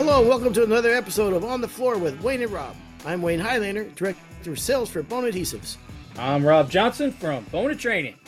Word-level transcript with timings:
Hello, 0.00 0.20
and 0.20 0.28
welcome 0.30 0.54
to 0.54 0.64
another 0.64 0.94
episode 0.94 1.34
of 1.34 1.44
On 1.44 1.60
the 1.60 1.68
Floor 1.68 1.98
with 1.98 2.18
Wayne 2.22 2.40
and 2.40 2.50
Rob. 2.50 2.74
I'm 3.04 3.20
Wayne 3.20 3.38
Highlander, 3.38 3.84
Director 3.84 4.50
of 4.50 4.58
Sales 4.58 4.88
for 4.88 5.02
Bona 5.02 5.28
Adhesives. 5.28 5.76
I'm 6.16 6.42
Rob 6.42 6.70
Johnson 6.70 7.12
from 7.12 7.44
Bona 7.52 7.74
Training. 7.74 8.18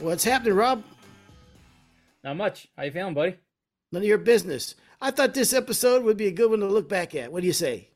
What's 0.00 0.24
happening, 0.24 0.54
Rob? 0.54 0.82
Not 2.24 2.36
much. 2.36 2.66
How 2.76 2.82
you 2.82 2.90
feeling, 2.90 3.14
buddy? 3.14 3.36
None 3.92 4.02
of 4.02 4.08
your 4.08 4.18
business. 4.18 4.74
I 5.00 5.12
thought 5.12 5.34
this 5.34 5.52
episode 5.52 6.02
would 6.02 6.16
be 6.16 6.26
a 6.26 6.32
good 6.32 6.50
one 6.50 6.58
to 6.58 6.66
look 6.66 6.88
back 6.88 7.14
at. 7.14 7.30
What 7.30 7.42
do 7.42 7.46
you 7.46 7.52
say? 7.52 7.90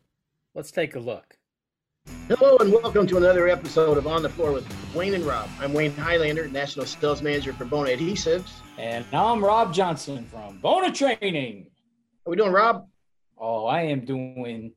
Let's 0.55 0.71
take 0.71 0.95
a 0.95 1.01
look. 1.01 1.39
Hello, 2.29 2.57
and 2.59 2.73
welcome 2.73 3.09
to 3.09 3.17
another 3.17 3.49
episode 3.49 3.99
of 3.99 4.07
On 4.07 4.23
the 4.23 4.29
Floor 4.29 4.53
with 4.53 4.95
Wayne 4.95 5.15
and 5.15 5.25
Rob. 5.25 5.51
I'm 5.59 5.73
Wayne 5.73 5.97
Highlander, 5.97 6.47
National 6.47 6.87
Sales 6.87 7.21
Manager 7.21 7.53
for 7.53 7.65
Bona 7.65 7.91
Adhesives. 7.91 8.49
And 8.79 9.05
I'm 9.13 9.45
Rob 9.45 9.75
Johnson 9.75 10.25
from 10.27 10.59
Bona 10.59 10.93
Training. 10.93 11.67
How 12.25 12.31
we 12.31 12.37
doing, 12.37 12.53
Rob? 12.53 12.87
Oh, 13.39 13.65
I 13.65 13.83
am 13.83 14.05
doing 14.05 14.75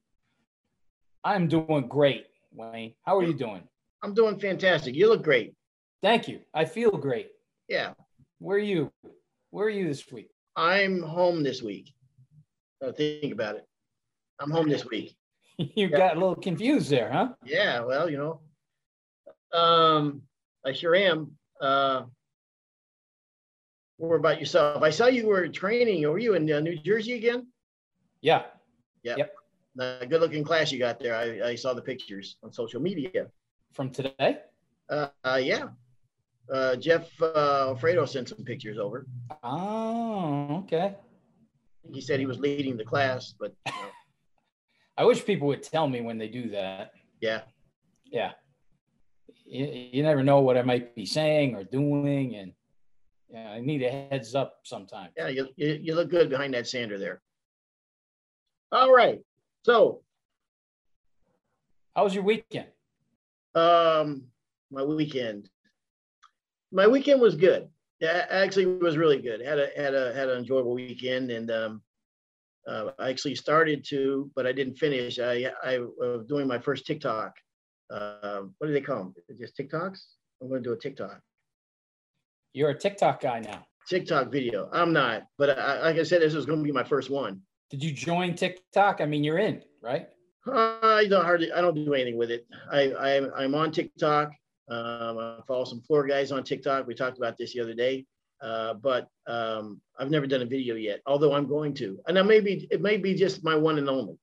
I'm 1.25 1.49
doing 1.49 1.87
great, 1.89 2.25
Wayne. 2.53 2.93
How 3.03 3.17
are 3.17 3.23
you 3.23 3.33
doing? 3.33 3.63
I'm 4.01 4.13
doing 4.13 4.39
fantastic. 4.39 4.95
You 4.95 5.09
look 5.09 5.23
great. 5.23 5.53
Thank 6.01 6.29
you. 6.29 6.39
I 6.53 6.63
feel 6.63 6.91
great. 6.91 7.31
Yeah. 7.67 7.93
Where 8.39 8.57
are 8.57 8.61
you? 8.61 8.91
Where 9.49 9.67
are 9.67 9.69
you 9.69 9.87
this 9.87 10.09
week? 10.09 10.29
I'm 10.55 11.01
home 11.01 11.43
this 11.43 11.61
week. 11.61 11.93
Uh, 12.81 12.93
think 12.93 13.33
about 13.33 13.55
it. 13.55 13.67
I'm 14.39 14.49
home 14.49 14.69
this 14.69 14.85
week. 14.85 15.15
you 15.57 15.87
yeah. 15.87 15.97
got 15.97 16.15
a 16.15 16.19
little 16.19 16.35
confused 16.35 16.89
there, 16.89 17.11
huh? 17.11 17.29
Yeah, 17.45 17.81
well, 17.81 18.09
you 18.09 18.17
know. 18.17 19.57
Um, 19.57 20.21
I 20.65 20.71
sure 20.71 20.95
am. 20.95 21.31
Uh 21.59 22.03
what 23.97 24.15
about 24.15 24.39
yourself? 24.39 24.81
I 24.81 24.89
saw 24.89 25.07
you 25.07 25.27
were 25.27 25.47
training. 25.47 26.07
Were 26.07 26.19
you 26.19 26.33
in 26.33 26.51
uh, 26.51 26.59
New 26.59 26.77
Jersey 26.77 27.13
again? 27.13 27.47
Yeah. 28.21 28.43
Yeah. 29.03 29.15
Yep. 29.17 29.35
The 29.75 30.07
good 30.09 30.21
looking 30.21 30.43
class 30.43 30.71
you 30.71 30.79
got 30.79 30.99
there. 30.99 31.15
I, 31.15 31.49
I 31.49 31.55
saw 31.55 31.73
the 31.73 31.81
pictures 31.81 32.37
on 32.43 32.51
social 32.51 32.81
media. 32.81 33.27
From 33.73 33.89
today? 33.89 34.39
Uh, 34.89 35.07
uh 35.23 35.39
yeah. 35.41 35.69
Uh, 36.51 36.75
Jeff 36.75 37.09
uh, 37.21 37.67
Alfredo 37.69 38.05
sent 38.05 38.29
some 38.29 38.43
pictures 38.43 38.77
over. 38.77 39.07
Oh, 39.43 40.63
okay. 40.63 40.95
He 41.91 42.01
said 42.01 42.19
he 42.19 42.25
was 42.25 42.39
leading 42.39 42.77
the 42.77 42.83
class, 42.83 43.33
but 43.39 43.53
you 43.65 43.71
know. 43.71 43.87
I 44.97 45.05
wish 45.05 45.25
people 45.25 45.47
would 45.47 45.63
tell 45.63 45.87
me 45.87 46.01
when 46.01 46.17
they 46.17 46.27
do 46.27 46.49
that. 46.49 46.91
Yeah. 47.19 47.41
Yeah. 48.05 48.33
You, 49.45 49.89
you 49.91 50.03
never 50.03 50.23
know 50.23 50.41
what 50.41 50.57
I 50.57 50.61
might 50.61 50.95
be 50.95 51.05
saying 51.05 51.55
or 51.55 51.63
doing, 51.63 52.35
and 52.35 52.53
yeah, 53.33 53.49
I 53.49 53.61
need 53.61 53.81
a 53.81 53.89
heads 53.89 54.35
up 54.35 54.59
sometime. 54.63 55.09
Yeah, 55.17 55.29
you, 55.29 55.47
you, 55.55 55.79
you 55.81 55.95
look 55.95 56.11
good 56.11 56.29
behind 56.29 56.53
that 56.53 56.67
sander 56.67 56.99
there. 56.99 57.19
All 58.71 58.93
right. 58.93 59.19
So, 59.65 60.01
how 61.95 62.03
was 62.03 62.13
your 62.13 62.23
weekend? 62.23 62.67
Um, 63.55 64.25
my 64.71 64.83
weekend. 64.83 65.49
My 66.71 66.87
weekend 66.87 67.21
was 67.21 67.35
good. 67.35 67.69
Yeah, 67.99 68.25
actually, 68.29 68.63
it 68.63 68.81
was 68.81 68.97
really 68.97 69.21
good. 69.21 69.41
Had 69.41 69.59
a 69.59 69.69
had 69.75 69.95
a 69.95 70.13
had 70.13 70.29
an 70.29 70.39
enjoyable 70.39 70.73
weekend, 70.73 71.31
and 71.31 71.49
um, 71.49 71.81
uh, 72.67 72.91
I 72.99 73.09
actually 73.09 73.35
started 73.35 73.85
to, 73.89 74.29
but 74.35 74.45
I 74.45 74.51
didn't 74.51 74.75
finish. 74.75 75.19
I 75.19 75.51
I 75.63 75.79
was 75.79 76.25
doing 76.27 76.47
my 76.47 76.59
first 76.59 76.85
TikTok. 76.85 77.33
Uh, 77.89 78.41
what 78.57 78.67
do 78.67 78.73
they 78.73 78.81
call 78.81 78.97
them? 78.97 79.13
Just 79.39 79.57
TikToks. 79.57 79.99
I'm 80.41 80.49
going 80.49 80.61
to 80.63 80.69
do 80.69 80.73
a 80.73 80.77
TikTok. 80.77 81.19
You're 82.53 82.69
a 82.69 82.77
TikTok 82.77 83.21
guy 83.21 83.39
now. 83.39 83.65
TikTok 83.87 84.31
video. 84.31 84.69
I'm 84.71 84.93
not, 84.93 85.23
but 85.37 85.57
I, 85.57 85.81
like 85.81 85.97
I 85.97 86.03
said, 86.03 86.21
this 86.21 86.35
is 86.35 86.45
going 86.45 86.59
to 86.59 86.63
be 86.63 86.71
my 86.71 86.83
first 86.83 87.09
one. 87.09 87.41
Did 87.69 87.83
you 87.83 87.91
join 87.91 88.35
TikTok? 88.35 89.01
I 89.01 89.05
mean, 89.05 89.23
you're 89.23 89.39
in, 89.39 89.63
right? 89.81 90.07
I 90.47 91.07
don't 91.09 91.25
hardly. 91.25 91.51
I 91.51 91.61
don't 91.61 91.73
do 91.73 91.93
anything 91.93 92.17
with 92.17 92.29
it. 92.29 92.45
I, 92.71 92.91
I 92.91 93.43
I'm 93.43 93.55
on 93.55 93.71
TikTok. 93.71 94.31
Um, 94.69 95.17
I 95.17 95.39
follow 95.47 95.65
some 95.65 95.81
floor 95.81 96.05
guys 96.05 96.31
on 96.31 96.43
TikTok. 96.43 96.85
We 96.85 96.93
talked 96.93 97.17
about 97.17 97.37
this 97.37 97.53
the 97.53 97.61
other 97.61 97.73
day, 97.73 98.05
uh, 98.41 98.75
but 98.75 99.07
um, 99.25 99.81
I've 99.97 100.11
never 100.11 100.27
done 100.27 100.41
a 100.41 100.45
video 100.45 100.75
yet. 100.75 101.01
Although 101.05 101.33
I'm 101.33 101.47
going 101.47 101.73
to, 101.75 101.99
and 102.07 102.19
I 102.19 102.21
may 102.21 102.39
be. 102.39 102.67
It 102.69 102.81
may 102.81 102.97
be 102.97 103.15
just 103.15 103.43
my 103.43 103.55
one 103.55 103.79
and 103.79 103.89
only. 103.89 104.17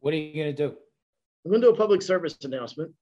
What 0.00 0.14
are 0.14 0.16
you 0.16 0.42
going 0.42 0.54
to 0.54 0.68
do? 0.68 0.76
I'm 1.44 1.50
going 1.50 1.60
to 1.60 1.68
do 1.68 1.72
a 1.72 1.76
public 1.76 2.02
service 2.02 2.36
announcement. 2.42 2.92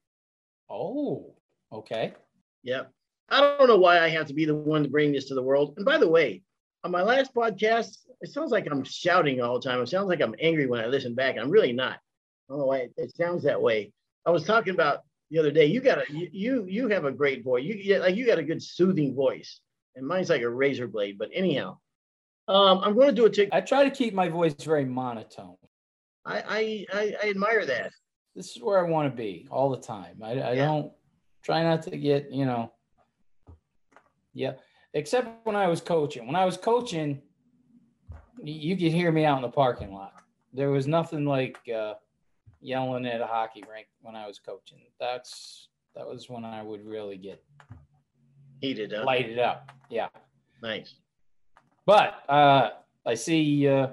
Oh, 0.68 1.34
okay. 1.72 2.14
Yep. 2.62 2.90
I 3.28 3.40
don't 3.40 3.68
know 3.68 3.78
why 3.78 4.00
I 4.00 4.08
have 4.08 4.26
to 4.26 4.34
be 4.34 4.44
the 4.44 4.54
one 4.54 4.82
to 4.82 4.88
bring 4.88 5.12
this 5.12 5.26
to 5.26 5.34
the 5.34 5.42
world. 5.42 5.74
And 5.76 5.84
by 5.84 5.98
the 5.98 6.08
way, 6.08 6.42
on 6.84 6.90
my 6.90 7.02
last 7.02 7.34
podcast, 7.34 7.98
it 8.20 8.30
sounds 8.30 8.50
like 8.52 8.66
I'm 8.70 8.84
shouting 8.84 9.40
all 9.40 9.58
the 9.58 9.68
time. 9.68 9.80
It 9.80 9.88
sounds 9.88 10.08
like 10.08 10.20
I'm 10.20 10.34
angry 10.40 10.66
when 10.66 10.80
I 10.80 10.86
listen 10.86 11.14
back. 11.14 11.36
I'm 11.38 11.50
really 11.50 11.72
not. 11.72 11.94
I 11.94 12.52
don't 12.52 12.58
know 12.58 12.66
why 12.66 12.88
it, 12.96 13.16
sounds 13.16 13.42
that 13.44 13.60
way. 13.60 13.92
I 14.26 14.30
was 14.30 14.44
talking 14.44 14.74
about 14.74 15.00
the 15.30 15.38
other 15.38 15.50
day. 15.50 15.66
You 15.66 15.80
got 15.80 15.98
a 15.98 16.04
you 16.10 16.66
you 16.68 16.88
have 16.88 17.06
a 17.06 17.12
great 17.12 17.42
voice. 17.42 17.64
You 17.64 17.98
like 18.00 18.16
you 18.16 18.26
got 18.26 18.38
a 18.38 18.42
good 18.42 18.62
soothing 18.62 19.14
voice, 19.14 19.60
and 19.96 20.06
mine's 20.06 20.28
like 20.28 20.42
a 20.42 20.48
razor 20.48 20.86
blade. 20.86 21.16
But 21.18 21.30
anyhow, 21.32 21.78
um, 22.48 22.80
I'm 22.82 22.94
going 22.94 23.08
to 23.08 23.14
do 23.14 23.24
a 23.24 23.30
tick. 23.30 23.48
I 23.52 23.62
try 23.62 23.84
to 23.84 23.90
keep 23.90 24.12
my 24.12 24.28
voice 24.28 24.54
very 24.62 24.84
monotone. 24.84 25.56
I 26.26 26.36
I 26.36 26.86
I, 26.92 27.14
I 27.22 27.30
admire 27.30 27.64
that. 27.64 27.92
This 28.34 28.56
is 28.56 28.62
where 28.62 28.84
I 28.84 28.88
want 28.88 29.10
to 29.10 29.16
be 29.16 29.48
all 29.50 29.70
the 29.70 29.80
time. 29.80 30.20
I, 30.22 30.32
I 30.32 30.52
yeah. 30.52 30.66
don't 30.66 30.92
try 31.42 31.62
not 31.62 31.82
to 31.84 31.96
get 31.96 32.30
you 32.30 32.44
know 32.44 32.73
yeah, 34.34 34.52
except 34.92 35.46
when 35.46 35.56
I 35.56 35.68
was 35.68 35.80
coaching. 35.80 36.26
When 36.26 36.36
I 36.36 36.44
was 36.44 36.56
coaching, 36.56 37.22
you 38.42 38.76
could 38.76 38.92
hear 38.92 39.12
me 39.12 39.24
out 39.24 39.36
in 39.36 39.42
the 39.42 39.48
parking 39.48 39.92
lot. 39.92 40.12
There 40.52 40.70
was 40.70 40.86
nothing 40.86 41.24
like 41.24 41.58
uh, 41.74 41.94
yelling 42.60 43.06
at 43.06 43.20
a 43.20 43.26
hockey 43.26 43.62
rink 43.70 43.86
when 44.02 44.16
I 44.16 44.26
was 44.26 44.38
coaching. 44.38 44.78
That's 45.00 45.68
that 45.94 46.06
was 46.06 46.28
when 46.28 46.44
I 46.44 46.62
would 46.62 46.84
really 46.84 47.16
get 47.16 47.42
heated 48.60 48.92
up, 48.92 49.06
lighted 49.06 49.38
up. 49.38 49.70
Yeah, 49.88 50.08
nice. 50.62 50.94
But 51.86 52.28
uh, 52.28 52.70
I 53.06 53.14
see 53.14 53.68
uh, 53.68 53.88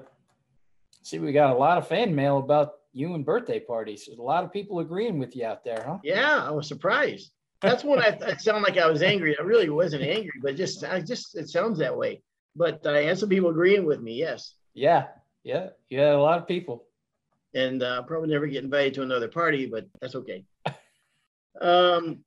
see 1.02 1.18
we 1.18 1.32
got 1.32 1.54
a 1.54 1.58
lot 1.58 1.78
of 1.78 1.86
fan 1.86 2.14
mail 2.14 2.38
about 2.38 2.74
you 2.92 3.14
and 3.14 3.24
birthday 3.24 3.60
parties. 3.60 4.04
There's 4.06 4.18
a 4.18 4.22
lot 4.22 4.44
of 4.44 4.52
people 4.52 4.80
agreeing 4.80 5.18
with 5.18 5.36
you 5.36 5.46
out 5.46 5.64
there, 5.64 5.82
huh? 5.86 5.98
Yeah, 6.02 6.44
I 6.46 6.50
was 6.50 6.68
surprised. 6.68 7.32
That's 7.62 7.84
when 7.84 8.00
I, 8.00 8.18
I 8.26 8.36
sound 8.36 8.62
like 8.62 8.76
I 8.76 8.88
was 8.88 9.02
angry. 9.02 9.36
I 9.38 9.42
really 9.42 9.70
wasn't 9.70 10.02
angry, 10.02 10.40
but 10.42 10.56
just 10.56 10.84
I 10.84 11.00
just 11.00 11.36
it 11.36 11.48
sounds 11.48 11.78
that 11.78 11.96
way. 11.96 12.22
But 12.56 12.86
I 12.86 13.02
had 13.02 13.18
some 13.18 13.28
people 13.28 13.50
agreeing 13.50 13.86
with 13.86 14.00
me. 14.00 14.14
Yes. 14.14 14.54
Yeah, 14.74 15.06
yeah, 15.44 15.68
you 15.88 15.98
had 15.98 16.14
a 16.14 16.20
lot 16.20 16.38
of 16.38 16.46
people. 16.46 16.84
And 17.54 17.82
uh, 17.82 18.02
probably 18.02 18.30
never 18.30 18.46
get 18.46 18.64
invited 18.64 18.94
to 18.94 19.02
another 19.02 19.28
party, 19.28 19.66
but 19.66 19.86
that's 20.00 20.14
okay. 20.14 20.44
um, 21.60 22.24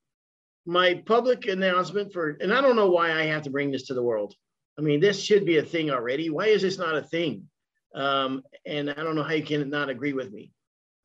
my 0.66 1.02
public 1.06 1.48
announcement 1.48 2.14
for, 2.14 2.38
and 2.42 2.54
I 2.54 2.62
don't 2.62 2.76
know 2.76 2.90
why 2.90 3.12
I 3.12 3.26
have 3.26 3.44
to 3.44 3.50
bring 3.50 3.72
this 3.72 3.88
to 3.88 3.94
the 3.94 4.04
world. 4.04 4.36
I 4.78 4.82
mean, 4.82 5.00
this 5.00 5.22
should 5.22 5.46
be 5.46 5.58
a 5.58 5.64
thing 5.64 5.90
already. 5.90 6.30
Why 6.30 6.48
is 6.48 6.62
this 6.62 6.78
not 6.78 6.98
a 6.98 7.02
thing? 7.02 7.48
Um, 7.96 8.44
and 8.66 8.90
I 8.90 8.94
don't 8.94 9.16
know 9.16 9.24
how 9.24 9.34
you 9.34 9.44
can 9.44 9.70
not 9.70 9.90
agree 9.90 10.14
with 10.14 10.32
me. 10.32 10.52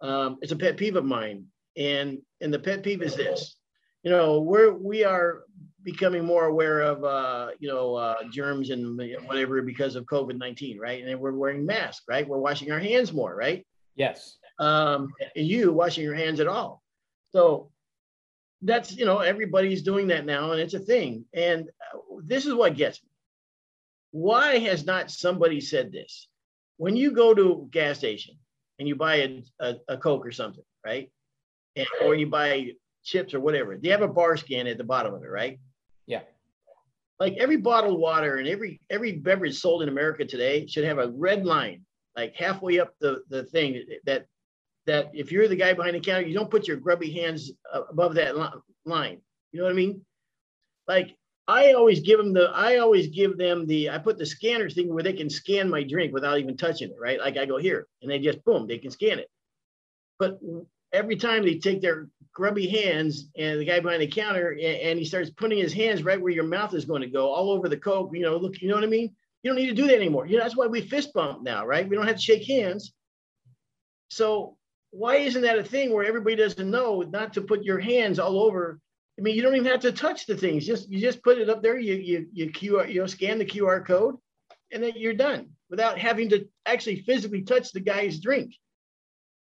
Um, 0.00 0.38
it's 0.42 0.52
a 0.52 0.56
pet 0.56 0.76
peeve 0.76 0.96
of 0.96 1.04
mine, 1.04 1.46
and 1.76 2.19
and 2.40 2.52
the 2.52 2.58
pet 2.58 2.82
peeve 2.82 3.02
is 3.02 3.14
this: 3.14 3.56
you 4.03 4.11
know, 4.11 4.41
we're 4.41 4.72
we 4.72 5.05
are 5.05 5.44
becoming 5.83 6.25
more 6.25 6.47
aware 6.47 6.81
of 6.81 7.05
uh, 7.05 7.49
you 7.59 7.69
know 7.69 7.94
uh, 7.94 8.22
germs 8.31 8.71
and 8.71 8.99
whatever 9.27 9.62
because 9.62 9.97
of 9.97 10.05
COVID 10.05 10.38
nineteen, 10.38 10.78
right? 10.78 11.05
And 11.05 11.21
we're 11.21 11.33
wearing 11.33 11.66
masks, 11.66 12.05
right? 12.09 12.27
We're 12.27 12.38
washing 12.38 12.72
our 12.72 12.78
hands 12.78 13.12
more, 13.12 13.34
right? 13.34 13.66
Yes. 13.97 14.38
Um, 14.59 15.11
and 15.37 15.47
you 15.47 15.72
washing 15.72 16.05
your 16.05 16.15
hands 16.15 16.41
at 16.41 16.47
all. 16.47 16.82
So 17.32 17.70
that's 18.62 18.97
you 18.97 19.05
know 19.05 19.19
everybody's 19.19 19.82
doing 19.82 20.08
that 20.08 20.26
now, 20.26 20.53
and 20.53 20.61
it's 20.61 20.75
a 20.75 20.81
thing. 20.81 21.25
And 21.35 21.69
uh, 21.94 21.99
this 22.25 22.46
is 22.46 22.55
what 22.55 22.76
gets 22.76 23.03
me. 23.03 23.11
Why 24.12 24.58
has 24.58 24.85
not 24.85 25.11
somebody 25.11 25.61
said 25.61 25.93
this? 25.93 26.29
When 26.76 26.96
you 26.96 27.12
go 27.12 27.35
to 27.35 27.53
a 27.53 27.67
gas 27.70 27.99
station 27.99 28.37
and 28.79 28.88
you 28.88 28.96
buy 28.96 29.17
a, 29.17 29.43
a, 29.61 29.75
a 29.88 29.96
Coke 29.99 30.26
or 30.26 30.32
something, 30.32 30.64
right? 30.85 31.11
And, 31.76 31.87
or 32.03 32.14
you 32.14 32.26
buy 32.26 32.73
chips 33.10 33.34
or 33.34 33.40
whatever. 33.40 33.76
They 33.76 33.88
have 33.88 34.02
a 34.02 34.08
bar 34.08 34.36
scan 34.36 34.66
at 34.66 34.78
the 34.78 34.84
bottom 34.84 35.12
of 35.14 35.22
it, 35.22 35.28
right? 35.28 35.58
Yeah. 36.06 36.22
Like 37.18 37.36
every 37.38 37.56
bottled 37.56 38.00
water 38.00 38.36
and 38.36 38.48
every 38.48 38.80
every 38.88 39.12
beverage 39.12 39.58
sold 39.58 39.82
in 39.82 39.88
America 39.88 40.24
today 40.24 40.66
should 40.66 40.84
have 40.84 40.98
a 40.98 41.10
red 41.10 41.44
line, 41.44 41.84
like 42.16 42.34
halfway 42.34 42.80
up 42.80 42.94
the 43.00 43.22
the 43.28 43.44
thing 43.44 43.84
that 44.06 44.26
that 44.86 45.10
if 45.12 45.30
you're 45.30 45.48
the 45.48 45.56
guy 45.56 45.74
behind 45.74 45.96
the 45.96 46.00
counter, 46.00 46.26
you 46.26 46.34
don't 46.34 46.50
put 46.50 46.66
your 46.66 46.78
grubby 46.78 47.10
hands 47.10 47.52
above 47.90 48.14
that 48.14 48.36
line. 48.86 49.20
You 49.52 49.58
know 49.58 49.64
what 49.64 49.72
I 49.72 49.76
mean? 49.76 50.00
Like 50.88 51.14
I 51.46 51.72
always 51.72 52.00
give 52.00 52.18
them 52.18 52.32
the 52.32 52.50
I 52.54 52.78
always 52.78 53.08
give 53.08 53.36
them 53.36 53.66
the 53.66 53.90
I 53.90 53.98
put 53.98 54.16
the 54.16 54.24
scanner 54.24 54.70
thing 54.70 54.92
where 54.94 55.02
they 55.02 55.12
can 55.12 55.28
scan 55.28 55.68
my 55.68 55.82
drink 55.82 56.14
without 56.14 56.38
even 56.38 56.56
touching 56.56 56.88
it, 56.88 56.96
right? 56.98 57.18
Like 57.18 57.36
I 57.36 57.44
go 57.44 57.58
here 57.58 57.86
and 58.00 58.10
they 58.10 58.18
just 58.18 58.42
boom, 58.44 58.66
they 58.66 58.78
can 58.78 58.90
scan 58.90 59.18
it. 59.18 59.28
But 60.18 60.38
every 60.92 61.16
time 61.16 61.42
they 61.42 61.56
take 61.56 61.81
their 61.81 62.08
grubby 62.32 62.69
hands 62.69 63.28
and 63.37 63.60
the 63.60 63.64
guy 63.64 63.81
behind 63.81 64.02
the 64.02 64.06
counter 64.06 64.50
and, 64.50 64.60
and, 64.60 64.98
he 64.98 65.04
starts 65.04 65.31
putting 65.31 65.58
his 65.58 65.72
hands 65.72 66.02
right 66.02 66.20
where 66.20 66.32
your 66.32 66.44
mouth 66.44 66.72
is 66.75 66.84
going 66.84 67.02
to 67.02 67.08
go 67.08 67.28
all 67.28 67.50
over 67.50 67.69
the 67.69 67.76
coke 67.76 68.10
you 68.14 68.22
know 68.22 68.37
look 68.37 68.60
you 68.62 68.69
know 68.69 68.76
what 68.76 68.84
i 68.84 68.87
mean 68.87 69.10
You 69.42 69.50
don't 69.50 69.58
need 69.58 69.69
to 69.69 69.75
do 69.75 69.87
that 69.87 69.96
anymore. 69.96 70.26
You 70.26 70.37
know, 70.37 70.42
that's 70.42 70.56
why 70.56 70.66
we 70.66 70.82
fist 70.82 71.12
bump 71.14 71.42
now, 71.42 71.66
right? 71.66 71.88
We 71.88 71.96
don't 71.96 72.06
have 72.06 72.16
to 72.16 72.22
shake 72.22 72.46
hands. 72.46 72.92
So 74.10 74.56
why 74.90 75.16
isn't 75.16 75.42
that 75.42 75.58
a 75.58 75.64
thing 75.64 75.92
where 75.92 76.04
everybody 76.04 76.37
doesn't 76.37 76.70
know 76.70 77.02
not 77.02 77.32
to 77.34 77.43
put 77.43 77.64
your 77.64 77.78
hands 77.78 78.19
all 78.19 78.43
over? 78.43 78.81
I 79.19 79.22
mean, 79.22 79.36
you 79.36 79.43
don't 79.43 79.54
even 79.54 79.70
have 79.70 79.81
to 79.81 79.93
touch 79.93 80.26
the 80.26 80.36
things. 80.36 80.66
Just 80.66 80.90
you 80.90 81.00
just 81.00 81.22
put 81.22 81.38
it 81.38 81.48
up 81.48 81.62
there. 81.62 81.78
You 81.78 81.94
you 81.94 82.26
you 82.32 82.50
QR 82.50 82.93
you 82.93 83.00
know 83.00 83.06
scan 83.06 83.38
the 83.38 83.44
QR 83.44 83.84
code, 83.86 84.16
and 84.72 84.82
then 84.82 84.93
you're 84.96 85.14
done 85.14 85.50
without 85.69 85.98
having 85.98 86.28
to 86.31 86.48
actually 86.66 87.02
physically 87.02 87.43
touch 87.43 87.72
the 87.72 87.81
guy's 87.81 88.19
drink. 88.19 88.54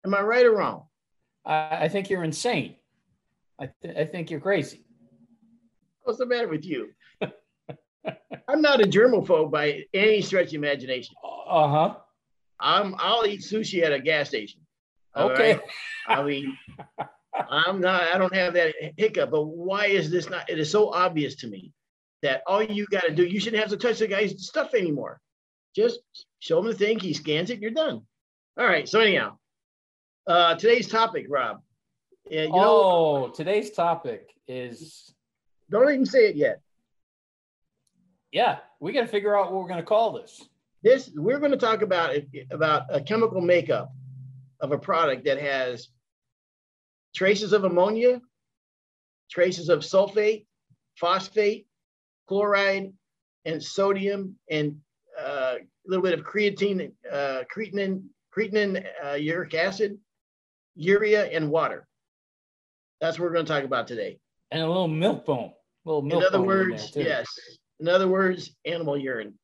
Am 0.05 0.13
I 0.13 0.21
right 0.21 0.45
or 0.45 0.55
wrong? 0.55 0.87
I, 1.47 1.85
I 1.85 1.87
think 1.87 2.09
you're 2.09 2.23
insane. 2.23 2.75
I, 3.59 3.69
th- 3.81 3.95
I 3.97 4.05
think 4.05 4.29
you're 4.29 4.41
crazy. 4.41 4.85
What's 6.03 6.19
the 6.19 6.25
matter 6.25 6.47
with 6.47 6.65
you? 6.65 6.89
I'm 8.47 8.61
not 8.61 8.81
a 8.81 8.87
germaphobe 8.87 9.51
by 9.51 9.83
any 9.93 10.21
stretch 10.21 10.49
of 10.49 10.53
imagination. 10.55 11.15
Uh 11.23 11.67
huh. 11.67 11.95
I'm 12.59 12.95
I'll 12.99 13.25
eat 13.25 13.41
sushi 13.41 13.83
at 13.83 13.93
a 13.93 13.99
gas 13.99 14.29
station. 14.29 14.61
Okay. 15.15 15.53
right? 15.53 15.61
I 16.07 16.23
mean, 16.23 16.57
I'm 17.49 17.81
not. 17.81 18.03
I 18.03 18.17
don't 18.17 18.33
have 18.35 18.53
that 18.53 18.73
hiccup. 18.97 19.31
But 19.31 19.45
why 19.45 19.87
is 19.87 20.09
this 20.11 20.29
not? 20.29 20.49
It 20.49 20.59
is 20.59 20.69
so 20.71 20.91
obvious 20.93 21.35
to 21.37 21.47
me 21.47 21.73
that 22.21 22.41
all 22.47 22.63
you 22.63 22.85
got 22.87 23.03
to 23.03 23.11
do, 23.13 23.25
you 23.25 23.39
shouldn't 23.39 23.61
have 23.61 23.71
to 23.71 23.77
touch 23.77 23.99
the 23.99 24.07
guy's 24.07 24.45
stuff 24.45 24.73
anymore. 24.73 25.19
Just 25.75 25.99
show 26.39 26.59
him 26.59 26.65
the 26.65 26.73
thing. 26.73 26.99
He 26.99 27.13
scans 27.13 27.49
it. 27.49 27.59
You're 27.59 27.71
done. 27.71 28.01
All 28.57 28.65
right. 28.65 28.87
So 28.87 28.99
anyhow, 28.99 29.37
uh, 30.27 30.55
today's 30.55 30.87
topic, 30.87 31.25
Rob. 31.29 31.61
Yeah, 32.29 32.43
you 32.43 32.49
know, 32.49 32.57
oh, 32.57 33.31
today's 33.33 33.71
topic 33.71 34.29
is 34.47 35.13
don't 35.69 35.89
even 35.89 36.05
say 36.05 36.27
it 36.27 36.35
yet. 36.35 36.61
yeah, 38.31 38.57
we 38.79 38.91
got 38.91 39.01
to 39.01 39.07
figure 39.07 39.37
out 39.37 39.51
what 39.51 39.61
we're 39.61 39.69
going 39.69 39.79
to 39.79 39.85
call 39.85 40.13
this. 40.13 40.41
this 40.83 41.09
we're 41.15 41.39
going 41.39 41.51
to 41.51 41.57
talk 41.57 41.81
about 41.81 42.15
about 42.51 42.83
a 42.89 43.01
chemical 43.01 43.41
makeup 43.41 43.93
of 44.59 44.71
a 44.71 44.77
product 44.77 45.25
that 45.25 45.39
has 45.39 45.87
traces 47.15 47.53
of 47.53 47.63
ammonia, 47.63 48.21
traces 49.31 49.69
of 49.69 49.79
sulfate, 49.79 50.45
phosphate, 50.99 51.67
chloride, 52.27 52.91
and 53.45 53.63
sodium, 53.63 54.35
and 54.49 54.77
uh, 55.19 55.55
a 55.55 55.87
little 55.87 56.03
bit 56.03 56.17
of 56.17 56.25
creatine, 56.25 56.91
uh, 57.09 57.43
creatinine, 57.55 58.03
creatinine, 58.35 58.85
uh, 59.05 59.13
uric 59.13 59.53
acid, 59.53 59.97
urea, 60.77 61.25
and 61.25 61.49
water. 61.49 61.87
That's 63.01 63.19
what 63.19 63.25
we're 63.25 63.33
going 63.33 63.45
to 63.45 63.51
talk 63.51 63.63
about 63.63 63.87
today. 63.87 64.19
And 64.51 64.63
a 64.63 64.67
little 64.67 64.87
milk 64.87 65.25
bone. 65.25 65.51
A 65.85 65.89
little 65.89 66.01
milk 66.01 66.21
In 66.21 66.27
other 66.27 66.39
in 66.39 66.45
words, 66.45 66.91
there, 66.91 67.03
yes. 67.03 67.27
In 67.79 67.87
other 67.87 68.07
words, 68.07 68.55
animal 68.65 68.97
urine. 68.97 69.37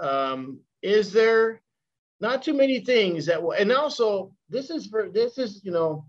Um, 0.00 0.60
is 0.82 1.12
there 1.12 1.62
not 2.20 2.42
too 2.42 2.54
many 2.54 2.80
things 2.80 3.26
that 3.26 3.42
will, 3.42 3.52
and 3.52 3.70
also 3.72 4.32
this 4.48 4.70
is 4.70 4.86
for 4.86 5.08
this 5.08 5.38
is 5.38 5.64
you 5.64 5.70
know, 5.70 6.06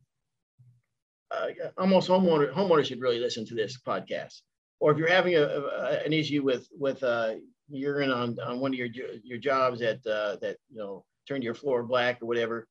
uh, 1.32 1.48
almost 1.78 2.10
homeowner 2.10 2.52
homeowners 2.54 2.86
should 2.86 3.02
really 3.02 3.20
listen 3.20 3.46
to 3.46 3.56
this 3.56 3.80
podcast. 3.80 4.42
Or 4.80 4.92
if 4.92 4.98
you're 4.98 5.10
having 5.10 5.36
a, 5.36 5.44
a 5.44 6.04
an 6.06 6.14
issue 6.14 6.44
with 6.44 6.68
with 6.72 7.04
uh, 7.04 7.36
urine 7.70 8.12
on 8.12 8.38
on 8.40 8.60
one 8.60 8.74
of 8.74 8.78
your 8.78 8.88
your 9.24 9.38
jobs 9.38 9.80
that 9.80 10.06
uh, 10.08 10.38
that 10.42 10.58
you 10.70 10.78
know 10.78 11.06
turned 11.28 11.44
your 11.44 11.56
floor 11.56 11.84
black 11.84 12.22
or 12.22 12.26
whatever, 12.26 12.68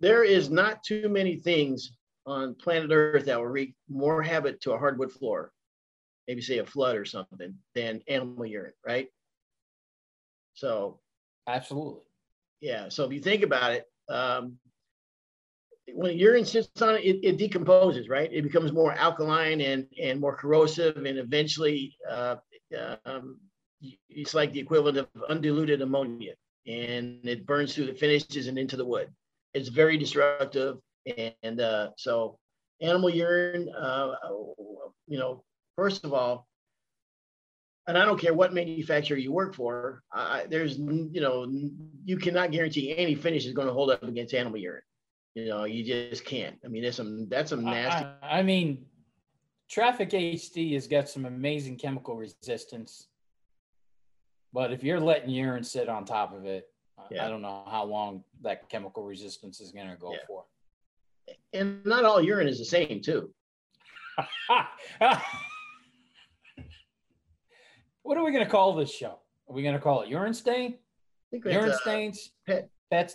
there 0.00 0.24
is 0.24 0.50
not 0.50 0.82
too 0.82 1.08
many 1.08 1.36
things 1.36 1.92
on 2.26 2.54
planet 2.54 2.90
Earth 2.90 3.26
that 3.26 3.38
will 3.38 3.46
wreak 3.46 3.74
more 3.88 4.22
havoc 4.22 4.60
to 4.60 4.72
a 4.72 4.78
hardwood 4.78 5.12
floor 5.12 5.52
maybe 6.28 6.40
say 6.40 6.58
a 6.58 6.66
flood 6.66 6.96
or 6.96 7.04
something 7.04 7.54
than 7.74 8.02
animal 8.08 8.46
urine, 8.46 8.72
right? 8.86 9.08
So 10.54 11.00
Absolutely. 11.46 12.02
yeah, 12.60 12.88
so 12.88 13.04
if 13.04 13.12
you 13.12 13.20
think 13.20 13.42
about 13.42 13.72
it, 13.72 13.84
um, 14.08 14.58
when 15.92 16.16
urine 16.16 16.44
sits 16.44 16.80
on 16.80 16.96
it, 16.96 17.04
it, 17.04 17.24
it 17.24 17.38
decomposes, 17.38 18.08
right? 18.08 18.30
It 18.32 18.42
becomes 18.42 18.72
more 18.72 18.92
alkaline 18.94 19.60
and 19.60 19.86
and 20.00 20.18
more 20.20 20.34
corrosive, 20.34 20.96
and 20.96 21.18
eventually, 21.18 21.94
uh, 22.08 22.36
um, 23.04 23.38
it's 24.08 24.34
like 24.34 24.52
the 24.52 24.60
equivalent 24.60 24.96
of 24.96 25.08
undiluted 25.28 25.82
ammonia, 25.82 26.34
and 26.66 27.20
it 27.28 27.44
burns 27.46 27.74
through 27.74 27.86
the 27.86 27.94
finishes 27.94 28.46
and 28.46 28.58
into 28.58 28.76
the 28.76 28.84
wood. 28.86 29.12
It's 29.54 29.68
very 29.68 29.96
destructive, 29.96 30.78
and 31.42 31.60
uh, 31.60 31.90
so 31.96 32.38
animal 32.80 33.10
urine, 33.10 33.68
uh, 33.76 34.14
you 35.06 35.18
know, 35.18 35.44
first 35.76 36.04
of 36.04 36.12
all, 36.12 36.46
and 37.86 37.98
I 37.98 38.04
don't 38.04 38.18
care 38.18 38.34
what 38.34 38.54
manufacturer 38.54 39.18
you 39.18 39.30
work 39.30 39.54
for, 39.54 40.02
I, 40.12 40.46
there's, 40.48 40.78
you 40.78 41.20
know, 41.20 41.46
you 42.04 42.16
cannot 42.16 42.50
guarantee 42.50 42.96
any 42.96 43.14
finish 43.14 43.44
is 43.44 43.52
going 43.52 43.66
to 43.68 43.74
hold 43.74 43.90
up 43.90 44.02
against 44.02 44.34
animal 44.34 44.58
urine. 44.58 44.82
You 45.34 45.46
know, 45.48 45.64
you 45.64 45.84
just 45.84 46.24
can't. 46.24 46.56
I 46.64 46.68
mean, 46.68 46.82
there's 46.82 46.96
some, 46.96 47.28
that's 47.28 47.50
some 47.50 47.64
nasty. 47.64 48.06
I, 48.22 48.38
I 48.38 48.42
mean, 48.42 48.86
Traffic 49.68 50.10
HD 50.10 50.72
has 50.74 50.86
got 50.86 51.08
some 51.08 51.26
amazing 51.26 51.76
chemical 51.76 52.16
resistance. 52.16 53.08
But 54.52 54.72
if 54.72 54.82
you're 54.82 55.00
letting 55.00 55.30
urine 55.30 55.64
sit 55.64 55.88
on 55.88 56.04
top 56.04 56.34
of 56.34 56.46
it, 56.46 56.66
Yeah. 57.10 57.26
I 57.26 57.28
don't 57.28 57.42
know 57.42 57.64
how 57.66 57.84
long 57.84 58.24
that 58.44 58.68
chemical 58.68 59.02
resistance 59.02 59.60
is 59.60 59.72
going 59.72 59.88
to 59.88 59.96
go 59.96 60.12
Yeah. 60.12 60.18
for. 60.26 60.44
and 61.52 61.84
not 61.84 62.04
all 62.04 62.22
urine 62.22 62.48
is 62.48 62.58
the 62.58 62.64
same 62.64 63.00
too. 63.02 63.30
what 68.02 68.16
are 68.16 68.24
we 68.24 68.32
going 68.32 68.44
to 68.44 68.50
call 68.50 68.74
this 68.74 68.90
show? 68.92 69.18
Are 69.48 69.54
we 69.54 69.62
going 69.62 69.74
to 69.74 69.80
call 69.80 70.02
it 70.02 70.08
urine 70.08 70.34
stain? 70.34 70.76
Think 71.30 71.44
Urine 71.46 71.70
uh, 71.70 71.76
stains? 71.78 72.30
pet- 72.46 72.68
Pet, 72.90 73.14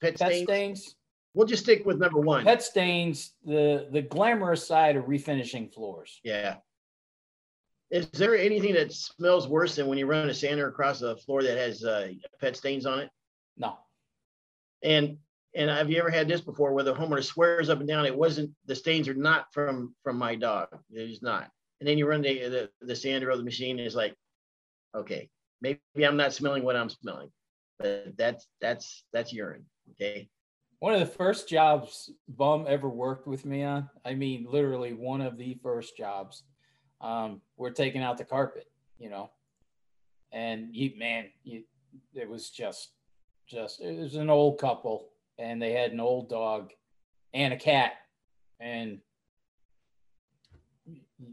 pet 0.00 0.16
pet 0.18 0.28
stains. 0.32 0.42
stains? 0.44 0.96
We'll 1.34 1.46
just 1.46 1.62
stick 1.62 1.86
with 1.86 1.98
number 1.98 2.18
one. 2.20 2.44
Pet 2.44 2.62
stains, 2.62 3.34
the, 3.44 3.88
the 3.92 4.02
glamorous 4.02 4.66
side 4.66 4.96
of 4.96 5.04
refinishing 5.04 5.72
floors. 5.72 6.20
Yeah. 6.24 6.56
Is 7.90 8.08
there 8.10 8.36
anything 8.36 8.74
that 8.74 8.92
smells 8.92 9.46
worse 9.46 9.76
than 9.76 9.86
when 9.86 9.98
you 9.98 10.06
run 10.06 10.28
a 10.28 10.34
sander 10.34 10.68
across 10.68 11.02
a 11.02 11.16
floor 11.16 11.42
that 11.42 11.56
has 11.56 11.84
uh, 11.84 12.08
pet 12.40 12.56
stains 12.56 12.86
on 12.86 13.00
it? 13.00 13.10
No. 13.56 13.78
And 14.82 15.18
and 15.54 15.68
have 15.68 15.90
you 15.90 15.98
ever 15.98 16.10
had 16.10 16.28
this 16.28 16.40
before 16.40 16.72
where 16.72 16.84
the 16.84 16.94
homeowner 16.94 17.24
swears 17.24 17.68
up 17.70 17.80
and 17.80 17.88
down 17.88 18.06
it 18.06 18.16
wasn't 18.16 18.50
the 18.66 18.74
stains 18.74 19.08
are 19.08 19.14
not 19.14 19.52
from 19.52 19.94
from 20.02 20.16
my 20.16 20.34
dog. 20.34 20.68
It 20.92 21.10
is 21.10 21.22
not. 21.22 21.50
And 21.80 21.88
then 21.88 21.98
you 21.98 22.06
run 22.06 22.22
the 22.22 22.48
the, 22.48 22.70
the 22.80 22.96
sander 22.96 23.30
or 23.30 23.36
the 23.36 23.42
machine 23.42 23.78
is 23.78 23.94
like, 23.94 24.14
okay, 24.94 25.28
maybe 25.60 25.80
I'm 26.04 26.16
not 26.16 26.32
smelling 26.32 26.62
what 26.62 26.76
I'm 26.76 26.90
smelling, 26.90 27.30
but 27.78 28.16
that's 28.16 28.46
that's 28.60 29.04
that's 29.12 29.32
urine. 29.32 29.64
Okay. 29.92 30.28
One 30.78 30.94
of 30.94 31.00
the 31.00 31.06
first 31.06 31.46
jobs 31.46 32.10
Bum 32.26 32.64
ever 32.66 32.88
worked 32.88 33.26
with 33.26 33.44
me 33.44 33.62
on, 33.62 33.90
I 34.04 34.14
mean, 34.14 34.46
literally 34.48 34.94
one 34.94 35.20
of 35.20 35.36
the 35.36 35.58
first 35.62 35.94
jobs, 35.94 36.42
um, 37.02 37.42
we're 37.58 37.70
taking 37.70 38.02
out 38.02 38.16
the 38.16 38.24
carpet, 38.24 38.64
you 38.98 39.10
know, 39.10 39.30
and 40.32 40.74
you, 40.74 40.92
man, 40.98 41.26
you, 41.44 41.64
it 42.14 42.26
was 42.26 42.48
just, 42.48 42.92
just, 43.50 43.80
it 43.80 43.98
was 43.98 44.14
an 44.14 44.30
old 44.30 44.58
couple 44.58 45.08
and 45.38 45.60
they 45.60 45.72
had 45.72 45.92
an 45.92 46.00
old 46.00 46.28
dog 46.28 46.70
and 47.34 47.52
a 47.52 47.56
cat 47.56 47.92
and 48.60 49.00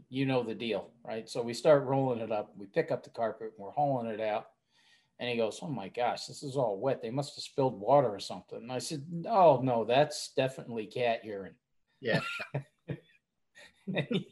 you 0.08 0.26
know 0.26 0.42
the 0.42 0.54
deal, 0.54 0.90
right? 1.04 1.28
So 1.28 1.42
we 1.42 1.54
start 1.54 1.84
rolling 1.84 2.20
it 2.20 2.32
up. 2.32 2.52
We 2.56 2.66
pick 2.66 2.90
up 2.90 3.02
the 3.02 3.10
carpet, 3.10 3.52
and 3.56 3.64
we're 3.64 3.70
hauling 3.70 4.10
it 4.10 4.20
out. 4.20 4.46
And 5.18 5.28
he 5.28 5.36
goes, 5.36 5.58
Oh 5.62 5.68
my 5.68 5.88
gosh, 5.88 6.26
this 6.26 6.42
is 6.42 6.56
all 6.56 6.78
wet. 6.78 7.02
They 7.02 7.10
must 7.10 7.34
have 7.36 7.42
spilled 7.42 7.80
water 7.80 8.08
or 8.08 8.20
something. 8.20 8.58
And 8.58 8.72
I 8.72 8.78
said, 8.78 9.04
Oh, 9.28 9.60
no, 9.62 9.84
that's 9.84 10.32
definitely 10.36 10.86
cat 10.86 11.24
urine. 11.24 11.54
Yeah. 12.00 12.20
and 13.86 14.06
he, 14.10 14.28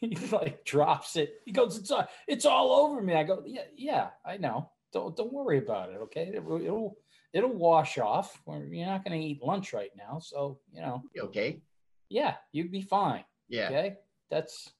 he 0.00 0.16
like 0.32 0.64
drops 0.64 1.16
it. 1.16 1.34
He 1.44 1.52
goes, 1.52 1.78
It's 1.78 1.90
all, 1.90 2.08
it's 2.26 2.44
all 2.44 2.72
over 2.72 3.00
me. 3.00 3.14
I 3.14 3.22
go, 3.22 3.42
Yeah, 3.46 3.62
yeah, 3.76 4.08
I 4.26 4.36
know. 4.36 4.70
Don't 4.92 5.16
don't 5.16 5.32
worry 5.32 5.58
about 5.58 5.90
it. 5.90 5.98
Okay. 6.02 6.32
It, 6.34 6.44
will 6.44 6.60
it'll 6.60 6.96
it'll 7.32 7.54
wash 7.54 7.98
off. 7.98 8.40
You're 8.46 8.86
not 8.86 9.04
gonna 9.04 9.16
eat 9.16 9.42
lunch 9.42 9.72
right 9.72 9.90
now. 9.96 10.18
So, 10.18 10.58
you 10.72 10.80
know, 10.80 11.02
Okay. 11.18 11.60
yeah, 12.08 12.36
you'd 12.52 12.72
be 12.72 12.82
fine. 12.82 13.24
Yeah. 13.48 13.66
Okay. 13.66 13.96
That's 14.30 14.72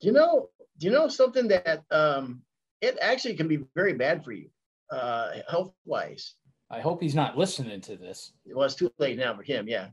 Do 0.00 0.08
you 0.08 0.12
know? 0.12 0.48
Do 0.78 0.86
you 0.86 0.92
know 0.92 1.08
something 1.08 1.48
that 1.48 1.84
um, 1.90 2.42
it 2.80 2.98
actually 3.00 3.34
can 3.34 3.48
be 3.48 3.64
very 3.74 3.92
bad 3.94 4.24
for 4.24 4.32
you, 4.32 4.48
uh, 4.90 5.32
health 5.48 5.72
wise. 5.84 6.34
I 6.70 6.80
hope 6.80 7.02
he's 7.02 7.14
not 7.14 7.36
listening 7.38 7.80
to 7.82 7.96
this. 7.96 8.32
Well, 8.46 8.64
it's 8.64 8.74
too 8.74 8.90
late 8.98 9.18
now 9.18 9.36
for 9.36 9.42
him, 9.42 9.68
yeah. 9.68 9.88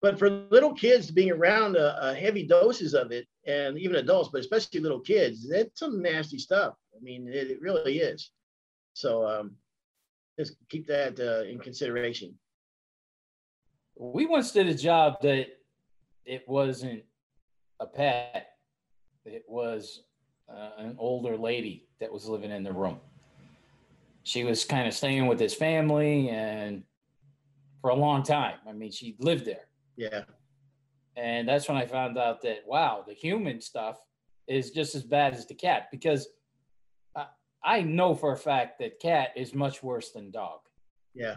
But 0.00 0.18
for 0.18 0.30
little 0.50 0.72
kids 0.72 1.10
being 1.10 1.32
around 1.32 1.76
uh, 1.76 1.96
uh, 2.00 2.14
heavy 2.14 2.46
doses 2.46 2.94
of 2.94 3.10
it, 3.10 3.26
and 3.46 3.76
even 3.78 3.96
adults, 3.96 4.30
but 4.30 4.40
especially 4.40 4.80
little 4.80 5.00
kids, 5.00 5.48
that's 5.48 5.78
some 5.80 6.00
nasty 6.00 6.38
stuff. 6.38 6.74
I 6.94 7.02
mean, 7.02 7.26
it, 7.28 7.50
it 7.50 7.60
really 7.60 7.98
is. 7.98 8.30
So 8.94 9.26
um, 9.26 9.56
just 10.38 10.56
keep 10.68 10.86
that 10.86 11.20
uh, 11.20 11.44
in 11.48 11.58
consideration. 11.58 12.36
We 13.96 14.26
once 14.26 14.50
did 14.50 14.66
a 14.66 14.74
job 14.74 15.20
that 15.22 15.46
it 16.24 16.44
wasn't 16.48 17.04
a 17.80 17.86
pet, 17.86 18.48
it 19.24 19.44
was 19.48 20.02
uh, 20.48 20.70
an 20.78 20.96
older 20.98 21.36
lady 21.36 21.86
that 22.00 22.12
was 22.12 22.26
living 22.26 22.50
in 22.50 22.62
the 22.62 22.72
room. 22.72 22.98
she 24.24 24.44
was 24.44 24.64
kind 24.64 24.88
of 24.88 24.94
staying 24.94 25.26
with 25.26 25.38
his 25.38 25.54
family 25.54 26.30
and 26.30 26.82
for 27.80 27.90
a 27.90 27.94
long 27.94 28.22
time. 28.22 28.56
I 28.68 28.72
mean, 28.72 28.90
she 28.90 29.16
lived 29.20 29.44
there. 29.44 29.66
Yeah. 29.96 30.22
And 31.16 31.46
that's 31.48 31.68
when 31.68 31.76
I 31.76 31.86
found 31.86 32.18
out 32.18 32.42
that, 32.42 32.60
wow, 32.66 33.04
the 33.06 33.14
human 33.14 33.60
stuff 33.60 33.98
is 34.48 34.70
just 34.70 34.94
as 34.94 35.02
bad 35.02 35.34
as 35.34 35.46
the 35.46 35.54
cat 35.54 35.88
because 35.92 36.28
I, 37.64 37.80
know 37.80 38.14
for 38.14 38.32
a 38.32 38.36
fact 38.36 38.78
that 38.80 39.00
cat 39.00 39.30
is 39.36 39.54
much 39.54 39.82
worse 39.82 40.10
than 40.10 40.30
dog. 40.30 40.60
Yeah. 41.14 41.36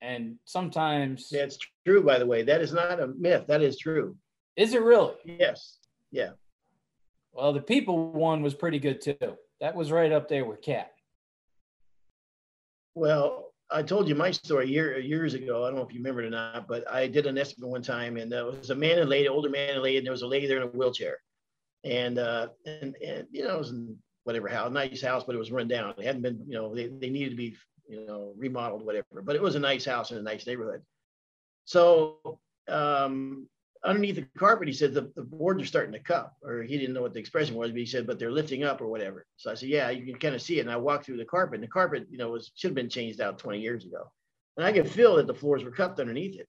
And 0.00 0.36
sometimes. 0.44 1.28
That's 1.30 1.58
true, 1.86 2.02
by 2.02 2.18
the 2.18 2.26
way. 2.26 2.42
That 2.42 2.60
is 2.60 2.72
not 2.72 3.00
a 3.00 3.08
myth. 3.08 3.46
That 3.48 3.62
is 3.62 3.78
true. 3.78 4.16
Is 4.56 4.74
it 4.74 4.82
really? 4.82 5.14
Yes. 5.24 5.78
Yeah. 6.10 6.30
Well, 7.32 7.52
the 7.52 7.60
people 7.60 8.12
one 8.12 8.42
was 8.42 8.54
pretty 8.54 8.78
good 8.78 9.00
too. 9.00 9.36
That 9.60 9.74
was 9.74 9.90
right 9.90 10.12
up 10.12 10.28
there 10.28 10.44
with 10.44 10.62
cat. 10.62 10.92
Well, 12.94 13.52
I 13.70 13.82
told 13.82 14.08
you 14.08 14.14
my 14.14 14.30
story 14.30 14.68
year, 14.68 14.98
years 14.98 15.34
ago. 15.34 15.64
I 15.64 15.68
don't 15.68 15.76
know 15.76 15.84
if 15.84 15.92
you 15.92 15.98
remember 15.98 16.22
it 16.22 16.26
or 16.26 16.30
not, 16.30 16.68
but 16.68 16.88
I 16.88 17.08
did 17.08 17.26
an 17.26 17.38
estimate 17.38 17.70
one 17.70 17.82
time, 17.82 18.16
and 18.16 18.30
there 18.30 18.44
was 18.44 18.70
a 18.70 18.74
man 18.74 18.98
and 18.98 19.08
lady, 19.08 19.26
older 19.26 19.48
man 19.48 19.74
and 19.74 19.82
lady, 19.82 19.96
and 19.96 20.06
there 20.06 20.12
was 20.12 20.22
a 20.22 20.26
lady 20.26 20.46
there 20.46 20.58
in 20.58 20.64
a 20.64 20.66
wheelchair, 20.66 21.16
and 21.82 22.18
uh, 22.18 22.48
and 22.66 22.94
and 23.04 23.26
you 23.32 23.42
know, 23.42 23.56
it 23.56 23.58
was 23.58 23.72
whatever 24.24 24.48
house, 24.48 24.72
nice 24.72 25.02
house, 25.02 25.24
but 25.24 25.34
it 25.34 25.38
was 25.38 25.52
run 25.52 25.68
down. 25.68 25.94
It 25.98 26.04
hadn't 26.04 26.22
been, 26.22 26.42
you 26.46 26.54
know, 26.54 26.74
they, 26.74 26.88
they 26.88 27.10
needed 27.10 27.30
to 27.30 27.36
be, 27.36 27.56
you 27.88 28.06
know, 28.06 28.34
remodeled, 28.36 28.84
whatever. 28.84 29.22
But 29.22 29.36
it 29.36 29.42
was 29.42 29.54
a 29.54 29.60
nice 29.60 29.84
house 29.84 30.10
in 30.10 30.18
a 30.18 30.22
nice 30.22 30.46
neighborhood. 30.46 30.82
So 31.66 32.38
um, 32.68 33.46
underneath 33.84 34.16
the 34.16 34.26
carpet, 34.38 34.68
he 34.68 34.74
said 34.74 34.94
the, 34.94 35.12
the 35.14 35.22
boards 35.22 35.62
are 35.62 35.66
starting 35.66 35.92
to 35.92 35.98
cup, 35.98 36.36
or 36.42 36.62
he 36.62 36.78
didn't 36.78 36.94
know 36.94 37.02
what 37.02 37.12
the 37.12 37.20
expression 37.20 37.54
was, 37.54 37.70
but 37.70 37.78
he 37.78 37.86
said, 37.86 38.06
but 38.06 38.18
they're 38.18 38.32
lifting 38.32 38.64
up 38.64 38.80
or 38.80 38.88
whatever. 38.88 39.26
So 39.36 39.50
I 39.50 39.54
said, 39.54 39.68
yeah, 39.68 39.90
you 39.90 40.04
can 40.04 40.20
kind 40.20 40.34
of 40.34 40.42
see 40.42 40.58
it. 40.58 40.62
And 40.62 40.70
I 40.70 40.76
walked 40.76 41.04
through 41.04 41.18
the 41.18 41.24
carpet, 41.24 41.56
and 41.56 41.62
the 41.62 41.68
carpet, 41.68 42.06
you 42.10 42.18
know, 42.18 42.30
was 42.30 42.50
should 42.54 42.70
have 42.70 42.76
been 42.76 42.88
changed 42.88 43.20
out 43.20 43.38
20 43.38 43.60
years 43.60 43.84
ago. 43.84 44.10
And 44.56 44.64
I 44.64 44.72
could 44.72 44.90
feel 44.90 45.16
that 45.16 45.26
the 45.26 45.34
floors 45.34 45.64
were 45.64 45.70
cupped 45.70 46.00
underneath 46.00 46.38
it. 46.38 46.48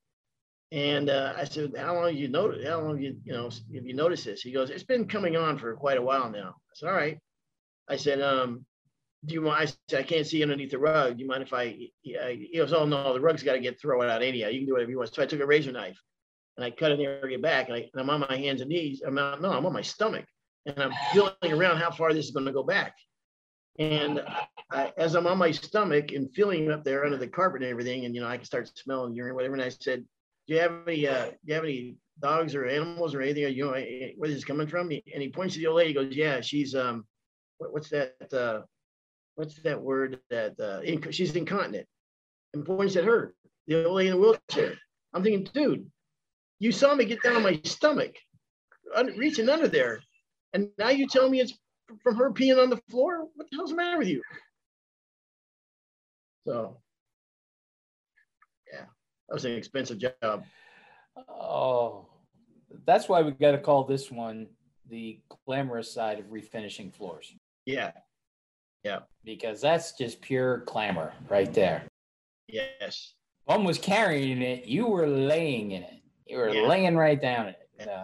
And 0.72 1.10
uh, 1.10 1.34
I 1.38 1.46
said, 1.46 1.74
how 1.78 1.96
long 1.96 2.16
you 2.16 2.28
notice? 2.28 2.68
How 2.68 2.82
long 2.82 3.00
you, 3.00 3.18
you 3.24 3.34
know, 3.34 3.44
have 3.44 3.86
you 3.86 3.94
noticed 3.94 4.26
this? 4.26 4.42
He 4.42 4.52
goes, 4.52 4.70
it's 4.70 4.84
been 4.84 5.08
coming 5.08 5.38
on 5.38 5.58
for 5.58 5.74
quite 5.76 5.98
a 5.98 6.02
while 6.02 6.30
now. 6.30 6.50
I 6.50 6.74
said, 6.74 6.90
all 6.90 6.96
right. 6.96 7.18
I 7.88 7.96
said, 7.98 8.22
um, 8.22 8.66
do 9.26 9.34
you 9.34 9.42
mind? 9.42 9.62
I 9.70 9.74
said, 9.90 10.00
I 10.00 10.04
can't 10.04 10.28
see 10.28 10.44
underneath 10.44 10.72
the 10.72 10.80
rug. 10.80 11.18
Do 11.18 11.24
you 11.24 11.28
mind 11.28 11.44
if 11.44 11.54
I, 11.54 11.90
he 12.02 12.58
goes, 12.58 12.74
oh 12.74 12.86
no, 12.86 13.14
the 13.14 13.22
rug's 13.22 13.44
got 13.44 13.54
to 13.54 13.60
get 13.60 13.80
thrown 13.80 14.08
out 14.08 14.22
anyhow. 14.22 14.50
You 14.50 14.60
can 14.60 14.68
do 14.68 14.74
whatever 14.74 14.92
you 14.92 14.98
want. 14.98 15.14
So 15.14 15.24
I 15.24 15.26
took 15.26 15.40
a 15.40 15.46
razor 15.46 15.72
knife 15.72 16.00
and 16.58 16.66
I 16.66 16.72
cut 16.72 16.92
an 16.92 17.02
area 17.02 17.40
back, 17.40 17.68
and, 17.68 17.78
I, 17.78 17.90
I'm 17.96 18.10
on 18.10 18.22
my 18.22 18.38
hands 18.38 18.62
and 18.62 18.70
knees. 18.70 19.02
I'm 19.06 19.16
not, 19.16 19.42
no, 19.42 19.52
I'm 19.52 19.66
on 19.66 19.74
my 19.74 19.82
stomach, 19.82 20.26
and 20.66 20.80
I'm 20.80 20.94
feeling 21.12 21.34
around 21.44 21.78
how 21.78 21.92
far 21.92 22.14
this 22.14 22.26
is 22.26 22.32
going 22.32 22.46
to 22.46 22.54
go 22.54 22.64
back. 22.64 22.96
And 23.78 24.22
I, 24.72 24.94
as 24.98 25.16
I'm 25.16 25.28
on 25.28 25.38
my 25.38 25.52
stomach 25.52 26.14
and 26.14 26.34
feeling 26.34 26.72
up 26.72 26.86
there 26.86 27.04
under 27.04 27.18
the 27.18 27.28
carpet 27.28 27.62
and 27.62 27.70
everything, 27.70 28.06
and 28.06 28.16
you 28.16 28.22
know, 28.22 28.28
I 28.28 28.38
can 28.38 28.46
start 28.46 28.72
smelling 28.78 29.14
urine, 29.14 29.36
whatever. 29.36 29.54
And 29.54 29.64
I 29.64 29.70
said, 29.70 30.06
"Do 30.48 30.54
you 30.54 30.62
have 30.62 30.72
any? 30.88 31.06
Uh, 31.08 31.26
do 31.26 31.36
you 31.44 31.54
have 31.56 31.64
any 31.66 31.98
dogs 32.22 32.56
or 32.56 32.66
animals 32.66 33.14
or 33.14 33.22
anything? 33.22 33.54
You 33.54 33.66
know, 33.66 33.72
where 34.16 34.30
this 34.30 34.38
is 34.38 34.46
coming 34.46 34.68
from?" 34.68 34.92
And 34.92 35.22
he 35.22 35.28
points 35.28 35.56
to 35.56 35.60
the 35.60 35.68
old 35.68 35.76
lady. 35.76 35.90
He 35.90 35.94
goes, 35.94 36.16
"Yeah, 36.16 36.40
she's 36.40 36.74
um, 36.74 37.06
what, 37.58 37.74
what's 37.74 37.90
that? 37.90 38.14
Uh, 38.34 38.62
what's 39.36 39.56
that 39.56 39.82
word? 39.82 40.20
That 40.30 40.60
uh, 40.60 40.82
inc- 40.82 41.14
she's 41.14 41.36
incontinent." 41.36 41.88
And 42.54 42.66
points 42.66 42.96
at 42.96 43.04
her, 43.04 43.34
the 43.68 43.86
old 43.86 43.96
lady 43.96 44.10
in 44.10 44.16
the 44.16 44.22
wheelchair. 44.22 44.76
I'm 45.14 45.24
thinking, 45.24 45.50
dude, 45.54 45.92
you 46.60 46.72
saw 46.72 46.96
me 46.96 47.06
get 47.06 47.22
down 47.22 47.38
on 47.38 47.44
my 47.44 47.60
stomach, 47.64 48.16
reaching 49.18 49.50
under 49.50 49.68
there. 49.68 50.00
And 50.54 50.70
now 50.78 50.90
you 50.90 51.08
tell 51.08 51.30
me 51.30 51.42
it's 51.42 51.54
from 52.02 52.16
her 52.16 52.32
peeing 52.32 52.62
on 52.62 52.70
the 52.70 52.82
floor? 52.90 53.28
What 53.36 53.50
the 53.50 53.58
hell's 53.58 53.72
the 53.72 53.76
matter 53.76 53.98
with 53.98 54.08
you? 54.08 54.22
So, 56.48 56.78
yeah, 58.72 58.86
that 59.28 59.34
was 59.34 59.46
an 59.46 59.54
expensive 59.54 59.98
job. 59.98 60.44
Oh, 61.30 62.08
that's 62.86 63.10
why 63.10 63.22
we 63.22 63.32
got 63.32 63.52
to 63.52 63.58
call 63.58 63.84
this 63.84 64.12
one 64.12 64.48
the 64.90 65.20
glamorous 65.46 65.94
side 65.94 66.20
of 66.20 66.26
refinishing 66.26 66.94
floors. 66.94 67.34
Yeah. 67.66 67.92
Yeah. 68.84 69.00
Because 69.24 69.62
that's 69.62 69.94
just 69.94 70.22
pure 70.22 70.62
clamor 70.62 71.14
right 71.30 71.54
there. 71.54 71.84
Yes. 72.48 73.14
One 73.46 73.64
was 73.64 73.78
carrying 73.78 74.42
it, 74.42 74.66
you 74.66 74.88
were 74.88 75.08
laying 75.08 75.72
in 75.72 75.84
it. 75.84 76.02
You 76.28 76.38
were 76.38 76.50
yeah. 76.50 76.68
laying 76.68 76.96
right 76.96 77.20
down 77.20 77.48
it. 77.48 77.58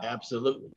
Absolutely. 0.04 0.72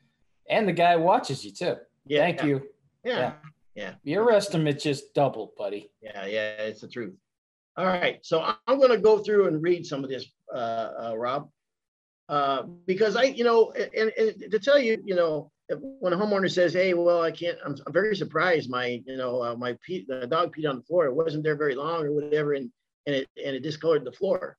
And 0.49 0.69
the 0.69 0.73
guy 0.73 0.97
watches 0.97 1.45
you 1.45 1.53
too. 1.53 1.77
Yeah. 2.07 2.21
Thank 2.21 2.43
you. 2.43 2.63
Yeah. 3.05 3.19
yeah. 3.19 3.33
Yeah. 3.75 3.95
Your 4.05 4.31
estimate 4.31 4.81
just 4.81 5.15
doubled, 5.15 5.57
buddy. 5.57 5.91
Yeah. 6.01 6.27
Yeah. 6.27 6.51
It's 6.59 6.81
the 6.81 6.89
truth. 6.89 7.15
All 7.77 7.87
right. 7.87 8.25
So 8.25 8.55
I'm 8.67 8.79
going 8.79 8.91
to 8.91 8.99
go 8.99 9.19
through 9.19 9.49
and 9.49 9.63
read 9.63 9.85
some 9.85 10.05
of 10.05 10.11
this, 10.11 10.27
uh, 10.55 10.91
uh, 11.09 11.15
Rob, 11.17 11.51
uh, 12.29 12.63
because 12.87 13.17
I, 13.17 13.25
you 13.25 13.45
know, 13.45 13.73
and, 13.73 14.13
and, 14.17 14.51
to 14.51 14.59
tell 14.59 14.79
you, 14.79 15.03
you 15.05 15.15
know, 15.15 15.51
when 15.69 16.13
a 16.13 16.17
homeowner 16.17 16.51
says, 16.51 16.75
"Hey, 16.75 16.95
well, 16.95 17.23
I 17.23 17.31
can't," 17.31 17.59
I'm, 17.65 17.77
I'm 17.87 17.93
very 17.93 18.17
surprised. 18.17 18.69
My, 18.69 19.03
you 19.07 19.17
know, 19.17 19.43
uh, 19.43 19.57
my 19.57 19.77
pe- 19.87 20.05
the 20.07 20.27
dog 20.27 20.55
peed 20.55 20.69
on 20.69 20.77
the 20.77 20.83
floor. 20.83 21.07
It 21.07 21.15
wasn't 21.15 21.43
there 21.43 21.57
very 21.57 21.75
long 21.75 22.05
or 22.05 22.13
whatever, 22.13 22.53
and 22.55 22.71
and 23.07 23.17
it 23.17 23.29
and 23.43 23.57
it 23.57 23.63
discolored 23.63 24.05
the 24.05 24.13
floor 24.13 24.59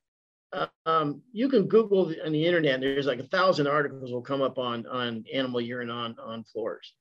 um, 0.86 1.22
you 1.32 1.50
can 1.50 1.68
Google 1.68 2.14
on 2.24 2.32
the 2.32 2.46
internet. 2.46 2.80
There's 2.80 3.06
like 3.06 3.20
a 3.20 3.28
thousand 3.28 3.68
articles 3.68 4.12
will 4.12 4.22
come 4.22 4.42
up 4.42 4.58
on 4.58 4.86
on 4.88 5.24
animal 5.34 5.62
urine 5.62 5.90
on 5.90 6.16
on 6.20 6.44
floors. 6.44 6.94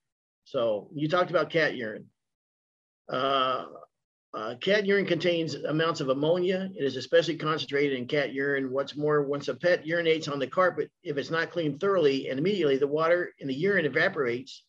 So 0.44 0.88
you 0.94 1.08
talked 1.08 1.30
about 1.30 1.50
cat 1.50 1.76
urine. 1.76 2.06
Uh, 3.08 3.66
uh, 4.34 4.54
cat 4.56 4.84
urine 4.84 5.06
contains 5.06 5.54
amounts 5.54 6.00
of 6.00 6.08
ammonia. 6.08 6.70
It 6.76 6.84
is 6.84 6.96
especially 6.96 7.36
concentrated 7.36 7.96
in 7.96 8.06
cat 8.06 8.32
urine. 8.32 8.70
What's 8.72 8.96
more, 8.96 9.22
once 9.22 9.48
a 9.48 9.54
pet 9.54 9.84
urinates 9.84 10.30
on 10.30 10.38
the 10.38 10.46
carpet, 10.46 10.90
if 11.02 11.16
it's 11.16 11.30
not 11.30 11.50
cleaned 11.50 11.80
thoroughly 11.80 12.28
and 12.28 12.38
immediately, 12.38 12.76
the 12.76 12.86
water 12.86 13.32
in 13.38 13.48
the 13.48 13.54
urine 13.54 13.86
evaporates, 13.86 14.64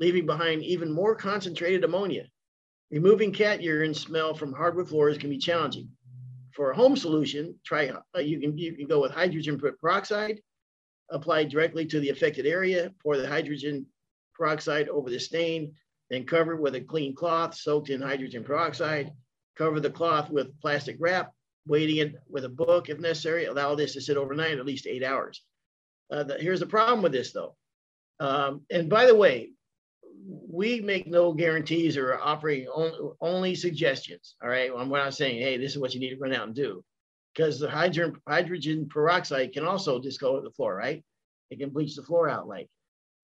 leaving 0.00 0.26
behind 0.26 0.62
even 0.62 0.90
more 0.90 1.14
concentrated 1.14 1.84
ammonia. 1.84 2.24
Removing 2.90 3.32
cat 3.32 3.62
urine 3.62 3.94
smell 3.94 4.34
from 4.34 4.52
hardwood 4.52 4.88
floors 4.88 5.18
can 5.18 5.30
be 5.30 5.38
challenging 5.38 5.88
for 6.54 6.70
a 6.70 6.76
home 6.76 6.96
solution, 6.96 7.58
try 7.64 7.88
uh, 7.88 8.20
you 8.20 8.40
can 8.40 8.56
you 8.56 8.74
can 8.74 8.86
go 8.86 9.00
with 9.00 9.12
hydrogen 9.12 9.58
peroxide, 9.58 10.40
apply 11.10 11.44
directly 11.44 11.86
to 11.86 12.00
the 12.00 12.10
affected 12.10 12.46
area, 12.46 12.92
pour 13.02 13.16
the 13.16 13.26
hydrogen 13.26 13.86
peroxide 14.34 14.88
over 14.88 15.10
the 15.10 15.18
stain, 15.18 15.74
then 16.12 16.26
cover 16.26 16.52
it 16.52 16.60
with 16.60 16.74
a 16.74 16.80
clean 16.80 17.14
cloth 17.14 17.54
soaked 17.54 17.88
in 17.88 18.02
hydrogen 18.02 18.44
peroxide. 18.44 19.12
Cover 19.56 19.80
the 19.80 19.90
cloth 19.90 20.28
with 20.28 20.60
plastic 20.60 20.96
wrap, 20.98 21.32
weighting 21.66 21.96
it 21.96 22.14
with 22.28 22.44
a 22.44 22.50
book 22.50 22.90
if 22.90 23.00
necessary. 23.00 23.46
Allow 23.46 23.74
this 23.74 23.94
to 23.94 24.00
sit 24.02 24.18
overnight, 24.18 24.58
at 24.58 24.66
least 24.66 24.86
eight 24.86 25.02
hours. 25.02 25.42
Uh, 26.10 26.24
the, 26.24 26.36
here's 26.38 26.60
the 26.60 26.66
problem 26.66 27.00
with 27.00 27.12
this 27.12 27.32
though. 27.32 27.56
Um, 28.20 28.60
and 28.70 28.90
by 28.90 29.06
the 29.06 29.14
way, 29.14 29.52
we 30.26 30.82
make 30.82 31.06
no 31.06 31.32
guarantees 31.32 31.96
or 31.96 32.18
operating 32.20 32.68
only, 32.68 32.98
only 33.22 33.54
suggestions. 33.54 34.36
All 34.42 34.50
right. 34.50 34.70
I'm 34.76 34.90
not 34.90 35.14
saying, 35.14 35.40
hey, 35.40 35.56
this 35.56 35.72
is 35.72 35.78
what 35.78 35.94
you 35.94 36.00
need 36.00 36.10
to 36.10 36.20
run 36.20 36.34
out 36.34 36.46
and 36.46 36.54
do. 36.54 36.84
Because 37.34 37.58
the 37.58 37.70
hydrogen, 37.70 38.20
hydrogen 38.28 38.86
peroxide 38.90 39.54
can 39.54 39.64
also 39.64 39.98
discolor 39.98 40.42
the 40.42 40.50
floor, 40.50 40.76
right? 40.76 41.02
It 41.50 41.58
can 41.58 41.70
bleach 41.70 41.96
the 41.96 42.02
floor 42.02 42.28
out 42.28 42.46
like. 42.46 42.68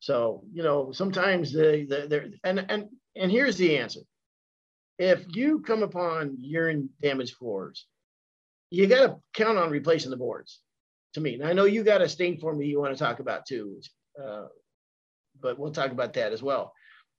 So, 0.01 0.45
you 0.53 0.63
know, 0.63 0.93
sometimes 0.93 1.53
the, 1.53 1.87
the, 1.89 2.33
and, 2.45 2.65
and, 2.69 2.89
and 3.17 3.31
here's 3.31 3.57
the 3.57 3.79
answer. 3.79 4.01
If 4.99 5.25
you 5.35 5.61
come 5.61 5.83
upon 5.83 6.37
urine 6.39 6.91
damaged 7.01 7.35
floors, 7.35 7.87
you 8.71 8.87
got 8.87 9.07
to 9.07 9.17
count 9.35 9.59
on 9.59 9.71
replacing 9.71 10.11
the 10.11 10.17
boards 10.17 10.61
to 11.15 11.21
me. 11.21 11.35
And 11.35 11.45
I 11.45 11.53
know 11.53 11.65
you 11.65 11.85
got 11.85 12.03
a 12.03 12.09
stain 12.09 12.39
for 12.39 12.55
me 12.55 12.67
you 12.67 12.81
want 12.81 12.97
to 12.97 13.03
talk 13.03 13.21
about 13.21 13.47
too, 13.47 13.81
uh, 14.23 14.47
but 15.41 15.59
we'll 15.59 15.73
talk 15.73 15.91
about 15.91 16.13
that 16.15 16.33
as 16.33 16.43
well. 16.43 16.73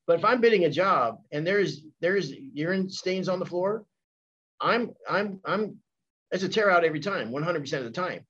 But 0.08 0.20
if 0.20 0.26
I'm 0.26 0.42
bidding 0.42 0.66
a 0.66 0.70
job 0.70 1.20
and 1.32 1.46
there's 1.46 1.84
there's 2.02 2.32
urine 2.54 2.90
stains 2.90 3.30
on 3.30 3.40
the 3.40 3.46
floor, 3.46 3.86
I'm 4.60 4.92
I'm 5.08 5.40
I'm 5.46 5.78
it's 6.32 6.44
a 6.44 6.50
tear 6.50 6.70
out 6.70 6.84
every 6.84 7.00
time, 7.00 7.32
100% 7.32 7.74
of 7.78 7.84
the 7.84 7.92
time. 7.92 8.26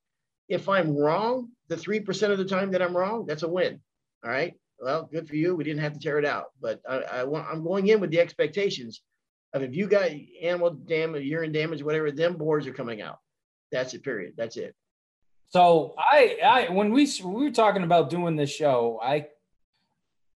If 0.47 0.69
I'm 0.69 0.95
wrong, 0.95 1.49
the 1.67 1.75
3% 1.75 2.31
of 2.31 2.37
the 2.37 2.45
time 2.45 2.71
that 2.71 2.81
I'm 2.81 2.95
wrong, 2.95 3.25
that's 3.25 3.43
a 3.43 3.47
win. 3.47 3.81
All 4.23 4.31
right. 4.31 4.53
Well, 4.79 5.09
good 5.11 5.27
for 5.27 5.35
you. 5.35 5.55
We 5.55 5.63
didn't 5.63 5.81
have 5.81 5.93
to 5.93 5.99
tear 5.99 6.19
it 6.19 6.25
out, 6.25 6.47
but 6.61 6.81
I, 6.87 6.97
I 6.97 7.23
want 7.25 7.47
I'm 7.51 7.63
going 7.63 7.87
in 7.87 7.99
with 7.99 8.11
the 8.11 8.19
expectations 8.19 9.01
of 9.53 9.61
if 9.61 9.75
you 9.75 9.87
got 9.87 10.11
animal 10.41 10.71
damage, 10.71 11.23
urine 11.23 11.51
damage, 11.51 11.83
whatever, 11.83 12.11
them 12.11 12.37
boards 12.37 12.67
are 12.67 12.73
coming 12.73 13.01
out. 13.01 13.17
That's 13.71 13.93
it. 13.93 14.03
Period. 14.03 14.33
That's 14.37 14.57
it. 14.57 14.75
So 15.49 15.95
I, 15.97 16.37
I 16.43 16.71
when 16.71 16.91
we, 16.91 17.07
when 17.21 17.33
we 17.33 17.43
were 17.45 17.51
talking 17.51 17.83
about 17.83 18.09
doing 18.09 18.35
this 18.35 18.51
show, 18.51 18.99
I 19.03 19.27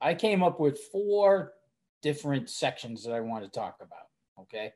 I 0.01 0.13
came 0.15 0.43
up 0.43 0.59
with 0.59 0.79
four 0.91 1.53
different 2.01 2.49
sections 2.49 3.03
that 3.05 3.13
I 3.13 3.21
want 3.21 3.45
to 3.45 3.49
talk 3.49 3.77
about. 3.79 4.07
Okay. 4.41 4.73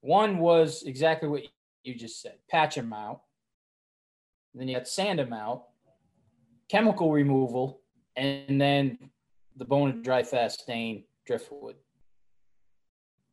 One 0.00 0.38
was 0.38 0.82
exactly 0.82 1.28
what 1.28 1.42
you 1.82 1.94
just 1.94 2.20
said 2.20 2.34
patch 2.50 2.74
them 2.74 2.92
out. 2.92 3.22
Then 4.54 4.68
you 4.68 4.76
got 4.76 4.88
sand 4.88 5.20
them 5.20 5.32
out, 5.32 5.64
chemical 6.68 7.12
removal, 7.12 7.80
and 8.18 8.60
then 8.60 8.98
the 9.56 9.64
Bona 9.64 9.94
DriFast 9.94 10.52
stain 10.52 11.04
driftwood. 11.26 11.76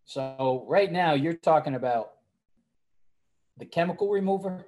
So 0.05 0.65
right 0.67 0.91
now 0.91 1.13
you're 1.13 1.33
talking 1.33 1.75
about 1.75 2.11
the 3.57 3.65
chemical 3.65 4.09
remover. 4.09 4.65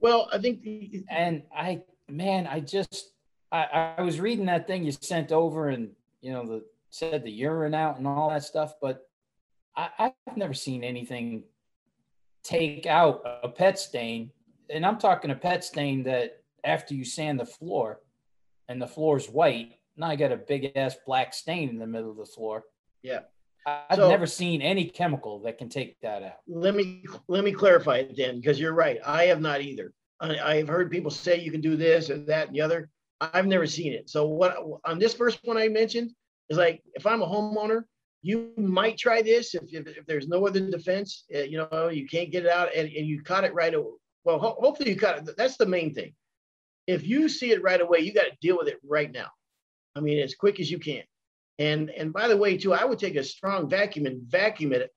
Well, 0.00 0.28
I 0.32 0.38
think, 0.38 0.62
the, 0.62 1.04
and 1.10 1.42
I, 1.54 1.82
man, 2.08 2.46
I 2.46 2.60
just, 2.60 3.12
I, 3.50 3.94
I 3.98 4.02
was 4.02 4.20
reading 4.20 4.46
that 4.46 4.66
thing 4.66 4.84
you 4.84 4.92
sent 4.92 5.32
over, 5.32 5.68
and 5.68 5.90
you 6.20 6.32
know, 6.32 6.44
the 6.44 6.64
said 6.90 7.24
the 7.24 7.30
urine 7.30 7.74
out 7.74 7.98
and 7.98 8.06
all 8.06 8.30
that 8.30 8.44
stuff, 8.44 8.74
but 8.80 9.08
I, 9.76 10.12
I've 10.26 10.36
never 10.36 10.54
seen 10.54 10.84
anything 10.84 11.44
take 12.42 12.86
out 12.86 13.22
a 13.42 13.48
pet 13.48 13.78
stain, 13.78 14.30
and 14.68 14.84
I'm 14.84 14.98
talking 14.98 15.30
a 15.30 15.34
pet 15.34 15.64
stain 15.64 16.02
that 16.04 16.42
after 16.64 16.94
you 16.94 17.04
sand 17.04 17.40
the 17.40 17.46
floor, 17.46 18.00
and 18.70 18.80
the 18.80 18.86
floor's 18.86 19.28
white, 19.28 19.72
now 19.96 20.06
I 20.06 20.16
got 20.16 20.30
a 20.32 20.36
big 20.36 20.72
ass 20.76 20.96
black 21.04 21.34
stain 21.34 21.68
in 21.68 21.78
the 21.78 21.86
middle 21.86 22.10
of 22.10 22.16
the 22.16 22.24
floor. 22.24 22.64
yeah. 23.02 23.20
I've 23.66 23.98
So- 23.98 24.08
never 24.08 24.26
seen 24.26 24.62
any 24.62 24.88
chemical 24.88 25.40
that 25.40 25.58
can 25.58 25.68
take 25.68 26.00
that 26.00 26.22
out. 26.22 26.38
Let 26.48 26.74
me, 26.74 27.04
let 27.28 27.44
me 27.44 27.52
clarify 27.52 27.98
it 27.98 28.16
then, 28.16 28.36
because 28.40 28.58
you're 28.58 28.72
right. 28.72 28.98
I 29.04 29.24
have 29.24 29.42
not 29.42 29.60
either. 29.60 29.92
I, 30.18 30.38
I've 30.38 30.66
heard 30.68 30.90
people 30.90 31.10
say 31.10 31.38
you 31.38 31.50
can 31.50 31.60
do 31.60 31.76
this 31.76 32.08
or 32.08 32.16
that 32.20 32.46
and 32.46 32.56
the 32.56 32.62
other. 32.62 32.88
I've 33.20 33.46
never 33.46 33.66
seen 33.66 33.92
it. 33.92 34.08
So 34.08 34.26
what, 34.26 34.56
on 34.86 34.98
this 34.98 35.12
first 35.12 35.40
one 35.44 35.58
I 35.58 35.68
mentioned, 35.68 36.10
is 36.48 36.56
like, 36.56 36.82
if 36.94 37.06
I'm 37.06 37.20
a 37.20 37.26
homeowner, 37.26 37.82
you 38.22 38.50
might 38.56 38.96
try 38.96 39.20
this 39.20 39.54
if, 39.54 39.64
if, 39.70 39.86
if 39.88 40.06
there's 40.06 40.26
no 40.26 40.46
other 40.46 40.60
defense, 40.60 41.24
uh, 41.34 41.40
you 41.40 41.58
know, 41.58 41.88
you 41.88 42.06
can't 42.08 42.30
get 42.32 42.46
it 42.46 42.50
out 42.50 42.70
and, 42.74 42.88
and 42.88 43.06
you 43.06 43.22
caught 43.22 43.44
it 43.44 43.52
right 43.52 43.74
away. 43.74 43.92
Well, 44.24 44.38
ho- 44.38 44.56
hopefully 44.58 44.88
you 44.90 44.96
caught 44.96 45.18
it. 45.18 45.36
That's 45.36 45.58
the 45.58 45.66
main 45.66 45.92
thing. 45.92 46.14
If 46.90 47.06
you 47.06 47.28
see 47.28 47.50
it 47.52 47.62
right 47.62 47.80
away, 47.80 48.00
you 48.00 48.12
got 48.12 48.24
to 48.24 48.36
deal 48.40 48.58
with 48.58 48.68
it 48.68 48.80
right 48.82 49.12
now. 49.12 49.28
I 49.96 50.00
mean, 50.00 50.18
as 50.18 50.34
quick 50.34 50.60
as 50.60 50.70
you 50.70 50.78
can. 50.78 51.04
And, 51.58 51.90
and 51.90 52.12
by 52.12 52.26
the 52.28 52.36
way, 52.36 52.56
too, 52.56 52.72
I 52.72 52.84
would 52.84 52.98
take 52.98 53.16
a 53.16 53.22
strong 53.22 53.68
vacuum 53.68 54.06
and 54.06 54.22
vacuum 54.22 54.72
it. 54.72 54.90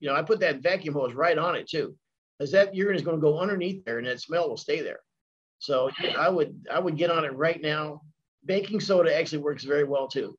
You 0.00 0.08
know, 0.08 0.14
I 0.14 0.22
put 0.22 0.40
that 0.40 0.62
vacuum 0.62 0.94
hose 0.94 1.14
right 1.14 1.38
on 1.38 1.54
it 1.56 1.68
too, 1.68 1.94
because 2.38 2.52
that 2.52 2.74
urine 2.74 2.96
is 2.96 3.02
going 3.02 3.18
to 3.18 3.28
go 3.28 3.38
underneath 3.38 3.84
there 3.84 3.98
and 3.98 4.06
that 4.06 4.20
smell 4.20 4.48
will 4.48 4.56
stay 4.56 4.80
there. 4.80 5.00
So 5.58 5.90
I 6.16 6.28
would, 6.28 6.66
I 6.72 6.78
would 6.78 6.96
get 6.96 7.10
on 7.10 7.24
it 7.24 7.34
right 7.34 7.60
now. 7.60 8.02
Baking 8.44 8.80
soda 8.80 9.14
actually 9.14 9.42
works 9.42 9.64
very 9.64 9.84
well 9.84 10.08
too, 10.08 10.38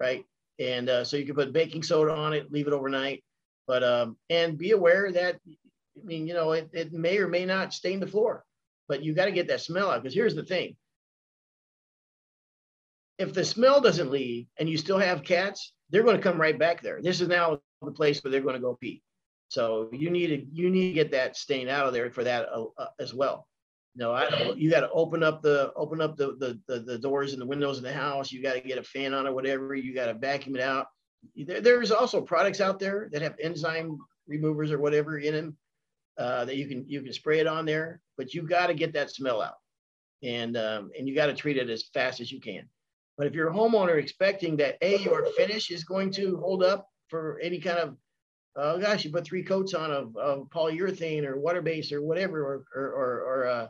right? 0.00 0.24
And 0.58 0.88
uh, 0.88 1.04
so 1.04 1.16
you 1.16 1.26
can 1.26 1.34
put 1.34 1.52
baking 1.52 1.82
soda 1.82 2.12
on 2.14 2.32
it, 2.32 2.50
leave 2.50 2.66
it 2.66 2.72
overnight. 2.72 3.22
But 3.66 3.82
um, 3.82 4.16
and 4.30 4.56
be 4.56 4.70
aware 4.70 5.12
that, 5.12 5.36
I 5.46 6.04
mean, 6.04 6.26
you 6.26 6.34
know, 6.34 6.52
it, 6.52 6.70
it 6.72 6.92
may 6.92 7.18
or 7.18 7.28
may 7.28 7.44
not 7.44 7.74
stain 7.74 8.00
the 8.00 8.06
floor, 8.06 8.45
but 8.88 9.02
you 9.02 9.14
got 9.14 9.26
to 9.26 9.32
get 9.32 9.48
that 9.48 9.60
smell 9.60 9.90
out. 9.90 10.02
Because 10.02 10.14
here's 10.14 10.34
the 10.34 10.44
thing: 10.44 10.76
if 13.18 13.32
the 13.32 13.44
smell 13.44 13.80
doesn't 13.80 14.10
leave 14.10 14.46
and 14.58 14.68
you 14.68 14.76
still 14.76 14.98
have 14.98 15.22
cats, 15.22 15.72
they're 15.90 16.02
going 16.02 16.16
to 16.16 16.22
come 16.22 16.40
right 16.40 16.58
back 16.58 16.82
there. 16.82 17.00
This 17.02 17.20
is 17.20 17.28
now 17.28 17.60
the 17.82 17.92
place 17.92 18.22
where 18.22 18.30
they're 18.30 18.40
going 18.40 18.54
to 18.54 18.60
go 18.60 18.76
pee. 18.80 19.02
So 19.48 19.88
you 19.92 20.10
need 20.10 20.26
to 20.28 20.46
you 20.52 20.70
need 20.70 20.88
to 20.88 20.94
get 20.94 21.12
that 21.12 21.36
stain 21.36 21.68
out 21.68 21.86
of 21.86 21.92
there 21.92 22.10
for 22.10 22.24
that 22.24 22.48
uh, 22.52 22.64
uh, 22.78 22.88
as 22.98 23.14
well. 23.14 23.46
No, 23.94 24.12
I 24.12 24.52
you 24.56 24.70
got 24.70 24.80
to 24.80 24.90
open 24.90 25.22
up 25.22 25.40
the 25.40 25.72
open 25.74 26.00
up 26.00 26.16
the, 26.16 26.36
the 26.38 26.60
the 26.66 26.80
the 26.80 26.98
doors 26.98 27.32
and 27.32 27.40
the 27.40 27.46
windows 27.46 27.78
in 27.78 27.84
the 27.84 27.92
house. 27.92 28.32
You 28.32 28.42
got 28.42 28.54
to 28.54 28.60
get 28.60 28.78
a 28.78 28.82
fan 28.82 29.14
on 29.14 29.26
or 29.26 29.32
whatever. 29.32 29.74
You 29.74 29.94
got 29.94 30.06
to 30.06 30.14
vacuum 30.14 30.56
it 30.56 30.62
out. 30.62 30.86
There, 31.36 31.60
there's 31.60 31.90
also 31.90 32.20
products 32.20 32.60
out 32.60 32.78
there 32.78 33.08
that 33.12 33.22
have 33.22 33.36
enzyme 33.40 33.98
removers 34.26 34.72
or 34.72 34.78
whatever 34.78 35.18
in 35.18 35.34
them 35.34 35.56
uh, 36.18 36.44
that 36.44 36.56
you 36.56 36.66
can 36.66 36.84
you 36.88 37.02
can 37.02 37.12
spray 37.12 37.40
it 37.40 37.46
on 37.46 37.64
there. 37.64 38.00
But 38.16 38.34
you 38.34 38.42
got 38.42 38.68
to 38.68 38.74
get 38.74 38.92
that 38.94 39.10
smell 39.10 39.42
out, 39.42 39.56
and 40.22 40.56
um, 40.56 40.90
and 40.98 41.08
you 41.08 41.14
got 41.14 41.26
to 41.26 41.34
treat 41.34 41.56
it 41.56 41.70
as 41.70 41.84
fast 41.94 42.20
as 42.20 42.32
you 42.32 42.40
can. 42.40 42.68
But 43.18 43.26
if 43.26 43.34
you're 43.34 43.48
a 43.48 43.54
homeowner 43.54 43.98
expecting 43.98 44.56
that 44.58 44.76
a 44.82 44.98
your 44.98 45.26
finish 45.36 45.70
is 45.70 45.84
going 45.84 46.10
to 46.12 46.36
hold 46.38 46.62
up 46.62 46.88
for 47.08 47.38
any 47.42 47.60
kind 47.60 47.78
of 47.78 47.96
oh 48.56 48.78
gosh, 48.78 49.04
you 49.04 49.12
put 49.12 49.24
three 49.24 49.42
coats 49.42 49.74
on 49.74 49.90
of, 49.90 50.16
of 50.16 50.48
polyurethane 50.50 51.24
or 51.24 51.38
water 51.38 51.62
base 51.62 51.92
or 51.92 52.02
whatever, 52.02 52.42
or 52.42 52.64
or 52.74 52.88
or, 52.88 53.20
or 53.20 53.46
uh, 53.46 53.68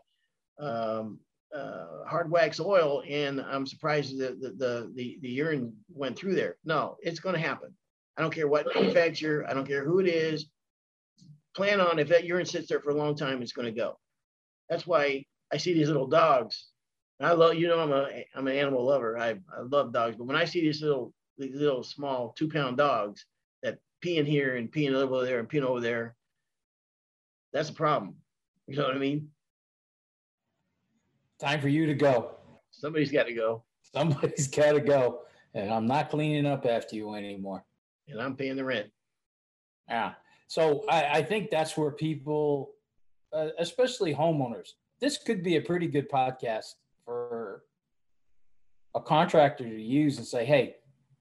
um, 0.65 1.21
uh, 1.55 2.05
hard 2.07 2.31
wax 2.31 2.61
oil, 2.61 3.03
and 3.09 3.41
I'm 3.41 3.67
surprised 3.67 4.19
that 4.19 4.41
the, 4.41 4.51
the 4.51 4.93
the 4.95 5.19
the 5.21 5.29
urine 5.29 5.75
went 5.89 6.17
through 6.17 6.35
there. 6.35 6.57
No, 6.65 6.97
it's 7.01 7.21
going 7.21 7.35
to 7.35 7.41
happen. 7.41 7.75
I 8.17 8.23
don't 8.23 8.35
care 8.35 8.49
what 8.49 8.67
manufacturer, 8.75 9.47
I 9.49 9.53
don't 9.53 9.67
care 9.67 9.85
who 9.85 9.99
it 9.99 10.07
is. 10.07 10.47
Plan 11.57 11.81
on 11.81 11.99
if 11.99 12.09
that 12.09 12.25
urine 12.25 12.45
sits 12.45 12.69
there 12.69 12.81
for 12.81 12.91
a 12.91 12.95
long 12.95 13.17
time, 13.17 13.41
it's 13.41 13.53
going 13.53 13.67
to 13.67 13.81
go. 13.81 13.99
That's 14.69 14.87
why 14.87 15.25
I 15.51 15.57
see 15.57 15.73
these 15.73 15.89
little 15.89 16.07
dogs. 16.07 16.69
And 17.19 17.27
I 17.27 17.33
love, 17.33 17.55
you 17.55 17.67
know, 17.67 17.81
I'm 17.81 17.93
a 17.93 18.25
I'm 18.35 18.47
an 18.47 18.57
animal 18.57 18.85
lover. 18.85 19.17
I 19.19 19.31
I 19.31 19.63
love 19.63 19.91
dogs, 19.93 20.17
but 20.17 20.27
when 20.27 20.37
I 20.37 20.45
see 20.45 20.61
these 20.61 20.83
little 20.83 21.15
these 21.39 21.55
little 21.55 21.83
small 21.83 22.35
two 22.37 22.49
pound 22.49 22.77
dogs 22.77 23.25
that 23.63 23.79
peeing 24.05 24.27
here 24.27 24.57
and 24.57 24.71
peeing 24.71 24.93
over 24.93 25.25
there 25.25 25.39
and 25.39 25.49
peeing 25.49 25.63
over 25.63 25.81
there, 25.81 26.15
that's 27.55 27.71
a 27.71 27.73
problem. 27.75 28.17
You 28.67 28.77
know 28.77 28.85
what 28.85 28.97
I 28.97 28.99
mean? 28.99 29.29
Time 31.41 31.61
for 31.63 31.69
you 31.69 31.87
to 31.87 31.95
go. 31.95 32.33
Somebody's 32.71 33.11
got 33.11 33.25
to 33.29 33.33
go, 33.33 33.65
Somebody's 33.95 34.49
got 34.61 34.73
to 34.73 34.81
go. 34.81 35.23
And 35.55 35.73
I'm 35.73 35.87
not 35.87 36.11
cleaning 36.11 36.45
up 36.45 36.67
after 36.67 36.97
you 36.97 37.15
anymore. 37.15 37.65
and 38.09 38.21
I'm 38.21 38.37
paying 38.37 38.57
the 38.57 38.65
rent. 38.65 38.91
Yeah. 39.89 40.13
So 40.49 40.85
I, 40.89 41.19
I 41.19 41.23
think 41.23 41.51
that's 41.51 41.77
where 41.77 41.91
people, 41.91 42.71
uh, 43.33 43.49
especially 43.59 44.15
homeowners, 44.15 44.71
this 45.01 45.19
could 45.19 45.43
be 45.43 45.57
a 45.57 45.61
pretty 45.61 45.87
good 45.89 46.09
podcast 46.11 46.75
for 47.05 47.63
a 48.95 49.01
contractor 49.01 49.65
to 49.65 49.83
use 49.83 50.19
and 50.19 50.27
say, 50.27 50.45
hey, 50.45 50.77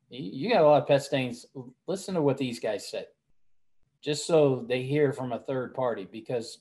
you 0.09 0.49
got 0.51 0.61
a 0.61 0.65
lot 0.65 0.81
of 0.81 0.87
pet 0.87 1.03
stains. 1.03 1.45
Listen 1.87 2.15
to 2.15 2.21
what 2.21 2.37
these 2.37 2.59
guys 2.59 2.89
said, 2.89 3.07
just 4.01 4.25
so 4.25 4.63
they 4.67 4.83
hear 4.83 5.11
from 5.11 5.33
a 5.33 5.39
third 5.39 5.73
party. 5.73 6.07
Because 6.09 6.59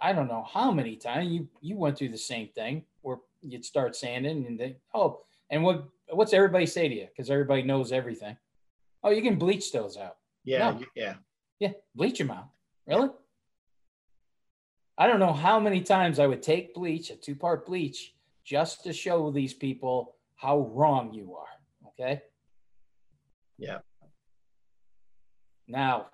I 0.00 0.12
don't 0.12 0.28
know 0.28 0.44
how 0.50 0.72
many 0.72 0.96
times 0.96 1.30
you 1.30 1.48
you 1.60 1.76
went 1.76 1.98
through 1.98 2.08
the 2.08 2.18
same 2.18 2.48
thing 2.48 2.84
where 3.02 3.18
you'd 3.42 3.64
start 3.64 3.94
sanding 3.94 4.46
and 4.46 4.58
they 4.58 4.76
oh 4.94 5.20
and 5.50 5.62
what 5.62 5.84
what's 6.08 6.32
everybody 6.32 6.66
say 6.66 6.88
to 6.88 6.94
you 6.94 7.06
because 7.06 7.30
everybody 7.30 7.62
knows 7.62 7.92
everything. 7.92 8.36
Oh, 9.04 9.10
you 9.10 9.22
can 9.22 9.36
bleach 9.36 9.70
those 9.72 9.96
out. 9.96 10.16
Yeah, 10.44 10.70
No. 10.70 10.80
yeah. 10.96 11.14
Yeah, 11.62 11.74
bleach 11.94 12.18
them 12.18 12.32
out. 12.32 12.48
Really? 12.88 13.08
I 14.98 15.06
don't 15.06 15.20
know 15.20 15.32
how 15.32 15.60
many 15.60 15.80
times 15.80 16.18
I 16.18 16.26
would 16.26 16.42
take 16.42 16.74
bleach, 16.74 17.08
a 17.10 17.14
two 17.14 17.36
part 17.36 17.66
bleach, 17.66 18.14
just 18.44 18.82
to 18.82 18.92
show 18.92 19.30
these 19.30 19.54
people 19.54 20.16
how 20.34 20.58
wrong 20.74 21.14
you 21.14 21.36
are. 21.36 21.86
Okay. 21.90 22.20
Yeah. 23.58 23.78
Now, 25.68 26.08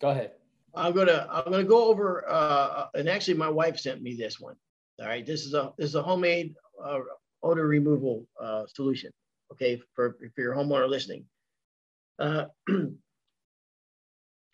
go 0.00 0.10
ahead. 0.10 0.30
I'm 0.76 0.92
gonna 0.92 1.26
I'm 1.28 1.50
gonna 1.50 1.64
go 1.64 1.86
over 1.86 2.24
uh, 2.28 2.86
and 2.94 3.08
actually 3.08 3.34
my 3.34 3.48
wife 3.48 3.80
sent 3.80 4.00
me 4.00 4.14
this 4.14 4.38
one. 4.38 4.54
All 5.00 5.08
right, 5.08 5.26
this 5.26 5.44
is 5.44 5.54
a 5.54 5.72
this 5.76 5.88
is 5.88 5.96
a 5.96 6.02
homemade 6.04 6.54
uh, 6.80 7.00
odor 7.42 7.66
removal 7.66 8.28
uh, 8.40 8.62
solution. 8.72 9.10
Okay, 9.50 9.82
for 9.96 10.16
for 10.36 10.40
your 10.40 10.54
homeowner 10.54 10.88
listening. 10.88 11.24
Uh, 12.20 12.44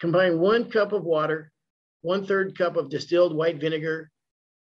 combine 0.01 0.39
one 0.39 0.71
cup 0.71 0.93
of 0.93 1.05
water, 1.05 1.51
one 2.03 2.25
third 2.27 2.57
cup 2.57 2.77
of 2.77 2.89
distilled 2.89 3.35
white 3.35 3.61
vinegar, 3.61 4.11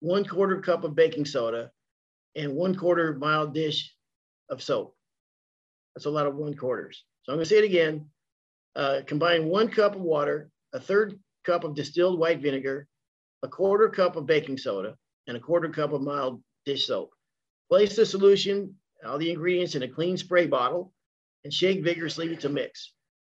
one 0.00 0.24
quarter 0.24 0.60
cup 0.60 0.84
of 0.84 0.94
baking 0.94 1.24
soda, 1.24 1.70
and 2.36 2.54
one 2.54 2.74
quarter 2.74 3.14
mild 3.14 3.54
dish 3.54 3.94
of 4.48 4.62
soap. 4.62 4.94
That's 5.94 6.06
a 6.06 6.10
lot 6.10 6.26
of 6.26 6.36
one 6.36 6.54
quarters. 6.54 7.04
So 7.22 7.32
I'm 7.32 7.38
gonna 7.38 7.46
say 7.46 7.58
it 7.58 7.64
again. 7.64 8.10
Uh, 8.74 9.00
combine 9.06 9.46
one 9.46 9.68
cup 9.68 9.94
of 9.94 10.00
water, 10.00 10.50
a 10.72 10.80
third 10.80 11.18
cup 11.44 11.64
of 11.64 11.74
distilled 11.74 12.18
white 12.18 12.40
vinegar, 12.40 12.86
a 13.42 13.48
quarter 13.48 13.88
cup 13.88 14.16
of 14.16 14.26
baking 14.26 14.58
soda, 14.58 14.96
and 15.26 15.36
a 15.36 15.40
quarter 15.40 15.68
cup 15.68 15.92
of 15.92 16.02
mild 16.02 16.42
dish 16.64 16.86
soap. 16.86 17.10
Place 17.68 17.96
the 17.96 18.06
solution, 18.06 18.74
all 19.04 19.18
the 19.18 19.30
ingredients 19.30 19.74
in 19.74 19.82
a 19.82 19.88
clean 19.88 20.16
spray 20.16 20.46
bottle, 20.46 20.92
and 21.44 21.52
shake 21.52 21.82
vigorously 21.82 22.36
to 22.36 22.48
mix. 22.48 22.92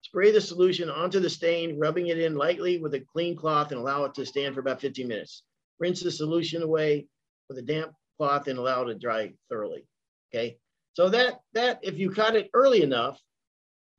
Spray 0.04 0.32
the 0.32 0.42
solution 0.42 0.90
onto 0.90 1.22
the 1.22 1.30
stain, 1.30 1.80
rubbing 1.80 2.08
it 2.08 2.20
in 2.20 2.36
lightly 2.36 2.78
with 2.78 2.94
a 2.94 3.00
clean 3.00 3.38
cloth 3.38 3.72
and 3.72 3.80
allow 3.80 4.04
it 4.04 4.14
to 4.14 4.26
stand 4.26 4.54
for 4.54 4.60
about 4.60 4.82
15 4.82 5.08
minutes. 5.08 5.44
Rinse 5.80 6.04
the 6.04 6.12
solution 6.12 6.62
away 6.62 7.08
with 7.48 7.58
a 7.58 7.62
damp 7.62 7.94
cloth 8.18 8.48
and 8.48 8.60
allow 8.60 8.84
it 8.84 8.88
to 8.88 8.96
dry 8.96 9.32
thoroughly. 9.50 9.88
Okay. 10.30 10.58
So 10.92 11.10
that 11.10 11.40
that 11.54 11.80
if 11.84 11.98
you 11.98 12.12
caught 12.12 12.36
it 12.36 12.50
early 12.54 12.84
enough, 12.84 13.20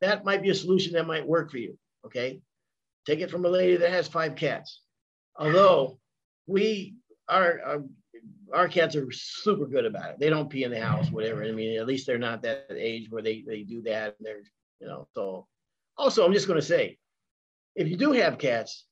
that 0.03 0.27
might 0.27 0.43
be 0.43 0.51
a 0.51 0.55
solution 0.55 0.93
that 0.93 1.07
might 1.07 1.27
work 1.27 1.51
for 1.51 1.59
you. 1.59 1.79
Okay. 2.05 2.43
Take 3.07 3.21
it 3.21 3.31
from 3.31 3.47
a 3.47 3.49
lady 3.49 3.77
that 3.77 3.91
has 3.91 4.07
five 4.07 4.37
cats. 4.37 4.83
Although 5.37 5.99
we 6.47 6.97
our 7.29 7.61
our, 7.65 7.85
our 8.53 8.69
cats 8.69 8.95
are 8.95 9.11
super 9.11 9.67
good 9.67 9.87
about 9.87 10.11
it. 10.11 10.17
They 10.21 10.29
don't 10.29 10.51
pee 10.51 10.65
in 10.65 10.71
the 10.71 10.81
house, 10.81 11.11
whatever. 11.11 11.43
I 11.45 11.51
mean, 11.51 11.79
at 11.81 11.87
least 11.87 12.07
they're 12.07 12.19
not 12.19 12.43
that 12.43 12.67
age 12.71 13.11
where 13.11 13.23
they 13.23 13.43
they 13.47 13.63
do 13.63 13.81
that. 13.83 14.17
And 14.19 14.27
they're 14.27 14.43
you 14.81 14.87
know. 14.87 15.09
So 15.15 15.47
also, 15.97 16.25
I'm 16.25 16.33
just 16.33 16.47
going 16.47 16.61
to 16.61 16.67
say, 16.67 16.99
if 17.75 17.89
you 17.89 17.97
do 17.97 18.13
have 18.13 18.39
cats, 18.39 18.87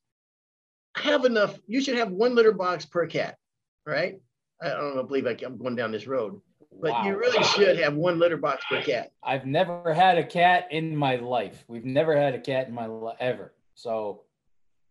have 0.95 1.25
enough. 1.25 1.57
You 1.67 1.81
should 1.81 1.97
have 1.97 2.11
one 2.11 2.35
litter 2.35 2.51
box 2.51 2.85
per 2.85 3.07
cat, 3.07 3.37
right? 3.85 4.19
I 4.61 4.69
don't 4.69 5.07
believe 5.07 5.25
I, 5.27 5.35
I'm 5.45 5.57
going 5.57 5.75
down 5.75 5.91
this 5.91 6.07
road. 6.07 6.39
But 6.81 6.91
Wow. 6.91 7.05
you 7.05 7.17
really 7.17 7.43
should 7.43 7.77
have 7.79 7.93
one 7.93 8.19
litter 8.19 8.37
box 8.37 8.63
per 8.69 8.81
cat. 8.81 9.11
I've 9.23 9.45
never 9.45 9.93
had 9.93 10.17
a 10.17 10.23
cat 10.23 10.67
in 10.71 10.95
my 10.95 11.17
life. 11.17 11.63
We've 11.67 11.85
never 11.85 12.15
had 12.17 12.33
a 12.33 12.39
cat 12.39 12.67
in 12.67 12.73
my 12.73 12.87
life 12.87 13.17
ever. 13.19 13.53
So 13.75 14.23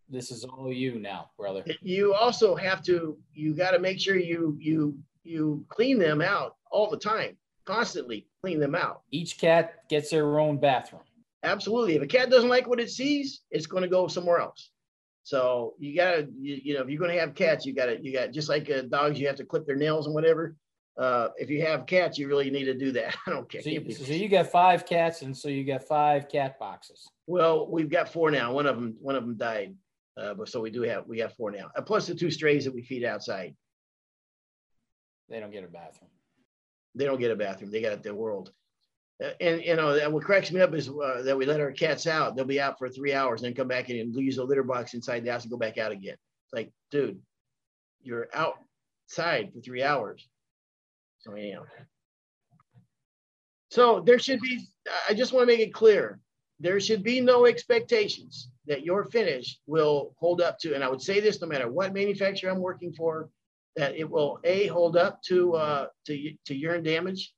this 0.09 0.31
is 0.31 0.45
all 0.45 0.73
you 0.73 0.99
now, 0.99 1.31
brother. 1.39 1.65
You 1.81 2.15
also 2.15 2.55
have 2.55 2.83
to, 2.85 3.19
you 3.33 3.55
got 3.55 3.73
to 3.73 3.79
make 3.79 3.99
sure 3.99 4.17
you, 4.17 4.57
you, 4.61 4.97
you 5.25 5.65
clean 5.69 5.99
them 5.99 6.21
out 6.21 6.57
all 6.71 6.89
the 6.91 6.99
time, 6.99 7.37
constantly 7.65 8.27
clean 8.43 8.61
them 8.61 8.75
out. 8.75 9.03
Each 9.11 9.39
cat 9.39 9.89
gets 9.89 10.11
their 10.11 10.39
own 10.39 10.59
bathroom. 10.59 11.03
Absolutely. 11.43 11.97
If 11.97 12.03
a 12.03 12.07
cat 12.07 12.31
doesn't 12.31 12.49
like 12.49 12.69
what 12.69 12.81
it 12.81 12.91
sees, 12.91 13.41
it's 13.51 13.67
going 13.67 13.83
to 13.83 13.89
go 13.89 14.07
somewhere 14.07 14.39
else. 14.39 14.71
So 15.25 15.75
you 15.79 15.95
gotta, 15.97 16.29
you, 16.39 16.61
you 16.63 16.75
know, 16.75 16.83
if 16.83 16.89
you're 16.89 16.99
going 16.99 17.13
to 17.13 17.21
have 17.21 17.35
cats, 17.35 17.65
you 17.65 17.75
gotta, 17.75 17.99
you 18.01 18.13
got 18.13 18.33
just 18.33 18.49
like 18.49 18.71
uh, 18.71 18.83
dogs, 18.83 19.19
you 19.19 19.27
have 19.27 19.37
to 19.37 19.45
clip 19.45 19.67
their 19.67 19.77
nails 19.77 20.07
and 20.07 20.15
whatever. 20.15 20.57
Uh, 20.99 21.29
if 21.37 21.49
you 21.49 21.65
have 21.65 21.87
cats, 21.87 22.19
you 22.19 22.29
really 22.29 22.51
need 22.51 22.65
to 22.65 22.75
do 22.75 22.93
that. 22.93 23.17
I 23.27 23.31
don't 23.31 23.49
care. 23.49 23.63
So 23.63 23.71
you, 23.71 23.91
so 23.93 24.13
you 24.13 24.29
got 24.29 24.49
five 24.49 24.85
cats, 24.85 25.23
and 25.23 25.37
so 25.37 25.49
you 25.49 25.65
got 25.65 25.85
five 25.85 26.29
cat 26.29 26.59
boxes. 26.59 27.09
Well, 27.27 27.67
we've 27.71 27.89
got 27.89 28.13
four 28.13 28.31
now. 28.31 28.53
One 28.53 28.67
of 28.67 28.77
them, 28.77 28.97
one 29.01 29.17
of 29.17 29.25
them 29.25 29.37
died. 29.37 29.75
Uh, 30.21 30.35
but 30.35 30.49
so 30.49 30.61
we 30.61 30.71
do 30.71 30.83
have, 30.83 31.07
we 31.07 31.19
have 31.21 31.33
four 31.35 31.51
now. 31.51 31.71
Uh, 31.75 31.81
plus 31.81 32.07
the 32.07 32.15
two 32.15 32.31
strays 32.31 32.65
that 32.65 32.75
we 32.75 32.83
feed 32.83 33.05
outside. 33.05 33.55
They 35.31 35.41
don't 35.41 35.51
get 35.51 35.65
a 35.65 35.69
bathroom. 35.69 36.11
They 36.95 37.07
don't 37.07 37.19
get 37.19 37.31
a 37.31 37.37
bathroom. 37.37 37.71
They 37.71 37.81
got 37.81 38.03
their 38.03 38.15
world. 38.15 38.53
And 39.41 39.63
you 39.63 39.77
know, 39.77 39.95
that 39.95 40.11
what 40.11 40.25
cracks 40.25 40.51
me 40.51 40.61
up 40.61 40.75
is 40.75 40.89
uh, 40.89 41.23
that 41.25 41.37
we 41.37 41.47
let 41.47 41.61
our 41.61 41.73
cats 41.73 42.07
out. 42.07 42.35
They'll 42.35 42.45
be 42.45 42.61
out 42.61 42.79
for 42.79 42.89
three 42.89 43.13
hours 43.13 43.41
and 43.41 43.49
then 43.49 43.55
come 43.55 43.69
back 43.69 43.91
in 43.91 43.99
and 43.99 44.15
use 44.15 44.37
the 44.37 44.45
litter 44.45 44.63
box 44.63 44.95
inside 44.95 45.25
the 45.25 45.33
house 45.33 45.43
and 45.43 45.51
go 45.51 45.57
back 45.57 45.79
out 45.79 45.93
again. 45.93 46.17
It's 46.45 46.53
like, 46.53 46.73
dude, 46.91 47.21
you're 48.03 48.29
outside 48.35 49.53
for 49.53 49.61
three 49.61 49.83
hours. 49.83 50.27
So 51.21 51.33
anyhow. 51.33 51.65
So 53.71 54.01
there 54.01 54.19
should 54.19 54.41
be, 54.41 54.67
I 55.09 55.15
just 55.15 55.33
want 55.33 55.49
to 55.49 55.55
make 55.55 55.67
it 55.67 55.73
clear, 55.73 56.21
there 56.61 56.79
should 56.79 57.03
be 57.03 57.21
no 57.21 57.47
expectations 57.47 58.51
that 58.67 58.85
your 58.85 59.05
finish 59.05 59.59
will 59.67 60.15
hold 60.19 60.41
up 60.41 60.59
to, 60.61 60.75
and 60.75 60.85
I 60.85 60.89
would 60.89 61.03
say 61.03 61.21
this 61.21 61.41
no 61.41 61.49
matter 61.49 61.71
what 61.71 61.95
manufacturer 61.95 62.51
I'm 62.51 62.61
working 62.61 62.93
for, 62.93 63.29
that 63.77 63.97
it 63.97 64.09
will 64.09 64.39
a 64.45 64.67
hold 64.67 64.97
up 64.97 65.23
to 65.23 65.55
uh, 65.55 65.87
to 66.07 66.33
to 66.47 66.55
urine 66.55 66.83
damage. 66.83 67.33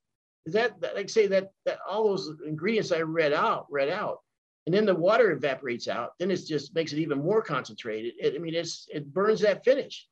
That, 0.47 0.79
that 0.81 0.95
like 0.95 1.09
say 1.09 1.27
that 1.27 1.51
that 1.65 1.79
all 1.89 2.09
those 2.09 2.31
ingredients 2.45 2.91
I 2.91 3.01
read 3.01 3.33
out 3.33 3.65
read 3.69 3.89
out, 3.89 4.19
and 4.65 4.75
then 4.75 4.85
the 4.85 4.95
water 4.95 5.31
evaporates 5.31 5.87
out, 5.87 6.11
then 6.19 6.29
it 6.31 6.45
just 6.45 6.75
makes 6.75 6.93
it 6.93 6.99
even 6.99 7.23
more 7.23 7.41
concentrated. 7.41 8.13
It, 8.19 8.35
I 8.35 8.37
mean, 8.37 8.53
it's 8.53 8.87
it 8.91 9.11
burns 9.11 9.41
that 9.41 9.65
finish. 9.65 10.07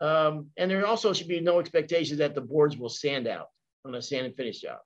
Um, 0.00 0.46
and 0.56 0.70
there 0.70 0.86
also 0.86 1.12
should 1.12 1.28
be 1.28 1.40
no 1.40 1.60
expectation 1.60 2.18
that 2.18 2.34
the 2.34 2.40
boards 2.40 2.76
will 2.76 2.88
sand 2.88 3.28
out 3.28 3.48
on 3.84 3.94
a 3.94 4.02
sand 4.02 4.26
and 4.26 4.34
finish 4.34 4.60
job. 4.60 4.78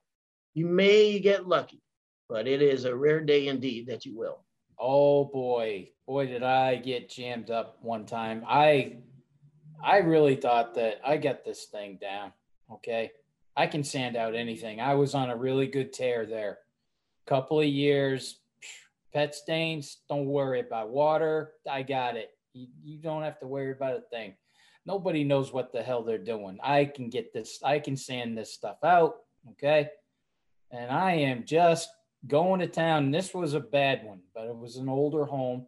You 0.55 0.67
may 0.67 1.19
get 1.19 1.47
lucky, 1.47 1.81
but 2.29 2.47
it 2.47 2.63
is 2.63 2.85
a 2.85 2.95
rare 2.95 3.21
day 3.21 3.49
indeed 3.49 3.87
that 3.87 4.05
you 4.05 4.17
will. 4.17 4.45
Oh 4.79 5.25
boy, 5.25 5.91
boy, 6.07 6.27
did 6.27 6.43
I 6.43 6.77
get 6.77 7.09
jammed 7.09 7.51
up 7.51 7.79
one 7.83 8.07
time. 8.07 8.45
I 8.47 8.99
I 9.83 9.99
really 9.99 10.37
thought 10.37 10.75
that 10.75 11.01
I 11.05 11.17
got 11.17 11.45
this 11.45 11.67
thing 11.67 11.99
down. 12.01 12.33
Okay. 12.73 13.13
I 13.57 13.67
can 13.67 13.85
sand 13.85 14.17
out 14.17 14.35
anything. 14.35 14.81
I 14.81 14.95
was 14.95 15.15
on 15.15 15.31
a 15.31 15.37
really 15.37 15.67
good 15.67 15.93
tear 15.93 16.27
there. 16.27 16.59
Couple 17.27 17.61
of 17.61 17.67
years, 17.67 18.41
pet 19.13 19.35
stains, 19.35 19.99
don't 20.09 20.27
worry 20.27 20.61
about 20.61 20.91
water. 20.91 21.53
I 21.71 21.83
got 21.83 22.17
it. 22.17 22.31
You, 22.53 22.67
you 22.83 22.99
don't 22.99 23.23
have 23.23 23.39
to 23.41 23.47
worry 23.47 23.71
about 23.71 23.97
a 23.97 24.03
thing. 24.11 24.35
Nobody 24.87 25.25
knows 25.25 25.53
what 25.53 25.73
the 25.73 25.83
hell 25.83 26.03
they're 26.03 26.19
doing. 26.19 26.59
I 26.63 26.85
can 26.85 27.09
get 27.09 27.33
this, 27.33 27.61
I 27.65 27.79
can 27.79 27.97
sand 27.97 28.37
this 28.37 28.53
stuff 28.53 28.77
out. 28.85 29.17
Okay. 29.53 29.89
And 30.71 30.91
I 30.91 31.13
am 31.13 31.45
just 31.45 31.89
going 32.27 32.61
to 32.61 32.67
town. 32.67 33.11
This 33.11 33.33
was 33.33 33.55
a 33.55 33.61
bad 33.61 34.05
one, 34.05 34.21
but 34.35 34.47
it 34.47 34.57
was 34.57 34.77
an 34.77 34.89
older 34.89 35.25
home. 35.25 35.67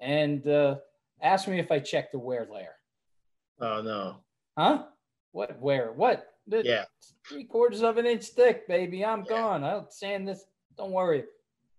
And 0.00 0.46
uh, 0.48 0.76
asked 1.20 1.48
me 1.48 1.58
if 1.58 1.70
I 1.70 1.78
checked 1.78 2.12
the 2.12 2.18
wear 2.18 2.48
layer. 2.50 2.74
Oh 3.60 3.82
no. 3.82 4.16
Huh? 4.56 4.84
What 5.32 5.60
wear? 5.60 5.92
What? 5.92 6.26
Yeah. 6.50 6.84
Three 7.28 7.44
quarters 7.44 7.82
of 7.82 7.98
an 7.98 8.06
inch 8.06 8.26
thick, 8.26 8.66
baby. 8.68 9.04
I'm 9.04 9.20
Yeah. 9.20 9.28
gone. 9.36 9.64
I'll 9.64 9.90
sand 9.90 10.26
this. 10.28 10.44
Don't 10.76 10.92
worry. 10.92 11.24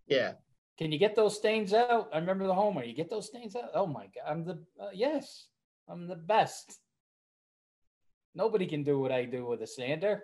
Yeah. 0.08 0.34
Can 0.78 0.92
you 0.92 1.00
get 1.00 1.16
those 1.16 1.36
stains 1.36 1.74
out? 1.74 2.10
I 2.14 2.20
remember 2.20 2.48
the 2.48 2.54
homer. 2.54 2.84
You 2.84 2.94
get 2.94 3.10
those 3.10 3.28
stains 3.28 3.56
out? 3.56 3.72
Oh 3.74 3.86
my 3.88 4.06
god! 4.08 4.24
I'm 4.28 4.46
the 4.46 4.64
uh, 4.80 4.90
yes. 4.94 5.48
I'm 5.88 6.08
the 6.08 6.16
best. 6.16 6.80
Nobody 8.36 8.68
can 8.68 8.84
do 8.84 9.00
what 9.00 9.12
I 9.12 9.26
do 9.26 9.46
with 9.46 9.62
a 9.62 9.68
sander. 9.68 10.24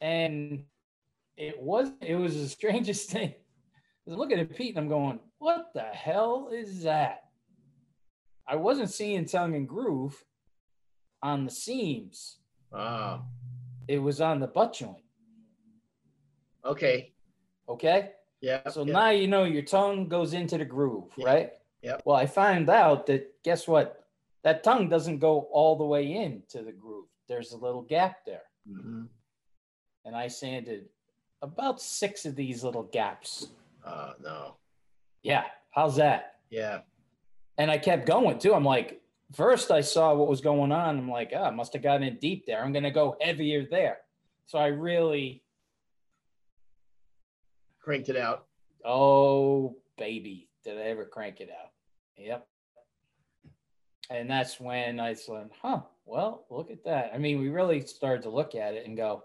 And 0.00 0.64
it 1.36 1.60
was 1.60 1.90
it 2.00 2.14
was 2.14 2.34
the 2.40 2.48
strangest 2.58 3.10
thing. 3.10 3.30
I 3.30 4.10
was 4.10 4.18
looking 4.18 4.38
at 4.38 4.54
Pete 4.54 4.76
and 4.76 4.84
I'm 4.84 4.88
going, 4.88 5.18
what 5.38 5.72
the 5.74 5.82
hell 5.82 6.50
is 6.52 6.82
that? 6.82 7.24
I 8.46 8.54
wasn't 8.56 8.90
seeing 8.90 9.24
tongue 9.24 9.56
and 9.56 9.68
groove 9.68 10.22
on 11.22 11.44
the 11.44 11.50
seams. 11.50 12.38
Ah. 12.72 13.22
It 13.88 13.98
was 13.98 14.20
on 14.20 14.40
the 14.40 14.46
butt 14.46 14.74
joint. 14.74 15.02
Okay. 16.64 17.12
Okay. 17.68 18.10
Yeah. 18.40 18.68
So 18.68 18.84
yeah. 18.84 18.92
now 18.92 19.10
you 19.10 19.28
know 19.28 19.44
your 19.44 19.62
tongue 19.62 20.08
goes 20.08 20.34
into 20.34 20.58
the 20.58 20.64
groove, 20.64 21.12
Yeah. 21.16 21.26
right? 21.26 21.52
Yep. 21.82 22.02
Well, 22.04 22.16
I 22.16 22.26
found 22.26 22.68
out 22.68 23.06
that 23.06 23.42
guess 23.42 23.68
what? 23.68 24.04
That 24.42 24.62
tongue 24.62 24.88
doesn't 24.88 25.18
go 25.18 25.40
all 25.52 25.76
the 25.76 25.84
way 25.84 26.12
into 26.12 26.62
the 26.62 26.72
groove. 26.72 27.06
There's 27.28 27.52
a 27.52 27.56
little 27.56 27.82
gap 27.82 28.24
there. 28.24 28.42
Mhm. 28.68 29.08
And 30.04 30.16
I 30.16 30.28
sanded 30.28 30.88
about 31.42 31.80
six 31.80 32.24
of 32.26 32.36
these 32.36 32.62
little 32.64 32.84
gaps. 32.84 33.48
Uh, 33.84 34.14
no. 34.20 34.56
Yeah. 35.22 35.44
How's 35.70 35.96
that? 35.96 36.40
Yeah. 36.50 36.80
And 37.58 37.70
I 37.70 37.78
kept 37.78 38.06
going 38.06 38.38
too. 38.38 38.54
I'm 38.54 38.64
like, 38.64 39.00
first 39.34 39.70
I 39.70 39.80
saw 39.80 40.14
what 40.14 40.28
was 40.28 40.40
going 40.40 40.72
on. 40.72 40.98
I'm 40.98 41.10
like, 41.10 41.32
oh, 41.34 41.44
I 41.44 41.50
must 41.50 41.72
have 41.72 41.82
gotten 41.82 42.06
in 42.06 42.18
deep 42.18 42.46
there. 42.46 42.62
I'm 42.62 42.72
going 42.72 42.84
to 42.84 42.90
go 42.90 43.16
heavier 43.20 43.66
there. 43.70 43.98
So 44.46 44.58
I 44.58 44.68
really, 44.68 45.42
Cranked 47.80 48.08
it 48.08 48.16
out. 48.16 48.46
oh, 48.84 49.76
baby, 49.96 50.48
did 50.64 50.78
I 50.78 50.82
ever 50.82 51.04
crank 51.04 51.40
it 51.40 51.50
out? 51.50 51.70
Yep. 52.16 52.46
And 54.10 54.30
that's 54.30 54.60
when 54.60 55.00
I 55.00 55.14
said, 55.14 55.50
huh, 55.60 55.80
well, 56.04 56.46
look 56.50 56.70
at 56.70 56.84
that. 56.84 57.10
I 57.14 57.18
mean, 57.18 57.40
we 57.40 57.48
really 57.48 57.80
started 57.86 58.22
to 58.22 58.30
look 58.30 58.54
at 58.54 58.74
it 58.74 58.86
and 58.86 58.96
go, 58.96 59.24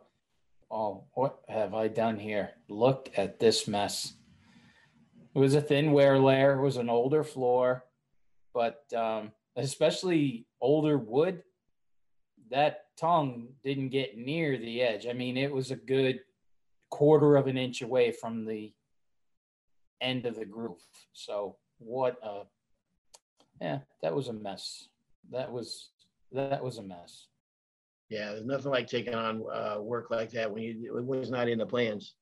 oh, 0.72 1.04
what 1.14 1.40
have 1.48 1.74
I 1.74 1.88
done 1.88 2.18
here? 2.18 2.52
Look 2.68 3.10
at 3.16 3.40
this 3.40 3.68
mess. 3.68 4.14
It 5.36 5.40
was 5.40 5.54
a 5.56 5.62
thin 5.62 5.92
wear 5.92 6.20
layer, 6.20 6.54
it 6.54 6.62
was 6.62 6.78
an 6.78 6.90
older 6.90 7.24
floor, 7.24 7.86
but 8.54 8.84
um, 8.96 9.32
especially 9.56 10.46
older 10.60 10.98
wood, 10.98 11.44
that 12.50 12.86
tongue 12.98 13.50
didn't 13.64 13.90
get 13.90 14.18
near 14.18 14.58
the 14.58 14.82
edge. 14.82 15.08
I 15.08 15.14
mean, 15.14 15.38
it 15.38 15.52
was 15.52 15.72
a 15.72 15.76
good 15.76 16.20
quarter 16.90 17.36
of 17.36 17.48
an 17.48 17.58
inch 17.58 17.82
away 17.82 18.12
from 18.12 18.46
the 18.46 18.74
end 20.02 20.26
of 20.26 20.36
the 20.36 20.46
groove. 20.46 20.82
So 21.14 21.58
what 21.80 22.18
a 22.24 22.44
yeah, 23.62 23.80
that 24.02 24.14
was 24.14 24.28
a 24.28 24.34
mess. 24.34 24.88
That 25.32 25.52
was 25.52 25.92
that 26.32 26.64
was 26.64 26.78
a 26.78 26.84
mess. 26.84 27.28
Yeah. 28.10 28.32
There's 28.32 28.46
nothing 28.46 28.72
like 28.72 28.88
taking 28.88 29.16
on 29.16 29.44
uh, 29.54 29.78
work 29.80 30.12
like 30.12 30.32
that 30.32 30.52
when 30.52 30.64
you 30.64 30.98
it 30.98 31.06
was 31.06 31.30
not 31.30 31.48
in 31.48 31.60
the 31.60 31.66
plans. 31.66 32.16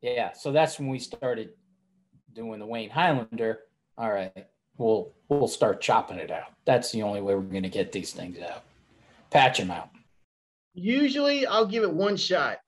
Yeah, 0.00 0.32
so 0.32 0.50
that's 0.50 0.78
when 0.78 0.88
we 0.88 0.98
started 0.98 1.50
doing 2.32 2.58
the 2.58 2.66
Wayne 2.66 2.88
Highlander. 2.88 3.60
All 3.98 4.10
right, 4.10 4.46
we'll 4.80 5.12
we'll 5.28 5.46
start 5.46 5.80
chopping 5.80 6.18
it 6.18 6.30
out. 6.30 6.52
That's 6.64 6.90
the 6.90 7.02
only 7.02 7.20
way 7.20 7.34
we're 7.34 7.42
going 7.42 7.62
to 7.62 7.68
get 7.68 7.92
these 7.92 8.12
things 8.12 8.38
out. 8.40 8.64
Patch 9.30 9.58
them 9.58 9.70
out. 9.70 9.90
Usually, 10.74 11.46
I'll 11.46 11.66
give 11.66 11.82
it 11.82 11.92
one 11.92 12.16
shot 12.16 12.58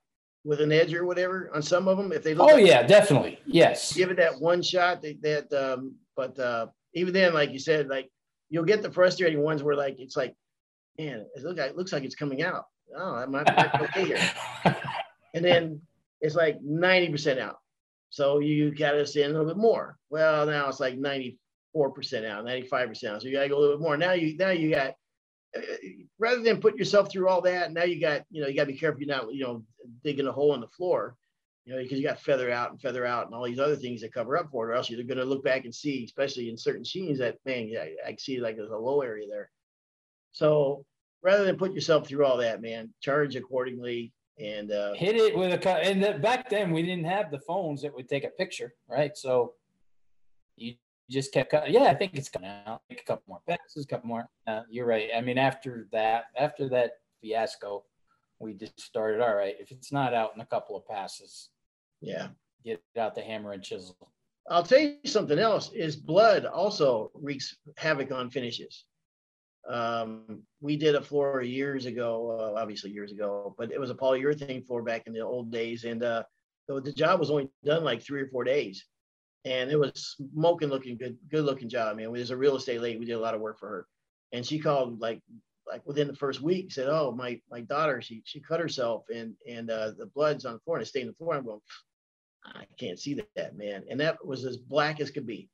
with 0.45 0.61
an 0.61 0.71
edge 0.71 0.93
or 0.93 1.05
whatever 1.05 1.49
on 1.53 1.61
some 1.61 1.87
of 1.87 1.97
them 1.97 2.11
if 2.11 2.23
they 2.23 2.33
look. 2.33 2.49
Oh 2.49 2.55
like- 2.55 2.65
yeah, 2.65 2.83
definitely. 2.83 3.39
Yes. 3.45 3.93
Give 3.93 4.11
it 4.11 4.17
that 4.17 4.39
one 4.39 4.61
shot. 4.61 5.01
That, 5.01 5.21
that 5.21 5.53
um, 5.53 5.95
but 6.15 6.37
uh, 6.39 6.67
even 6.93 7.13
then, 7.13 7.33
like 7.33 7.51
you 7.51 7.59
said, 7.59 7.87
like 7.87 8.09
you'll 8.49 8.65
get 8.65 8.81
the 8.81 8.91
frustrating 8.91 9.41
ones 9.41 9.63
where 9.63 9.75
like 9.75 9.95
it's 9.99 10.15
like, 10.15 10.35
man, 10.97 11.25
it 11.35 11.43
looks 11.43 11.57
like 11.57 11.69
it 11.69 11.77
looks 11.77 11.93
like 11.93 12.03
it's 12.03 12.15
coming 12.15 12.43
out. 12.43 12.65
Oh, 12.95 13.19
that 13.19 13.31
might 13.31 13.45
be 13.45 13.85
okay 13.85 14.05
here. 14.05 14.31
and 15.33 15.43
then 15.43 15.81
it's 16.21 16.35
like 16.35 16.61
90% 16.61 17.39
out. 17.39 17.57
So 18.11 18.37
you 18.37 18.75
got 18.75 18.91
to 18.91 19.07
sand 19.07 19.31
a 19.31 19.39
little 19.39 19.47
bit 19.47 19.57
more. 19.57 19.97
Well, 20.11 20.45
now 20.45 20.69
it's 20.69 20.79
like 20.79 20.95
94% 21.75 22.25
out, 22.25 22.45
95% 22.45 23.03
out. 23.05 23.21
So 23.21 23.27
you 23.27 23.33
got 23.33 23.43
to 23.43 23.49
go 23.49 23.57
a 23.57 23.59
little 23.59 23.77
bit 23.77 23.83
more. 23.83 23.97
Now 23.97 24.13
you 24.13 24.35
now 24.37 24.51
you 24.51 24.71
got 24.71 24.93
uh, 25.55 25.61
rather 26.19 26.41
than 26.41 26.59
put 26.59 26.77
yourself 26.77 27.11
through 27.11 27.27
all 27.27 27.41
that, 27.41 27.71
now 27.71 27.83
you 27.83 27.99
got, 27.99 28.23
you 28.31 28.41
know, 28.41 28.47
you 28.47 28.55
got 28.55 28.63
to 28.63 28.71
be 28.71 28.77
careful 28.77 29.01
you're 29.01 29.15
not, 29.15 29.33
you 29.33 29.43
know, 29.43 29.63
digging 30.03 30.27
a 30.27 30.31
hole 30.31 30.55
in 30.55 30.61
the 30.61 30.67
floor, 30.67 31.15
you 31.65 31.73
know, 31.73 31.81
because 31.81 31.99
you 31.99 32.03
got 32.05 32.19
feather 32.19 32.51
out 32.51 32.71
and 32.71 32.81
feather 32.81 33.05
out 33.05 33.25
and 33.25 33.35
all 33.35 33.45
these 33.45 33.59
other 33.59 33.75
things 33.75 34.01
that 34.01 34.13
cover 34.13 34.37
up 34.37 34.49
for 34.51 34.67
it, 34.67 34.71
or 34.71 34.75
else 34.75 34.89
you're 34.89 35.03
going 35.03 35.17
to 35.17 35.25
look 35.25 35.43
back 35.43 35.65
and 35.65 35.73
see, 35.73 36.03
especially 36.03 36.49
in 36.49 36.57
certain 36.57 36.85
scenes 36.85 37.19
that 37.19 37.37
man, 37.45 37.67
yeah, 37.67 37.85
I 38.05 38.15
see 38.19 38.39
like 38.39 38.55
there's 38.55 38.71
a 38.71 38.77
low 38.77 39.01
area 39.01 39.27
there. 39.29 39.49
So 40.31 40.85
rather 41.21 41.45
than 41.45 41.57
put 41.57 41.73
yourself 41.73 42.07
through 42.07 42.25
all 42.25 42.37
that, 42.37 42.61
man, 42.61 42.93
charge 43.01 43.35
accordingly 43.35 44.11
and 44.39 44.71
uh, 44.71 44.93
hit 44.93 45.15
it 45.15 45.37
with 45.37 45.53
a 45.53 45.57
cut. 45.57 45.83
And 45.83 46.03
the, 46.03 46.13
back 46.13 46.49
then 46.49 46.71
we 46.71 46.81
didn't 46.81 47.05
have 47.05 47.29
the 47.31 47.39
phones 47.39 47.83
that 47.83 47.93
would 47.93 48.09
take 48.09 48.23
a 48.23 48.29
picture, 48.29 48.73
right? 48.89 49.15
So 49.15 49.53
you 50.55 50.75
just 51.13 51.31
kept 51.31 51.51
cutting. 51.51 51.73
Yeah, 51.73 51.83
I 51.83 51.93
think 51.93 52.15
it's 52.15 52.29
coming 52.29 52.49
out. 52.65 52.81
Make 52.89 53.01
a 53.01 53.05
couple 53.05 53.23
more 53.27 53.41
passes, 53.47 53.85
a 53.85 53.87
couple 53.87 54.07
more. 54.07 54.27
Uh, 54.47 54.61
you're 54.69 54.85
right. 54.85 55.09
I 55.15 55.21
mean, 55.21 55.37
after 55.37 55.87
that, 55.91 56.25
after 56.37 56.67
that 56.69 56.93
fiasco, 57.21 57.85
we 58.39 58.53
just 58.53 58.79
started. 58.79 59.21
All 59.21 59.35
right, 59.35 59.55
if 59.59 59.71
it's 59.71 59.91
not 59.91 60.13
out 60.13 60.31
in 60.35 60.41
a 60.41 60.45
couple 60.45 60.75
of 60.75 60.87
passes, 60.87 61.49
yeah, 62.01 62.27
get 62.65 62.81
out 62.97 63.15
the 63.15 63.21
hammer 63.21 63.53
and 63.53 63.63
chisel. 63.63 63.95
I'll 64.49 64.63
tell 64.63 64.79
you 64.79 64.97
something 65.05 65.39
else. 65.39 65.71
Is 65.73 65.95
blood 65.95 66.45
also 66.45 67.11
wreaks 67.13 67.55
havoc 67.77 68.11
on 68.11 68.29
finishes. 68.29 68.85
Um, 69.69 70.43
we 70.59 70.75
did 70.75 70.95
a 70.95 71.01
floor 71.01 71.41
years 71.41 71.85
ago, 71.85 72.37
uh, 72.37 72.59
obviously 72.59 72.91
years 72.91 73.13
ago, 73.13 73.55
but 73.57 73.71
it 73.71 73.79
was 73.79 73.89
a 73.89 73.95
polyurethane 73.95 74.65
floor 74.67 74.83
back 74.83 75.07
in 75.07 75.13
the 75.13 75.21
old 75.21 75.51
days, 75.51 75.85
and 75.85 76.03
uh, 76.03 76.23
the, 76.67 76.81
the 76.81 76.91
job 76.91 77.21
was 77.21 77.31
only 77.31 77.49
done 77.63 77.83
like 77.85 78.01
three 78.01 78.21
or 78.21 78.27
four 78.27 78.43
days, 78.43 78.85
and 79.45 79.71
it 79.71 79.79
was 79.79 80.15
smoking 80.33 80.69
looking 80.69 80.97
good, 80.97 81.17
good 81.29 81.43
looking 81.43 81.69
job. 81.69 81.97
man. 81.97 82.05
it 82.05 82.11
was 82.11 82.31
a 82.31 82.37
real 82.37 82.55
estate 82.55 82.81
lady. 82.81 82.97
We 82.97 83.05
did 83.05 83.13
a 83.13 83.19
lot 83.19 83.35
of 83.35 83.41
work 83.41 83.59
for 83.59 83.67
her, 83.67 83.87
and 84.31 84.45
she 84.45 84.59
called 84.59 84.99
like 84.99 85.21
like 85.67 85.85
within 85.85 86.07
the 86.07 86.15
first 86.15 86.41
week 86.41 86.71
said, 86.71 86.87
"Oh, 86.89 87.11
my 87.11 87.39
my 87.49 87.61
daughter, 87.61 88.01
she 88.01 88.21
she 88.25 88.39
cut 88.39 88.59
herself, 88.59 89.05
and 89.13 89.33
and 89.49 89.69
uh, 89.69 89.91
the 89.97 90.07
blood's 90.07 90.45
on 90.45 90.53
the 90.53 90.59
floor, 90.59 90.77
and 90.77 90.85
it 90.85 90.87
stayed 90.87 91.01
on 91.01 91.07
the 91.07 91.13
floor." 91.13 91.35
I'm 91.35 91.45
going, 91.45 91.59
I 92.45 92.65
can't 92.77 92.99
see 92.99 93.21
that, 93.35 93.57
man, 93.57 93.83
and 93.89 93.99
that 93.99 94.25
was 94.25 94.45
as 94.45 94.57
black 94.57 94.99
as 94.99 95.11
could 95.11 95.27
be 95.27 95.49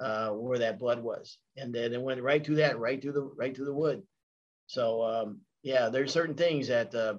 uh, 0.00 0.30
where 0.30 0.58
that 0.58 0.78
blood 0.78 1.02
was, 1.02 1.38
and 1.56 1.74
then 1.74 1.92
it 1.92 2.02
went 2.02 2.22
right 2.22 2.44
through 2.44 2.56
that, 2.56 2.78
right 2.78 3.00
through 3.00 3.12
the 3.12 3.22
right 3.22 3.54
through 3.54 3.66
the 3.66 3.74
wood. 3.74 4.02
So 4.66 5.02
um, 5.02 5.40
yeah, 5.62 5.88
there's 5.88 6.12
certain 6.12 6.34
things 6.34 6.68
that, 6.68 6.94
uh, 6.94 7.14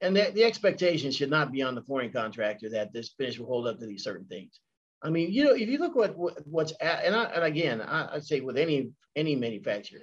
and 0.00 0.14
the 0.14 0.44
expectation 0.44 1.10
should 1.10 1.30
not 1.30 1.52
be 1.52 1.62
on 1.62 1.74
the 1.74 1.82
flooring 1.82 2.12
contractor 2.12 2.68
that 2.70 2.92
this 2.92 3.14
finish 3.16 3.38
will 3.38 3.46
hold 3.46 3.66
up 3.66 3.78
to 3.78 3.86
these 3.86 4.04
certain 4.04 4.26
things. 4.26 4.60
I 5.02 5.10
mean, 5.10 5.32
you 5.32 5.44
know, 5.44 5.54
if 5.54 5.68
you 5.68 5.78
look 5.78 5.94
what, 5.94 6.16
what 6.16 6.38
what's 6.46 6.72
at, 6.80 7.04
and 7.04 7.14
I, 7.14 7.24
and 7.24 7.44
again, 7.44 7.80
I, 7.80 8.14
I'd 8.14 8.24
say 8.24 8.40
with 8.40 8.56
any 8.56 8.90
any 9.14 9.36
manufacturer, 9.36 10.00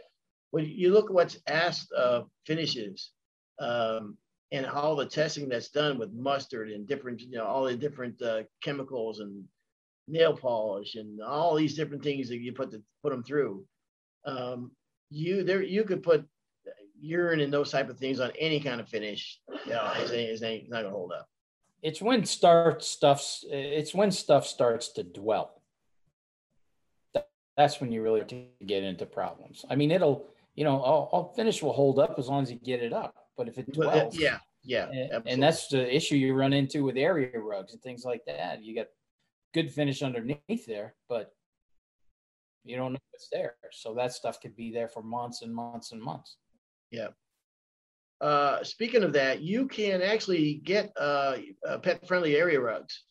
when 0.51 0.65
you 0.65 0.93
look 0.93 1.05
at 1.05 1.13
what's 1.13 1.39
asked 1.47 1.91
of 1.91 2.29
finishes, 2.45 3.11
um, 3.59 4.17
and 4.51 4.67
all 4.67 4.95
the 4.95 5.05
testing 5.05 5.49
that's 5.49 5.69
done 5.69 5.97
with 5.97 6.13
mustard 6.13 6.69
and 6.69 6.87
different, 6.87 7.21
you 7.21 7.37
know, 7.37 7.45
all 7.45 7.65
the 7.65 7.75
different 7.75 8.21
uh, 8.21 8.43
chemicals 8.61 9.19
and 9.19 9.43
nail 10.07 10.35
polish 10.35 10.95
and 10.95 11.21
all 11.21 11.55
these 11.55 11.75
different 11.75 12.03
things 12.03 12.29
that 12.29 12.39
you 12.39 12.53
put 12.53 12.69
the 12.69 12.81
put 13.01 13.11
them 13.11 13.23
through. 13.23 13.65
Um, 14.25 14.71
you 15.09 15.43
there 15.43 15.63
you 15.63 15.83
could 15.83 16.03
put 16.03 16.25
urine 17.01 17.41
and 17.41 17.51
those 17.51 17.71
type 17.71 17.89
of 17.89 17.97
things 17.97 18.19
on 18.19 18.31
any 18.39 18.59
kind 18.59 18.79
of 18.79 18.87
finish. 18.87 19.39
You 19.65 19.73
know, 19.73 19.91
it's, 19.97 20.11
it's, 20.11 20.41
it's 20.41 20.69
not 20.69 20.83
gonna 20.83 20.95
hold 20.95 21.11
up. 21.11 21.27
It's 21.83 22.01
when 22.01 22.25
start 22.25 22.83
stuffs. 22.83 23.45
It's 23.47 23.93
when 23.93 24.11
stuff 24.11 24.47
starts 24.47 24.89
to 24.93 25.03
dwell. 25.03 25.61
That's 27.55 27.79
when 27.79 27.91
you 27.91 28.01
really 28.01 28.49
get 28.65 28.83
into 28.83 29.05
problems. 29.05 29.63
I 29.69 29.75
mean, 29.75 29.91
it'll 29.91 30.33
you 30.55 30.63
know, 30.63 30.79
all, 30.79 31.09
all 31.11 31.33
finish 31.35 31.63
will 31.63 31.73
hold 31.73 31.99
up 31.99 32.15
as 32.17 32.29
long 32.29 32.43
as 32.43 32.51
you 32.51 32.59
get 32.59 32.81
it 32.81 32.93
up. 32.93 33.15
But 33.37 33.47
if 33.47 33.57
it 33.57 33.71
dwells, 33.73 34.15
yeah, 34.17 34.37
yeah, 34.63 34.87
and, 34.89 35.23
and, 35.25 35.43
that's 35.43 35.67
the 35.67 35.93
issue 35.93 36.15
you 36.15 36.35
run 36.35 36.53
into 36.53 36.83
with 36.83 36.97
area 36.97 37.39
rugs 37.39 37.73
and 37.73 37.81
things 37.81 38.05
like 38.05 38.23
that. 38.27 38.63
You 38.63 38.75
get 38.75 38.89
good 39.53 39.71
finish 39.71 40.03
underneath 40.03 40.65
there, 40.67 40.93
but 41.09 41.33
you 42.63 42.77
don't 42.77 42.93
know 42.93 42.99
it's 43.13 43.29
there. 43.31 43.55
So 43.71 43.95
that 43.95 44.13
stuff 44.13 44.39
could 44.39 44.55
be 44.55 44.71
there 44.71 44.87
for 44.87 45.01
months 45.01 45.41
and 45.41 45.53
months 45.53 45.91
and 45.91 46.01
months. 46.01 46.37
Yeah. 46.91 47.07
Uh, 48.23 48.63
speaking 48.63 49.03
of 49.03 49.11
that, 49.11 49.41
you 49.41 49.67
can 49.67 50.01
actually 50.01 50.61
get 50.63 50.93
uh, 50.97 51.35
uh, 51.67 51.77
pet-friendly 51.79 52.37
area 52.37 52.57
rugs. 52.57 53.03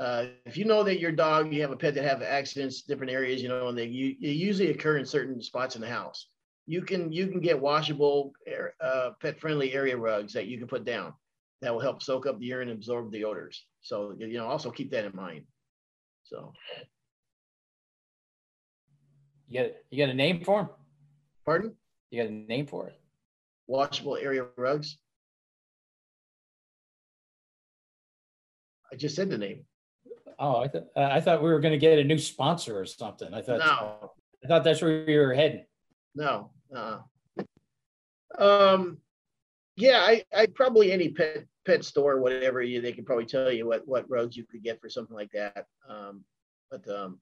Uh, 0.00 0.26
if 0.46 0.56
you 0.56 0.64
know 0.64 0.82
that 0.82 0.98
your 0.98 1.12
dog, 1.12 1.52
you 1.52 1.62
have 1.62 1.70
a 1.70 1.76
pet 1.76 1.94
that 1.94 2.02
have 2.02 2.22
accidents, 2.22 2.82
different 2.82 3.12
areas, 3.12 3.40
you 3.40 3.48
know, 3.48 3.68
and 3.68 3.78
they 3.78 3.84
you, 3.84 4.16
they 4.20 4.30
usually 4.30 4.70
occur 4.70 4.96
in 4.96 5.06
certain 5.06 5.40
spots 5.40 5.76
in 5.76 5.80
the 5.80 5.88
house. 5.88 6.28
You 6.66 6.82
can 6.82 7.12
you 7.12 7.28
can 7.28 7.40
get 7.40 7.60
washable, 7.60 8.32
uh, 8.80 9.10
pet-friendly 9.22 9.72
area 9.74 9.96
rugs 9.96 10.32
that 10.32 10.46
you 10.46 10.58
can 10.58 10.66
put 10.66 10.84
down 10.84 11.14
that 11.62 11.72
will 11.72 11.80
help 11.80 12.02
soak 12.02 12.26
up 12.26 12.40
the 12.40 12.46
urine 12.46 12.68
and 12.68 12.78
absorb 12.78 13.12
the 13.12 13.24
odors. 13.24 13.64
So 13.82 14.16
you 14.18 14.38
know, 14.38 14.46
also 14.48 14.72
keep 14.72 14.90
that 14.90 15.04
in 15.04 15.14
mind. 15.14 15.44
So 16.24 16.52
you 19.48 19.62
got 19.62 19.70
you 19.90 20.04
got 20.04 20.10
a 20.10 20.14
name 20.14 20.42
for 20.42 20.62
him? 20.62 20.68
Pardon? 21.44 21.76
You 22.10 22.22
got 22.24 22.30
a 22.30 22.34
name 22.34 22.66
for 22.66 22.88
it? 22.88 22.97
Washable 23.68 24.16
area 24.16 24.46
rugs. 24.56 24.98
I 28.90 28.96
just 28.96 29.14
said 29.14 29.30
the 29.30 29.38
name. 29.38 29.64
Oh, 30.38 30.56
I 30.56 30.68
thought 30.68 30.86
uh, 30.96 31.08
I 31.12 31.20
thought 31.20 31.42
we 31.42 31.50
were 31.50 31.60
going 31.60 31.72
to 31.72 31.78
get 31.78 31.98
a 31.98 32.04
new 32.04 32.18
sponsor 32.18 32.78
or 32.78 32.86
something. 32.86 33.32
I 33.34 33.42
thought 33.42 33.58
no. 33.58 34.12
I 34.42 34.48
thought 34.48 34.64
that's 34.64 34.80
where 34.80 35.08
you 35.08 35.18
were 35.18 35.34
heading. 35.34 35.66
No. 36.14 36.50
Uh, 36.74 36.98
um, 38.38 38.98
yeah, 39.76 39.98
I, 39.98 40.24
I 40.34 40.46
probably 40.46 40.90
any 40.92 41.10
pet 41.10 41.44
pet 41.66 41.84
store, 41.84 42.20
whatever 42.20 42.62
you, 42.62 42.80
they 42.80 42.92
can 42.92 43.04
probably 43.04 43.26
tell 43.26 43.52
you 43.52 43.66
what 43.66 43.86
what 43.86 44.08
rugs 44.08 44.36
you 44.36 44.44
could 44.44 44.62
get 44.62 44.80
for 44.80 44.88
something 44.88 45.14
like 45.14 45.30
that. 45.32 45.66
Um, 45.88 46.24
but 46.70 46.88
um, 46.88 47.20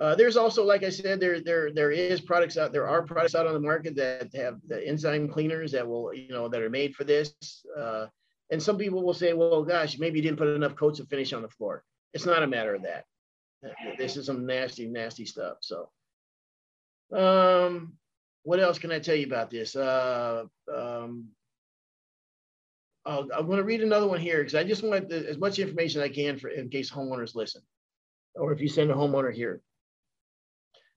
uh, 0.00 0.14
there's 0.14 0.36
also, 0.36 0.64
like 0.64 0.84
I 0.84 0.90
said, 0.90 1.18
there 1.18 1.40
there 1.40 1.72
there 1.72 1.90
is 1.90 2.20
products 2.20 2.56
out. 2.56 2.72
There 2.72 2.86
are 2.86 3.02
products 3.02 3.34
out 3.34 3.46
on 3.46 3.54
the 3.54 3.60
market 3.60 3.96
that 3.96 4.32
have 4.34 4.58
the 4.66 4.86
enzyme 4.86 5.28
cleaners 5.28 5.72
that 5.72 5.86
will, 5.86 6.14
you 6.14 6.28
know, 6.28 6.48
that 6.48 6.62
are 6.62 6.70
made 6.70 6.94
for 6.94 7.04
this. 7.04 7.34
Uh, 7.76 8.06
and 8.50 8.62
some 8.62 8.78
people 8.78 9.02
will 9.02 9.14
say, 9.14 9.32
well, 9.32 9.62
gosh, 9.64 9.98
maybe 9.98 10.18
you 10.18 10.22
didn't 10.22 10.38
put 10.38 10.48
enough 10.48 10.76
coats 10.76 11.00
of 11.00 11.08
finish 11.08 11.32
on 11.32 11.42
the 11.42 11.48
floor. 11.48 11.82
It's 12.14 12.26
not 12.26 12.42
a 12.42 12.46
matter 12.46 12.74
of 12.74 12.82
that. 12.82 13.04
This 13.98 14.16
is 14.16 14.26
some 14.26 14.46
nasty, 14.46 14.86
nasty 14.86 15.24
stuff. 15.24 15.58
So, 15.60 15.90
um, 17.12 17.94
what 18.44 18.60
else 18.60 18.78
can 18.78 18.92
I 18.92 19.00
tell 19.00 19.16
you 19.16 19.26
about 19.26 19.50
this? 19.50 19.74
Uh, 19.74 20.44
um, 20.72 21.26
uh, 23.04 23.24
I'm 23.36 23.46
going 23.46 23.58
to 23.58 23.64
read 23.64 23.82
another 23.82 24.06
one 24.06 24.20
here 24.20 24.38
because 24.38 24.54
I 24.54 24.64
just 24.64 24.84
want 24.84 25.10
as 25.10 25.38
much 25.38 25.58
information 25.58 26.02
I 26.02 26.08
can 26.08 26.38
for 26.38 26.48
in 26.48 26.68
case 26.68 26.90
homeowners 26.90 27.34
listen, 27.34 27.62
or 28.34 28.52
if 28.52 28.60
you 28.60 28.68
send 28.68 28.90
a 28.90 28.94
homeowner 28.94 29.32
here. 29.32 29.60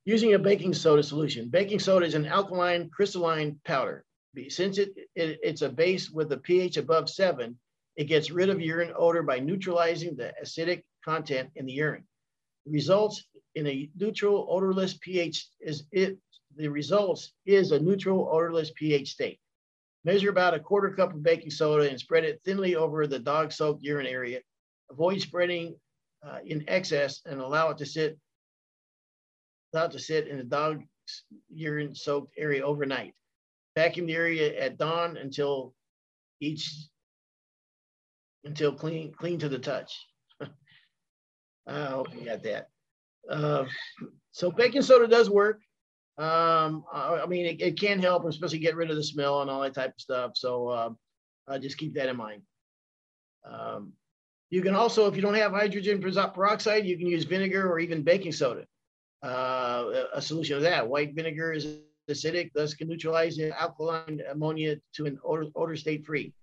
Using 0.05 0.33
a 0.33 0.39
baking 0.39 0.73
soda 0.73 1.03
solution. 1.03 1.49
Baking 1.49 1.79
soda 1.79 2.05
is 2.05 2.15
an 2.15 2.25
alkaline 2.25 2.89
crystalline 2.89 3.59
powder. 3.65 4.03
Since 4.49 4.79
it, 4.79 4.89
it 5.15 5.39
it's 5.43 5.61
a 5.61 5.69
base 5.69 6.09
with 6.09 6.31
a 6.31 6.37
pH 6.37 6.77
above 6.77 7.09
seven, 7.09 7.59
it 7.95 8.05
gets 8.05 8.31
rid 8.31 8.49
of 8.49 8.61
urine 8.61 8.93
odor 8.95 9.21
by 9.21 9.39
neutralizing 9.39 10.15
the 10.15 10.33
acidic 10.41 10.83
content 11.05 11.51
in 11.55 11.65
the 11.65 11.73
urine. 11.73 12.05
The 12.65 12.71
results 12.71 13.25
in 13.55 13.67
a 13.67 13.89
neutral 13.95 14.47
odorless 14.49 14.97
pH 15.01 15.47
is 15.59 15.83
it. 15.91 16.17
The 16.55 16.69
results 16.69 17.33
is 17.45 17.71
a 17.71 17.79
neutral 17.79 18.27
odorless 18.31 18.71
pH 18.71 19.11
state. 19.11 19.39
Measure 20.03 20.29
about 20.29 20.55
a 20.55 20.59
quarter 20.59 20.89
cup 20.89 21.13
of 21.13 21.21
baking 21.21 21.51
soda 21.51 21.87
and 21.87 21.99
spread 21.99 22.23
it 22.23 22.41
thinly 22.43 22.75
over 22.75 23.05
the 23.05 23.19
dog 23.19 23.51
soaked 23.51 23.83
urine 23.83 24.07
area. 24.07 24.39
Avoid 24.89 25.21
spreading 25.21 25.75
uh, 26.25 26.39
in 26.45 26.63
excess 26.67 27.21
and 27.25 27.39
allow 27.39 27.69
it 27.69 27.77
to 27.77 27.85
sit 27.85 28.17
allow 29.73 29.85
it 29.85 29.91
to 29.91 29.99
sit 29.99 30.27
in 30.27 30.37
the 30.37 30.43
dog's 30.43 30.83
urine 31.49 31.95
soaked 31.95 32.33
area 32.37 32.63
overnight. 32.63 33.13
Vacuum 33.75 34.07
the 34.07 34.15
area 34.15 34.59
at 34.59 34.77
dawn 34.77 35.17
until 35.17 35.73
each 36.39 36.73
until 38.43 38.73
clean 38.73 39.13
clean 39.13 39.39
to 39.39 39.49
the 39.49 39.59
touch. 39.59 39.97
I 41.67 41.85
hope 41.85 42.13
you 42.13 42.25
got 42.25 42.43
that. 42.43 42.69
Uh, 43.29 43.65
so 44.31 44.51
baking 44.51 44.81
soda 44.81 45.07
does 45.07 45.29
work. 45.29 45.61
Um, 46.17 46.83
I, 46.93 47.25
mean, 47.25 47.45
it, 47.45 47.61
it, 47.61 47.79
can 47.79 47.99
help, 47.99 48.25
especially 48.25 48.59
get 48.59 48.75
rid 48.75 48.91
of 48.91 48.95
the 48.95 49.03
smell 49.03 49.41
and 49.41 49.49
all 49.49 49.61
that 49.61 49.73
type 49.73 49.93
of 49.95 50.01
stuff. 50.01 50.31
So 50.35 50.67
uh, 50.67 50.89
uh, 51.47 51.57
just 51.57 51.77
keep 51.77 51.95
that 51.95 52.09
in 52.09 52.17
mind. 52.17 52.41
Um, 53.49 53.93
you 54.49 54.61
can 54.61 54.75
also, 54.75 55.07
if 55.07 55.15
you 55.15 55.21
don't 55.21 55.33
have 55.35 55.53
hydrogen 55.53 56.01
peroxide, 56.01 56.85
you 56.85 56.97
can 56.97 57.07
use 57.07 57.23
vinegar 57.23 57.71
or 57.71 57.79
even 57.79 58.03
baking 58.03 58.33
soda. 58.33 58.65
Uh, 59.23 60.05
a 60.13 60.21
solution 60.21 60.57
of 60.57 60.63
that. 60.63 60.87
White 60.87 61.13
vinegar 61.13 61.53
is 61.53 61.77
acidic, 62.09 62.51
thus 62.53 62.73
can 62.73 62.87
neutralize 62.87 63.37
the 63.37 63.51
alkaline 63.59 64.21
ammonia 64.29 64.77
to 64.93 65.05
an 65.05 65.19
odor, 65.23 65.45
odor 65.55 65.75
state 65.75 66.05
free. 66.05 66.33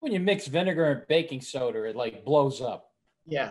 When 0.00 0.12
you 0.12 0.20
mix 0.20 0.46
vinegar 0.46 0.90
and 0.90 1.06
baking 1.08 1.42
soda, 1.42 1.84
it 1.84 1.94
like 1.94 2.24
blows 2.24 2.60
up. 2.60 2.90
Yeah. 3.26 3.50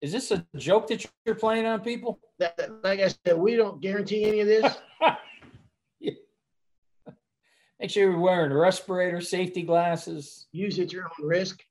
Is 0.00 0.12
this 0.12 0.30
a 0.30 0.46
joke 0.56 0.86
that 0.88 1.04
you're 1.24 1.34
playing 1.34 1.66
on 1.66 1.80
people? 1.80 2.20
That, 2.38 2.58
like 2.82 3.00
I 3.00 3.08
said, 3.08 3.36
we 3.36 3.56
don't 3.56 3.80
guarantee 3.80 4.24
any 4.24 4.40
of 4.40 4.46
this. 4.46 4.76
yeah. 6.00 6.12
Make 7.78 7.90
sure 7.90 8.10
you're 8.10 8.18
wearing 8.18 8.52
a 8.52 8.56
respirator, 8.56 9.20
safety 9.20 9.62
glasses. 9.62 10.46
Use 10.52 10.78
at 10.78 10.92
your 10.92 11.04
own 11.04 11.26
risk. 11.26 11.62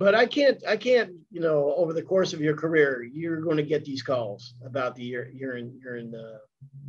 But 0.00 0.14
I 0.14 0.24
can't, 0.24 0.66
I 0.66 0.78
can't, 0.78 1.12
you 1.30 1.40
know, 1.40 1.74
over 1.76 1.92
the 1.92 2.02
course 2.02 2.32
of 2.32 2.40
your 2.40 2.56
career, 2.56 3.02
you're 3.02 3.42
going 3.42 3.58
to 3.58 3.62
get 3.62 3.84
these 3.84 4.02
calls 4.02 4.54
about 4.64 4.96
the 4.96 5.04
urine, 5.04 5.78
urine 5.78 6.14
uh, 6.14 6.38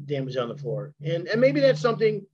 damage 0.06 0.38
on 0.38 0.48
the 0.48 0.56
floor, 0.56 0.94
and 1.04 1.28
and 1.28 1.42
maybe 1.42 1.60
that's 1.60 1.82
something 1.82 2.26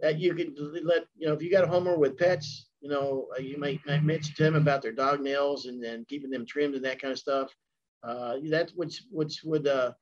that 0.00 0.18
you 0.18 0.34
could 0.34 0.52
let 0.82 1.04
you 1.16 1.28
know 1.28 1.32
if 1.32 1.40
you 1.40 1.48
got 1.48 1.62
a 1.62 1.68
homeowner 1.68 1.96
with 1.96 2.18
pets, 2.18 2.66
you 2.80 2.90
know, 2.90 3.28
uh, 3.38 3.40
you 3.40 3.56
might, 3.56 3.80
might 3.86 4.02
mention 4.02 4.34
to 4.34 4.42
them 4.42 4.56
about 4.56 4.82
their 4.82 4.90
dog 4.90 5.20
nails 5.20 5.66
and 5.66 5.82
then 5.82 6.04
keeping 6.08 6.30
them 6.30 6.44
trimmed 6.44 6.74
and 6.74 6.84
that 6.84 7.00
kind 7.00 7.12
of 7.12 7.18
stuff. 7.18 7.54
Uh, 8.02 8.38
that's 8.50 8.72
which 8.72 9.04
which 9.12 9.42
would 9.44 9.68
uh, 9.68 9.92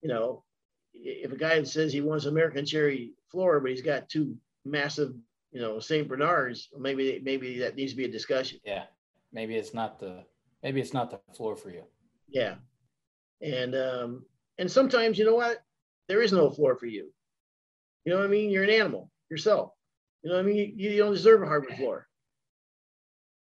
you 0.00 0.08
know, 0.08 0.44
if 0.94 1.30
a 1.30 1.36
guy 1.36 1.62
says 1.64 1.92
he 1.92 2.00
wants 2.00 2.24
American 2.24 2.64
cherry 2.64 3.12
floor, 3.30 3.60
but 3.60 3.70
he's 3.70 3.82
got 3.82 4.08
two 4.08 4.34
massive, 4.64 5.12
you 5.52 5.60
know, 5.60 5.78
Saint 5.78 6.08
Bernards, 6.08 6.70
maybe 6.78 7.20
maybe 7.22 7.58
that 7.58 7.76
needs 7.76 7.92
to 7.92 7.98
be 7.98 8.06
a 8.06 8.10
discussion. 8.10 8.60
Yeah, 8.64 8.84
maybe 9.32 9.56
it's 9.56 9.74
not 9.74 9.98
the 9.98 10.24
maybe 10.62 10.80
it's 10.80 10.94
not 10.94 11.10
the 11.10 11.20
floor 11.34 11.56
for 11.56 11.70
you. 11.70 11.84
Yeah, 12.28 12.54
and 13.40 13.74
um, 13.74 14.24
and 14.58 14.70
sometimes 14.70 15.18
you 15.18 15.24
know 15.24 15.34
what, 15.34 15.58
there 16.08 16.22
is 16.22 16.32
no 16.32 16.50
floor 16.50 16.76
for 16.76 16.86
you. 16.86 17.12
You 18.04 18.12
know 18.12 18.18
what 18.18 18.26
I 18.26 18.28
mean? 18.28 18.50
You're 18.50 18.64
an 18.64 18.70
animal 18.70 19.10
yourself. 19.30 19.72
You 20.22 20.30
know 20.30 20.36
what 20.36 20.44
I 20.44 20.46
mean? 20.46 20.56
You, 20.56 20.90
you 20.90 20.96
don't 20.98 21.12
deserve 21.12 21.42
a 21.42 21.46
hardwood 21.46 21.76
floor. 21.76 22.06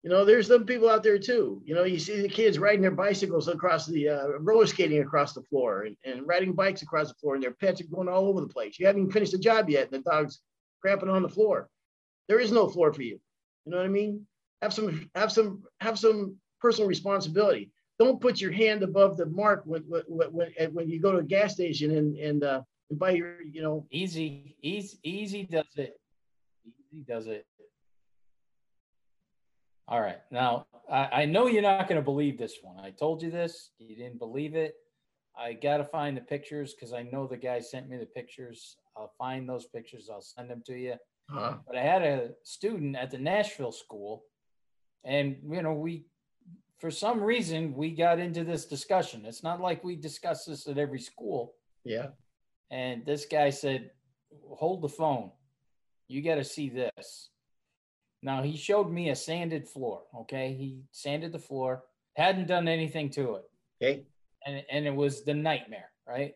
You 0.04 0.10
know, 0.10 0.24
there's 0.24 0.48
some 0.48 0.66
people 0.66 0.90
out 0.90 1.04
there 1.04 1.20
too. 1.20 1.62
You 1.66 1.76
know, 1.76 1.84
you 1.84 2.00
see 2.00 2.22
the 2.22 2.30
kids 2.30 2.58
riding 2.58 2.82
their 2.82 2.92
bicycles 2.92 3.50
across 3.50 3.86
the 3.86 4.08
uh, 4.08 4.28
roller 4.40 4.66
skating 4.66 5.02
across 5.02 5.34
the 5.34 5.42
floor 5.44 5.84
and, 5.84 5.98
and 6.06 6.26
riding 6.26 6.54
bikes 6.54 6.82
across 6.82 7.10
the 7.10 7.16
floor, 7.16 7.36
and 7.36 7.44
their 7.44 7.52
pets 7.52 7.82
are 7.82 7.86
going 7.86 8.08
all 8.08 8.28
over 8.28 8.40
the 8.40 8.48
place. 8.48 8.80
You 8.80 8.88
haven't 8.88 9.12
finished 9.12 9.34
the 9.34 9.40
job 9.40 9.70
yet, 9.70 9.92
and 9.92 10.04
the 10.04 10.10
dog's 10.10 10.40
crapping 10.86 11.14
on 11.14 11.22
the 11.22 11.30
floor. 11.30 11.70
There 12.30 12.40
is 12.40 12.52
no 12.52 12.70
floor 12.70 12.94
for 12.94 13.02
you. 13.02 13.20
You 13.66 13.72
know 13.72 13.78
what 13.78 13.86
I 13.86 13.90
mean? 13.90 14.26
Have 14.62 14.74
some, 14.74 15.10
have 15.16 15.32
some, 15.32 15.64
have 15.80 15.98
some 15.98 16.36
personal 16.60 16.88
responsibility. 16.88 17.72
Don't 17.98 18.22
put 18.22 18.40
your 18.40 18.52
hand 18.52 18.84
above 18.84 19.18
the 19.18 19.26
mark 19.26 19.64
when 19.66 19.84
when 19.88 20.04
when, 20.08 20.74
when 20.74 20.90
you 20.90 21.02
go 21.02 21.12
to 21.12 21.18
a 21.18 21.24
gas 21.24 21.54
station 21.54 21.92
and 21.92 22.18
and, 22.18 22.44
uh, 22.44 22.62
and 22.90 23.00
buy 23.00 23.12
your, 23.12 23.42
you 23.42 23.62
know. 23.62 23.86
Easy, 23.92 24.56
easy, 24.62 24.98
easy 25.04 25.44
does 25.44 25.76
it. 25.76 26.00
Easy 26.66 27.04
does 27.06 27.28
it. 27.28 27.46
All 29.88 30.02
right. 30.02 30.20
Now, 30.32 30.68
I, 30.90 31.10
I 31.12 31.26
know 31.26 31.48
you're 31.48 31.62
not 31.62 31.88
going 31.88 32.00
to 32.00 32.06
believe 32.06 32.38
this 32.38 32.58
one. 32.62 32.80
I 32.80 32.92
told 32.92 33.24
you 33.24 33.32
this. 33.32 33.72
You 33.80 33.96
didn't 33.96 34.20
believe 34.20 34.56
it. 34.56 34.76
I 35.38 35.54
got 35.54 35.78
to 35.78 35.86
find 35.86 36.16
the 36.16 36.22
pictures 36.22 36.74
because 36.74 36.94
I 36.94 37.04
know 37.04 37.26
the 37.26 37.38
guy 37.38 37.60
sent 37.60 37.90
me 37.90 37.98
the 37.98 38.06
pictures. 38.06 38.78
I'll 38.96 39.14
find 39.18 39.48
those 39.48 39.66
pictures. 39.66 40.10
I'll 40.12 40.22
send 40.22 40.50
them 40.50 40.62
to 40.68 40.78
you. 40.78 40.94
Uh-huh. 41.34 41.56
But 41.66 41.76
I 41.76 41.82
had 41.82 42.02
a 42.02 42.30
student 42.44 42.96
at 42.96 43.10
the 43.10 43.18
Nashville 43.18 43.72
school, 43.72 44.24
and, 45.04 45.38
you 45.50 45.62
know, 45.62 45.74
we, 45.74 46.06
for 46.80 46.92
some 46.92 47.22
reason, 47.22 47.74
we 47.76 47.92
got 47.92 48.20
into 48.20 48.44
this 48.44 48.66
discussion. 48.66 49.26
It's 49.26 49.44
not 49.44 49.62
like 49.62 49.84
we 49.84 49.96
discuss 49.96 50.46
this 50.46 50.68
at 50.68 50.78
every 50.78 51.00
school. 51.00 51.56
Yeah. 51.84 52.08
And 52.72 53.06
this 53.06 53.26
guy 53.26 53.50
said, 53.50 53.92
hold 54.50 54.82
the 54.82 54.90
phone. 54.90 55.32
You 56.08 56.22
got 56.22 56.36
to 56.36 56.44
see 56.44 56.70
this. 56.70 57.30
Now 58.22 58.44
he 58.44 58.58
showed 58.58 58.92
me 58.92 59.10
a 59.10 59.16
sanded 59.16 59.68
floor. 59.68 60.02
Okay, 60.14 60.54
he 60.54 60.82
sanded 60.92 61.32
the 61.32 61.40
floor, 61.40 61.84
hadn't 62.16 62.48
done 62.48 62.68
anything 62.68 63.10
to 63.12 63.36
it. 63.36 63.44
Okay. 63.82 64.04
And 64.46 64.64
and 64.70 64.86
it 64.86 64.94
was 64.94 65.24
the 65.24 65.34
nightmare, 65.34 65.90
right? 66.06 66.34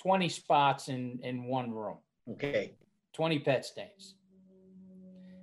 Twenty 0.00 0.28
spots 0.30 0.88
in 0.88 1.20
in 1.22 1.44
one 1.44 1.72
room. 1.72 1.98
Okay. 2.30 2.74
Twenty 3.12 3.38
pet 3.38 3.66
stains. 3.66 4.14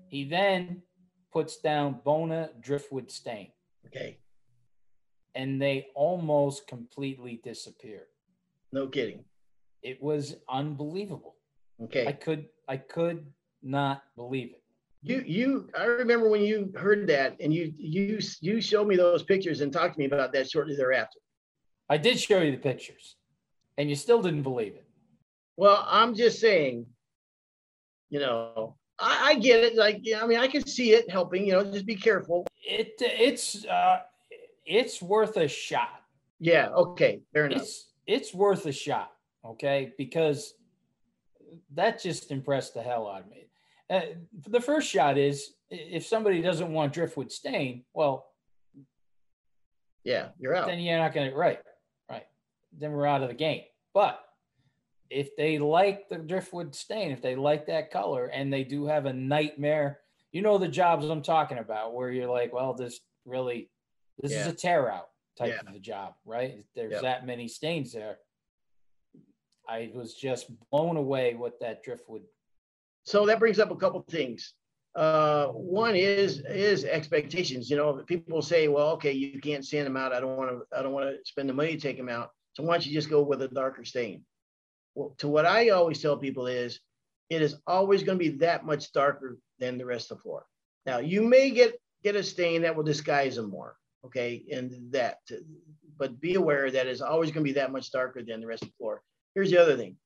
He 0.08 0.24
then 0.24 0.82
puts 1.32 1.58
down 1.58 2.00
Bona 2.04 2.52
driftwood 2.60 3.12
stain. 3.12 3.52
Okay. 3.88 4.18
And 5.36 5.62
they 5.62 5.88
almost 5.96 6.68
completely 6.68 7.40
disappeared. 7.44 8.08
No 8.72 8.88
kidding. 8.88 9.24
It 9.84 10.02
was 10.02 10.36
unbelievable. 10.50 11.36
Okay. 11.84 12.08
I 12.08 12.12
could 12.12 12.48
I 12.68 12.78
could 12.78 13.26
not 13.62 14.04
believe 14.16 14.50
it. 14.50 14.64
You 15.04 15.24
you 15.26 15.70
I 15.78 15.86
remember 15.86 16.28
when 16.30 16.42
you 16.42 16.74
heard 16.76 17.08
that 17.08 17.38
and 17.40 17.54
you 17.54 17.74
you 17.78 18.20
you 18.42 18.60
showed 18.60 18.88
me 18.88 18.96
those 18.96 19.24
pictures 19.24 19.62
and 19.62 19.72
talked 19.72 19.94
to 19.94 20.00
me 20.00 20.06
about 20.06 20.34
that 20.34 20.50
shortly 20.50 20.76
thereafter. 20.76 21.20
I 21.90 21.98
did 21.98 22.20
show 22.20 22.42
you 22.42 22.52
the 22.52 22.58
pictures, 22.58 23.16
and 23.78 23.90
you 23.90 23.96
still 23.96 24.22
didn't 24.22 24.44
believe 24.44 24.74
it. 24.74 24.86
Well, 25.56 25.86
I'm 25.88 26.16
just 26.16 26.40
saying, 26.40 26.86
you 28.10 28.20
know, 28.20 28.76
I, 29.00 29.30
I 29.30 29.36
get 29.36 29.64
it. 29.64 29.76
Like, 29.76 30.00
yeah, 30.04 30.24
I 30.24 30.28
mean, 30.28 30.40
I 30.40 30.48
can 30.48 30.66
see 30.66 30.94
it 30.94 31.10
helping. 31.10 31.46
You 31.46 31.54
know, 31.54 31.64
just 31.64 31.86
be 31.86 31.96
careful. 31.96 32.46
It 32.64 32.94
it's 33.00 33.66
uh, 33.66 34.00
it's 34.66 35.02
worth 35.02 35.38
a 35.38 35.48
shot. 35.48 36.02
Yeah. 36.40 36.70
Okay. 36.70 37.22
Fair 37.34 37.46
enough. 37.46 37.62
It's 37.62 37.92
it's 38.06 38.34
worth 38.34 38.66
a 38.66 38.72
shot. 38.72 39.12
Okay, 39.46 39.94
because 39.98 40.54
that 41.74 42.02
just 42.02 42.32
impressed 42.32 42.74
the 42.74 42.82
hell 42.82 43.08
out 43.08 43.22
of 43.22 43.30
me. 43.30 43.48
Uh, 43.90 44.02
the 44.48 44.60
first 44.60 44.90
shot 44.90 45.18
is 45.18 45.54
if 45.70 46.06
somebody 46.06 46.42
doesn't 46.42 46.72
want 46.72 46.94
driftwood 46.94 47.32
stain, 47.32 47.84
well, 47.94 48.26
yeah, 50.04 50.30
you're 50.40 50.56
out. 50.56 50.68
Then 50.68 50.80
you're 50.80 50.98
not 50.98 51.14
going 51.14 51.30
to 51.30 51.36
right, 51.36 51.60
right. 52.10 52.26
Then 52.78 52.92
we're 52.92 53.08
out 53.08 53.22
of 53.22 53.30
the 53.30 53.36
game. 53.36 53.64
But 53.94 54.20
if 55.10 55.36
they 55.36 55.60
like 55.60 56.10
the 56.10 56.18
driftwood 56.18 56.76
stain, 56.76 57.12
if 57.12 57.22
they 57.22 57.36
like 57.36 57.68
that 57.68 57.92
color, 57.92 58.28
and 58.28 58.52
they 58.52 58.64
do 58.64 58.86
have 58.86 59.06
a 59.06 59.14
nightmare, 59.14 60.00
you 60.32 60.42
know 60.42 60.58
the 60.58 60.68
jobs 60.68 61.06
I'm 61.06 61.22
talking 61.22 61.58
about, 61.58 61.94
where 61.94 62.12
you're 62.12 62.30
like, 62.30 62.54
well, 62.54 62.74
this 62.74 63.00
really, 63.26 63.70
this 64.20 64.32
yeah. 64.32 64.42
is 64.42 64.48
a 64.48 64.54
tear 64.54 64.92
out 64.92 65.10
type 65.38 65.54
yeah. 65.54 65.70
of 65.70 65.76
a 65.76 65.80
job, 65.80 66.14
right? 66.26 66.64
There's 66.76 66.94
yep. 66.94 67.02
that 67.04 67.26
many 67.26 67.48
stains 67.48 67.94
there. 67.94 68.18
I 69.70 69.92
was 69.94 70.14
just 70.14 70.48
blown 70.72 70.98
away 70.98 71.36
with 71.36 71.60
that 71.60 71.84
driftwood 71.84 72.24
so 73.08 73.26
that 73.26 73.40
brings 73.40 73.58
up 73.58 73.72
a 73.72 73.76
couple 73.76 74.02
things. 74.10 74.54
Uh, 74.94 75.48
one 75.48 75.96
is 75.96 76.44
is 76.50 76.84
expectations. 76.84 77.70
You 77.70 77.78
know, 77.78 78.04
people 78.06 78.42
say, 78.42 78.68
"Well, 78.68 78.90
okay, 78.90 79.14
you 79.14 79.40
can't 79.40 79.66
sand 79.66 79.86
them 79.86 79.96
out. 79.96 80.12
I 80.12 80.20
don't 80.20 80.36
want 80.36 80.52
to. 80.52 80.78
I 80.78 80.82
don't 80.82 80.92
want 80.92 81.10
to 81.10 81.18
spend 81.24 81.48
the 81.48 81.54
money 81.54 81.72
to 81.72 81.80
take 81.80 81.96
them 81.96 82.10
out. 82.10 82.32
So 82.52 82.64
why 82.64 82.74
don't 82.74 82.86
you 82.86 82.92
just 82.92 83.10
go 83.10 83.24
with 83.24 83.42
a 83.42 83.48
darker 83.48 83.86
stain?" 83.86 84.26
To 85.20 85.28
what 85.28 85.46
I 85.46 85.70
always 85.70 86.02
tell 86.02 86.18
people 86.18 86.48
is, 86.48 86.80
it 87.30 87.42
is 87.42 87.58
always 87.68 88.04
going 88.04 88.18
to 88.18 88.24
be 88.24 88.38
that 88.38 88.66
much 88.66 88.92
darker 88.92 89.38
than 89.60 89.78
the 89.78 89.86
rest 89.86 90.12
of 90.12 90.18
the 90.18 90.24
floor. 90.24 90.46
Now, 90.86 91.00
you 91.00 91.22
may 91.22 91.52
get 91.52 91.80
get 92.04 92.16
a 92.16 92.24
stain 92.24 92.62
that 92.62 92.76
will 92.76 92.84
disguise 92.84 93.36
them 93.36 93.50
more, 93.50 93.76
okay, 94.06 94.44
and 94.52 94.92
that, 94.92 95.20
but 95.98 96.22
be 96.22 96.36
aware 96.36 96.72
that 96.72 96.88
it's 96.88 97.02
always 97.02 97.32
going 97.32 97.44
to 97.44 97.50
be 97.50 97.60
that 97.60 97.72
much 97.72 97.92
darker 97.92 98.22
than 98.24 98.40
the 98.40 98.48
rest 98.48 98.64
of 98.64 98.70
the 98.70 98.76
floor. 98.76 99.02
Here's 99.36 99.52
the 99.52 99.62
other 99.62 99.76
thing: 99.76 99.98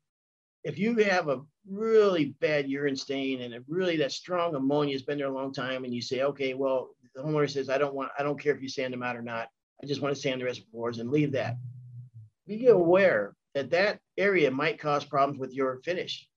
if 0.63 0.77
you 0.77 0.95
have 0.97 1.27
a 1.27 1.41
really 1.69 2.36
bad 2.39 2.69
urine 2.69 2.95
stain 2.95 3.41
and 3.41 3.63
really 3.67 3.97
that 3.97 4.12
strong 4.12 4.56
ammonia 4.56 4.93
has 4.93 5.04
been 5.04 5.17
there 5.17 5.27
a 5.27 5.34
long 5.34 5.54
time 5.54 5.84
and 5.84 5.93
you 5.93 6.01
say 6.01 6.23
okay 6.23 6.54
well 6.54 6.89
the 7.15 7.21
homeowner 7.21 7.49
says 7.49 7.69
i 7.69 7.77
don't 7.77 7.93
want 7.93 8.10
i 8.17 8.23
don't 8.23 8.39
care 8.39 8.54
if 8.56 8.62
you 8.62 8.69
sand 8.69 8.93
them 8.93 9.04
out 9.04 9.15
or 9.15 9.21
not 9.21 9.47
i 9.84 9.86
just 9.86 10.01
want 10.01 10.13
to 10.13 10.19
sand 10.19 10.41
the 10.41 10.45
reservoirs 10.45 10.99
and 10.99 11.12
leave 11.12 11.32
that 11.32 11.58
be 12.47 12.67
aware 12.67 13.36
that 13.54 13.72
that 13.72 14.00
area 14.18 14.50
might 14.52 14.80
cause 14.80 15.04
problems 15.04 15.40
with 15.40 15.54
your 15.54 15.82
finish 15.84 16.28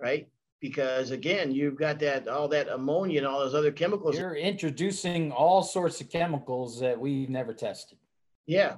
right? 0.00 0.26
Because 0.60 1.10
again 1.10 1.52
you've 1.52 1.76
got 1.76 1.98
that 2.00 2.28
all 2.28 2.48
that 2.48 2.68
ammonia 2.68 3.18
and 3.18 3.26
all 3.26 3.40
those 3.40 3.54
other 3.54 3.72
chemicals. 3.72 4.18
You're 4.18 4.34
introducing 4.34 5.32
all 5.32 5.62
sorts 5.62 6.00
of 6.00 6.10
chemicals 6.10 6.80
that 6.80 6.98
we've 6.98 7.30
never 7.30 7.54
tested. 7.54 7.98
Yeah. 8.46 8.76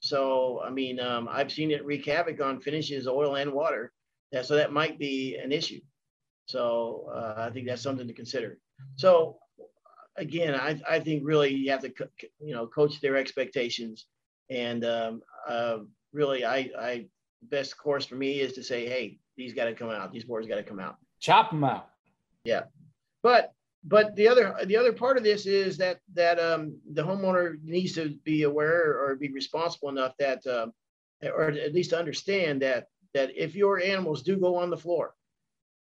So 0.00 0.62
i 0.64 0.70
mean 0.70 1.00
um, 1.00 1.28
i've 1.30 1.50
seen 1.50 1.72
it 1.72 1.84
wreak 1.84 2.06
havoc 2.06 2.40
on 2.40 2.60
finishes 2.60 3.08
oil 3.08 3.34
and 3.36 3.52
water. 3.52 3.92
Yeah, 4.30 4.42
so 4.42 4.56
that 4.56 4.72
might 4.72 4.98
be 4.98 5.36
an 5.42 5.52
issue. 5.52 5.80
So 6.46 7.10
uh, 7.12 7.46
I 7.48 7.50
think 7.50 7.66
that's 7.66 7.82
something 7.82 8.06
to 8.06 8.12
consider. 8.12 8.58
So 8.96 9.38
again, 10.16 10.54
I, 10.54 10.78
I 10.88 11.00
think 11.00 11.22
really 11.24 11.54
you 11.54 11.70
have 11.70 11.80
to 11.80 11.92
you 12.40 12.54
know 12.54 12.66
coach 12.66 13.00
their 13.00 13.16
expectations, 13.16 14.06
and 14.50 14.84
um, 14.84 15.22
uh, 15.48 15.78
really 16.12 16.44
I 16.44 16.70
I 16.78 17.06
best 17.42 17.76
course 17.76 18.06
for 18.06 18.16
me 18.16 18.40
is 18.40 18.52
to 18.54 18.62
say, 18.62 18.88
hey, 18.88 19.18
these 19.36 19.54
got 19.54 19.66
to 19.66 19.74
come 19.74 19.90
out. 19.90 20.12
These 20.12 20.24
boards 20.24 20.46
got 20.46 20.56
to 20.56 20.62
come 20.62 20.80
out. 20.80 20.96
Chop 21.20 21.50
them 21.50 21.64
out. 21.64 21.88
Yeah, 22.44 22.64
but 23.22 23.52
but 23.84 24.14
the 24.16 24.28
other 24.28 24.54
the 24.64 24.76
other 24.76 24.92
part 24.92 25.16
of 25.16 25.24
this 25.24 25.46
is 25.46 25.78
that 25.78 26.00
that 26.14 26.38
um, 26.38 26.78
the 26.92 27.02
homeowner 27.02 27.62
needs 27.62 27.92
to 27.94 28.10
be 28.24 28.42
aware 28.42 28.98
or 28.98 29.16
be 29.16 29.30
responsible 29.30 29.88
enough 29.88 30.14
that 30.18 30.46
uh, 30.46 30.66
or 31.22 31.50
at 31.50 31.74
least 31.74 31.92
understand 31.92 32.62
that 32.62 32.86
that 33.14 33.30
if 33.36 33.54
your 33.54 33.80
animals 33.80 34.22
do 34.22 34.36
go 34.36 34.56
on 34.56 34.70
the 34.70 34.76
floor, 34.76 35.14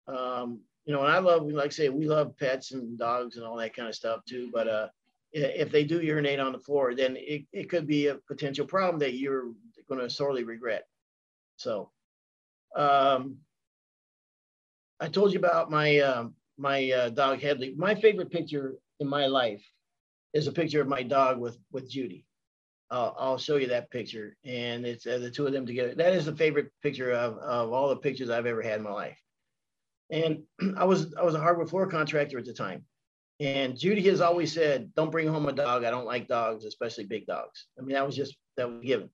um, 0.08 0.60
you 0.84 0.92
know, 0.92 1.02
and 1.02 1.12
I 1.12 1.18
love, 1.18 1.46
like 1.46 1.66
I 1.66 1.68
say, 1.68 1.88
we 1.88 2.06
love 2.06 2.36
pets 2.36 2.72
and 2.72 2.98
dogs 2.98 3.36
and 3.36 3.44
all 3.44 3.56
that 3.58 3.74
kind 3.74 3.88
of 3.88 3.94
stuff 3.94 4.24
too. 4.24 4.50
But 4.52 4.68
uh, 4.68 4.88
if 5.32 5.70
they 5.70 5.84
do 5.84 6.00
urinate 6.00 6.40
on 6.40 6.52
the 6.52 6.58
floor, 6.58 6.94
then 6.94 7.16
it, 7.18 7.44
it 7.52 7.68
could 7.68 7.86
be 7.86 8.08
a 8.08 8.16
potential 8.26 8.66
problem 8.66 8.98
that 9.00 9.14
you're 9.14 9.50
going 9.90 10.00
to 10.00 10.08
sorely 10.08 10.44
regret. 10.44 10.86
So, 11.56 11.90
um, 12.74 13.36
I 15.00 15.08
told 15.08 15.32
you 15.32 15.38
about 15.38 15.70
my 15.70 15.98
uh, 15.98 16.28
my 16.56 16.90
uh, 16.90 17.08
dog 17.10 17.40
Headley. 17.40 17.74
My 17.76 17.94
favorite 17.94 18.30
picture 18.30 18.74
in 19.00 19.08
my 19.08 19.26
life 19.26 19.64
is 20.32 20.46
a 20.46 20.52
picture 20.52 20.80
of 20.80 20.88
my 20.88 21.02
dog 21.02 21.38
with 21.38 21.58
with 21.70 21.90
Judy. 21.90 22.24
I'll, 22.90 23.14
I'll 23.18 23.38
show 23.38 23.56
you 23.56 23.68
that 23.68 23.90
picture. 23.90 24.36
And 24.44 24.84
it's 24.84 25.06
uh, 25.06 25.18
the 25.18 25.30
two 25.30 25.46
of 25.46 25.52
them 25.52 25.64
together. 25.64 25.94
That 25.94 26.12
is 26.12 26.24
the 26.26 26.34
favorite 26.34 26.72
picture 26.82 27.12
of, 27.12 27.38
of 27.38 27.72
all 27.72 27.88
the 27.88 27.96
pictures 27.96 28.30
I've 28.30 28.46
ever 28.46 28.62
had 28.62 28.78
in 28.78 28.84
my 28.84 28.90
life. 28.90 29.18
And 30.10 30.42
I 30.76 30.84
was 30.84 31.14
I 31.14 31.22
was 31.22 31.34
a 31.34 31.40
hardwood 31.40 31.70
floor 31.70 31.86
contractor 31.86 32.38
at 32.38 32.44
the 32.44 32.52
time. 32.52 32.84
And 33.38 33.78
Judy 33.78 34.02
has 34.02 34.20
always 34.20 34.52
said, 34.52 34.92
"Don't 34.94 35.10
bring 35.10 35.28
home 35.28 35.48
a 35.48 35.52
dog. 35.52 35.84
I 35.84 35.90
don't 35.90 36.04
like 36.04 36.28
dogs, 36.28 36.66
especially 36.66 37.04
big 37.04 37.26
dogs." 37.26 37.66
I 37.78 37.82
mean, 37.82 37.94
that 37.94 38.04
was 38.04 38.14
just 38.14 38.36
that 38.56 38.68
was 38.68 38.84
given. 38.84 39.08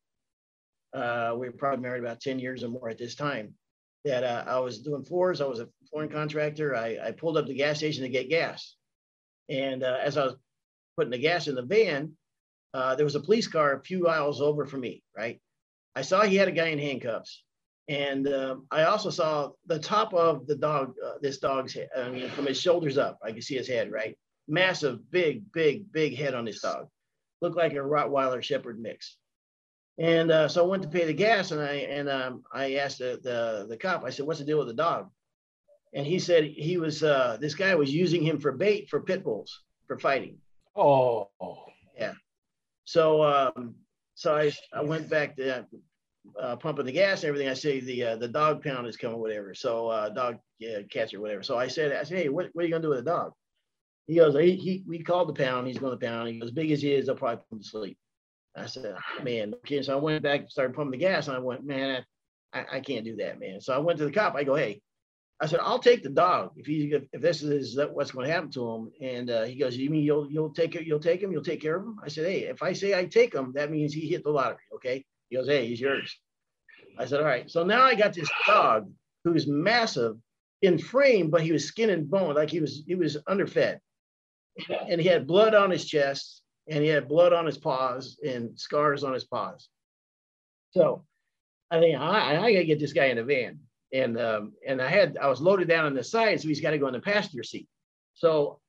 Uh, 0.97 1.35
we 1.39 1.47
were 1.47 1.53
probably 1.53 1.83
married 1.83 2.03
about 2.03 2.21
ten 2.21 2.39
years 2.39 2.65
or 2.65 2.69
more 2.69 2.89
at 2.89 2.97
this 2.97 3.15
time. 3.15 3.55
That 4.07 4.25
uh, 4.25 4.45
I 4.47 4.59
was 4.61 4.79
doing 4.79 5.05
floors. 5.05 5.41
I 5.41 5.47
was 5.47 5.61
a 5.61 5.69
flooring 5.91 6.11
contractor. 6.11 6.75
I, 6.75 6.99
I 7.03 7.11
pulled 7.11 7.37
up 7.37 7.47
the 7.47 7.55
gas 7.55 7.79
station 7.79 8.03
to 8.05 8.09
get 8.09 8.31
gas, 8.31 8.77
and 9.49 9.83
uh, 9.83 9.99
as 10.01 10.17
I 10.17 10.25
was 10.25 10.37
putting 10.97 11.11
the 11.11 11.19
gas 11.19 11.49
in 11.49 11.55
the 11.55 11.63
van, 11.63 12.13
uh, 12.73 12.95
there 12.95 13.05
was 13.05 13.17
a 13.17 13.21
police 13.21 13.49
car 13.49 13.75
a 13.75 13.83
few 13.83 14.09
aisles 14.09 14.41
over 14.41 14.65
from 14.65 14.81
me. 14.81 15.03
Right, 15.15 15.41
I 15.95 16.03
saw 16.03 16.23
he 16.23 16.37
had 16.37 16.49
a 16.49 16.53
guy 16.53 16.69
in 16.69 16.79
handcuffs, 16.79 17.45
and 17.89 18.27
um, 18.29 18.67
I 18.71 18.85
also 18.85 19.11
saw 19.11 19.51
the 19.67 19.79
top 19.79 20.15
of 20.15 20.47
the 20.47 20.57
dog, 20.57 20.95
uh, 21.05 21.19
this 21.21 21.39
dog's 21.39 21.75
head. 21.75 21.89
I 21.97 22.09
mean, 22.09 22.31
from 22.31 22.47
his 22.47 22.61
shoulders 22.61 22.97
up, 22.97 23.19
I 23.23 23.33
could 23.33 23.45
see 23.45 23.57
his 23.57 23.69
head, 23.69 23.93
right? 23.93 24.17
Massive, 24.49 25.11
big, 25.11 25.53
big, 25.53 25.93
big 25.93 26.17
head 26.17 26.35
on 26.35 26.45
this 26.45 26.63
dog. 26.63 26.89
Looked 27.43 27.57
like 27.57 27.73
a 27.73 27.77
Rottweiler 27.77 28.43
Shepherd 28.43 28.81
mix. 28.81 29.19
And 29.99 30.31
uh, 30.31 30.49
so 30.49 30.63
I 30.63 30.69
went 30.69 30.83
to 30.83 30.89
pay 30.89 31.07
the 31.07 31.15
gas, 31.15 31.53
and 31.53 31.61
I 31.61 31.75
and 31.75 32.09
um, 32.09 32.43
I 32.53 32.75
asked 32.75 32.99
the, 32.99 33.19
the 33.23 33.67
the 33.69 33.77
cop. 33.77 34.05
I 34.05 34.11
said, 34.11 34.27
"What's 34.27 34.41
the 34.41 34.45
deal 34.45 34.59
with 34.59 34.69
the 34.69 34.75
dog?" 34.75 35.11
And 35.95 36.07
he 36.07 36.19
said 36.19 36.45
he 36.45 36.77
was 36.77 37.03
uh, 37.03 37.39
this 37.41 37.55
guy 37.55 37.75
was 37.75 37.95
using 37.95 38.23
him 38.23 38.39
for 38.39 38.53
bait 38.53 38.91
for 38.91 39.01
pit 39.01 39.25
bulls 39.25 39.63
for 39.87 39.99
fighting. 39.99 40.37
Oh, 40.75 41.31
yeah. 41.99 42.13
So 42.85 43.23
um, 43.23 43.77
so 44.15 44.37
I 44.37 44.53
I 44.75 44.83
went 44.83 45.09
back 45.09 45.37
to 45.37 45.67
uh, 46.41 46.57
pumping 46.57 46.87
the 46.87 46.93
gas 46.93 47.23
and 47.23 47.29
everything, 47.29 47.49
I 47.49 47.55
say 47.55 47.81
the 47.81 48.03
uh, 48.03 48.17
the 48.17 48.29
dog 48.29 48.63
pound 48.63 48.87
is 48.87 48.97
coming, 48.97 49.19
whatever. 49.19 49.55
So 49.55 49.89
uh, 49.89 50.09
dog 50.11 50.39
yeah, 50.59 50.81
catcher, 50.91 51.21
whatever. 51.21 51.43
So 51.43 51.59
I 51.59 51.69
said, 51.69 51.93
I 51.93 52.03
said, 52.03 52.19
hey, 52.19 52.29
what, 52.29 52.49
what 52.53 52.63
are 52.63 52.67
you 52.67 52.73
gonna 52.73 52.83
do 52.83 52.91
with 52.91 53.01
a 53.01 53.03
dog? 53.03 53.33
He 54.07 54.17
goes, 54.17 54.35
he, 54.35 54.57
he 54.57 54.85
we 54.87 55.03
called 55.03 55.29
the 55.29 55.45
pound. 55.45 55.67
He's 55.67 55.79
going 55.79 55.99
to 55.99 56.07
pound. 56.07 56.29
He 56.29 56.39
goes, 56.39 56.51
as 56.51 56.55
big 56.55 56.71
as 56.71 56.81
he 56.81 56.95
is, 56.95 57.07
they'll 57.07 57.17
probably 57.17 57.39
put 57.39 57.57
him 57.57 57.63
to 57.63 57.69
sleep. 57.69 57.99
I 58.57 58.67
said, 58.67 58.95
man, 59.23 59.55
okay. 59.59 59.83
So 59.83 59.93
I 59.93 60.01
went 60.01 60.23
back 60.23 60.41
and 60.41 60.51
started 60.51 60.75
pumping 60.75 60.99
the 60.99 61.05
gas, 61.05 61.29
and 61.29 61.37
I 61.37 61.41
went, 61.41 61.65
man, 61.65 62.05
I, 62.53 62.65
I 62.73 62.81
can't 62.81 63.05
do 63.05 63.17
that, 63.17 63.39
man. 63.39 63.61
So 63.61 63.75
I 63.75 63.79
went 63.79 63.99
to 63.99 64.05
the 64.05 64.11
cop. 64.13 64.35
I 64.35 64.45
go, 64.45 64.55
hey, 64.55 64.81
I 65.41 65.47
said, 65.47 65.61
I'll 65.63 65.79
take 65.79 66.03
the 66.03 66.09
dog 66.09 66.53
if 66.57 66.67
he 66.67 66.93
if, 66.93 67.05
if 67.13 67.21
this 67.21 67.43
is 67.43 67.79
what's 67.93 68.13
going 68.13 68.27
to 68.27 68.33
happen 68.33 68.51
to 68.53 68.71
him. 68.71 68.91
And 69.03 69.31
uh, 69.31 69.45
he 69.45 69.57
goes, 69.57 69.77
you 69.77 69.91
mean 69.91 70.03
you'll 70.03 70.31
you'll 70.31 70.55
take 70.55 70.75
it, 70.75 70.87
you'll 70.87 71.01
take 71.01 71.23
him, 71.23 71.31
you'll 71.31 71.43
take 71.43 71.61
care 71.61 71.77
of 71.77 71.83
him? 71.83 71.99
I 72.03 72.09
said, 72.09 72.27
hey, 72.27 72.45
if 72.45 72.63
I 72.63 72.73
say 72.73 72.99
I 72.99 73.05
take 73.05 73.35
him, 73.35 73.53
that 73.55 73.71
means 73.71 73.93
he 73.93 74.09
hit 74.09 74.25
the 74.25 74.31
lottery, 74.31 74.65
okay? 74.77 75.05
He 75.29 75.37
goes, 75.37 75.49
hey, 75.49 75.67
he's 75.67 75.81
yours. 75.81 76.17
I 76.99 77.05
said, 77.05 77.21
all 77.21 77.27
right. 77.27 77.51
So 77.51 77.63
now 77.65 77.83
I 77.85 77.95
got 77.95 78.15
this 78.15 78.31
dog 78.47 78.91
who's 79.25 79.47
massive 79.47 80.17
in 80.63 80.79
frame, 80.79 81.29
but 81.29 81.43
he 81.43 81.53
was 81.53 81.67
skin 81.67 81.91
and 81.91 82.09
bone, 82.09 82.35
like 82.35 82.49
he 82.49 82.61
was 82.61 82.83
he 82.87 82.95
was 82.95 83.19
underfed, 83.29 83.81
and 84.89 84.99
he 84.99 85.07
had 85.07 85.27
blood 85.27 85.55
on 85.55 85.71
his 85.71 85.85
chest, 85.85 86.41
and 86.69 86.83
he 86.83 86.89
had 86.89 87.09
blood 87.09 87.33
on 87.33 87.47
his 87.47 87.59
paws 87.59 88.19
and 88.27 88.59
scars 88.59 89.05
on 89.05 89.13
his 89.13 89.25
paws. 89.25 89.69
So 90.71 91.05
I 91.71 91.81
think 91.81 91.99
I, 91.99 92.37
I 92.37 92.53
got 92.53 92.59
to 92.59 92.65
get 92.65 92.81
this 92.81 92.93
guy 92.93 93.07
in 93.07 93.19
a 93.19 93.25
van, 93.25 93.59
and 93.93 94.19
um, 94.21 94.53
and 94.67 94.81
I 94.81 94.89
had 94.89 95.19
I 95.19 95.29
was 95.29 95.41
loaded 95.41 95.69
down 95.69 95.87
on 95.87 95.95
the 95.95 96.05
side, 96.05 96.41
so 96.41 96.49
he's 96.49 96.61
got 96.61 96.71
to 96.71 96.79
go 96.79 96.87
in 96.87 96.93
the 96.93 97.01
passenger 97.01 97.43
seat. 97.43 97.69
So 98.15 98.61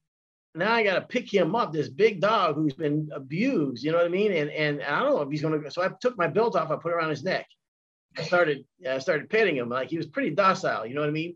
now 0.56 0.74
I 0.74 0.84
got 0.84 0.96
to 0.96 1.02
pick 1.02 1.32
him 1.32 1.56
up, 1.56 1.72
this 1.72 1.90
big 1.90 2.20
dog 2.20 2.56
who's 2.56 2.74
been 2.74 3.10
abused, 3.14 3.84
you 3.84 3.92
know 3.92 3.98
what 3.98 4.08
I 4.08 4.10
mean? 4.10 4.32
And 4.32 4.50
and 4.50 4.82
I 4.82 5.00
don't 5.00 5.16
know 5.16 5.22
if 5.22 5.30
he's 5.30 5.42
going 5.42 5.62
to. 5.62 5.72
So 5.72 5.84
I 5.84 5.90
took 6.02 6.18
my 6.18 6.28
belt 6.28 6.56
off, 6.56 6.72
I 6.72 6.76
put 6.76 6.92
it 6.92 6.96
around 6.96 7.10
his 7.10 7.24
neck, 7.24 7.48
I 8.18 8.24
started 8.24 8.66
I 8.90 9.00
started 9.00 9.30
petting 9.30 9.56
him 9.56 9.70
like 9.70 9.90
he 9.90 9.98
was 9.98 10.08
pretty 10.08 10.32
docile, 10.32 10.86
you 10.86 10.96
know 10.96 11.02
what 11.02 11.10
I 11.10 11.14
mean? 11.14 11.36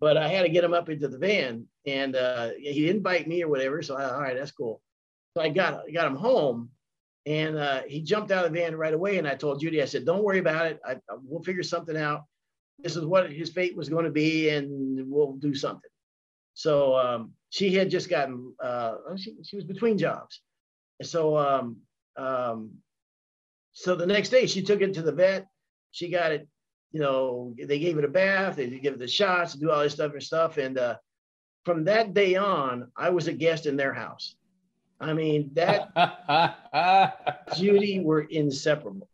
But 0.00 0.16
I 0.16 0.28
had 0.28 0.42
to 0.42 0.48
get 0.48 0.64
him 0.64 0.74
up 0.74 0.88
into 0.88 1.08
the 1.08 1.18
van, 1.18 1.66
and 1.86 2.16
uh, 2.16 2.50
he 2.58 2.86
didn't 2.86 3.02
bite 3.02 3.28
me 3.28 3.42
or 3.42 3.48
whatever. 3.48 3.82
So 3.82 3.96
I, 3.96 4.10
all 4.10 4.20
right, 4.20 4.36
that's 4.36 4.50
cool. 4.50 4.80
So 5.34 5.42
I 5.42 5.48
got 5.48 5.84
I 5.88 5.90
got 5.92 6.06
him 6.06 6.16
home, 6.16 6.70
and 7.26 7.56
uh, 7.56 7.82
he 7.86 8.02
jumped 8.02 8.30
out 8.30 8.44
of 8.44 8.52
the 8.52 8.58
van 8.58 8.76
right 8.76 8.94
away. 8.94 9.18
And 9.18 9.28
I 9.28 9.34
told 9.34 9.60
Judy, 9.60 9.82
I 9.82 9.86
said, 9.86 10.04
"Don't 10.04 10.24
worry 10.24 10.38
about 10.38 10.66
it. 10.66 10.80
I, 10.84 10.92
I, 10.92 11.16
we'll 11.22 11.42
figure 11.42 11.62
something 11.62 11.96
out. 11.96 12.24
This 12.82 12.96
is 12.96 13.04
what 13.04 13.30
his 13.30 13.50
fate 13.50 13.76
was 13.76 13.88
going 13.88 14.04
to 14.04 14.10
be, 14.10 14.48
and 14.50 15.10
we'll 15.10 15.34
do 15.34 15.54
something." 15.54 15.90
So 16.54 16.96
um, 16.96 17.32
she 17.50 17.74
had 17.74 17.90
just 17.90 18.08
gotten 18.08 18.54
uh, 18.62 18.94
she, 19.16 19.34
she 19.44 19.56
was 19.56 19.64
between 19.64 19.98
jobs, 19.98 20.40
and 20.98 21.08
so 21.08 21.36
um, 21.36 21.76
um, 22.16 22.72
so 23.72 23.94
the 23.94 24.06
next 24.06 24.30
day 24.30 24.46
she 24.46 24.62
took 24.62 24.80
it 24.80 24.94
to 24.94 25.02
the 25.02 25.12
vet 25.12 25.46
she 25.90 26.08
got 26.08 26.32
it, 26.32 26.48
you 26.92 27.00
know, 27.00 27.54
they 27.58 27.78
gave 27.78 27.98
it 27.98 28.04
a 28.04 28.08
bath, 28.08 28.56
they 28.56 28.68
give 28.68 28.94
it 28.94 28.98
the 28.98 29.08
shots, 29.08 29.54
do 29.54 29.70
all 29.70 29.82
this 29.82 29.94
stuff 29.94 30.12
and 30.12 30.22
stuff. 30.22 30.58
And 30.58 30.78
uh, 30.78 30.96
from 31.64 31.84
that 31.84 32.14
day 32.14 32.36
on, 32.36 32.90
I 32.96 33.10
was 33.10 33.28
a 33.28 33.32
guest 33.32 33.66
in 33.66 33.76
their 33.76 33.94
house. 33.94 34.34
I 35.00 35.12
mean, 35.14 35.50
that 35.54 35.88
Judy 37.56 38.00
were 38.00 38.22
inseparable. 38.22 39.08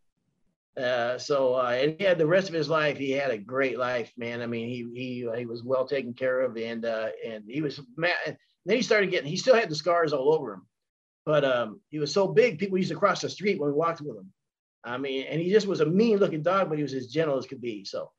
Uh, 0.76 1.16
so 1.16 1.54
uh, 1.54 1.70
and 1.70 1.96
he 1.98 2.04
had 2.04 2.18
the 2.18 2.26
rest 2.26 2.48
of 2.48 2.54
his 2.54 2.68
life. 2.68 2.98
He 2.98 3.10
had 3.12 3.30
a 3.30 3.38
great 3.38 3.78
life, 3.78 4.12
man. 4.18 4.42
I 4.42 4.46
mean, 4.46 4.68
he 4.68 4.86
he 4.94 5.28
he 5.38 5.46
was 5.46 5.62
well 5.62 5.86
taken 5.86 6.12
care 6.12 6.40
of, 6.40 6.56
and 6.56 6.84
uh, 6.84 7.08
and 7.26 7.44
he 7.48 7.62
was 7.62 7.80
mad. 7.96 8.36
then 8.66 8.76
he 8.76 8.82
started 8.82 9.10
getting. 9.10 9.30
He 9.30 9.36
still 9.36 9.54
had 9.54 9.70
the 9.70 9.74
scars 9.74 10.12
all 10.12 10.34
over 10.34 10.52
him, 10.52 10.66
but 11.24 11.44
um, 11.44 11.80
he 11.88 11.98
was 11.98 12.12
so 12.12 12.28
big. 12.28 12.58
People 12.58 12.76
used 12.76 12.90
to 12.90 12.96
cross 12.96 13.22
the 13.22 13.30
street 13.30 13.58
when 13.58 13.70
we 13.70 13.76
walked 13.76 14.02
with 14.02 14.18
him. 14.18 14.30
I 14.84 14.98
mean, 14.98 15.26
and 15.28 15.40
he 15.40 15.50
just 15.50 15.66
was 15.66 15.80
a 15.80 15.86
mean 15.86 16.18
looking 16.18 16.42
dog, 16.42 16.68
but 16.68 16.76
he 16.76 16.82
was 16.82 16.94
as 16.94 17.06
gentle 17.06 17.38
as 17.38 17.46
could 17.46 17.60
be. 17.60 17.84
So, 17.84 18.10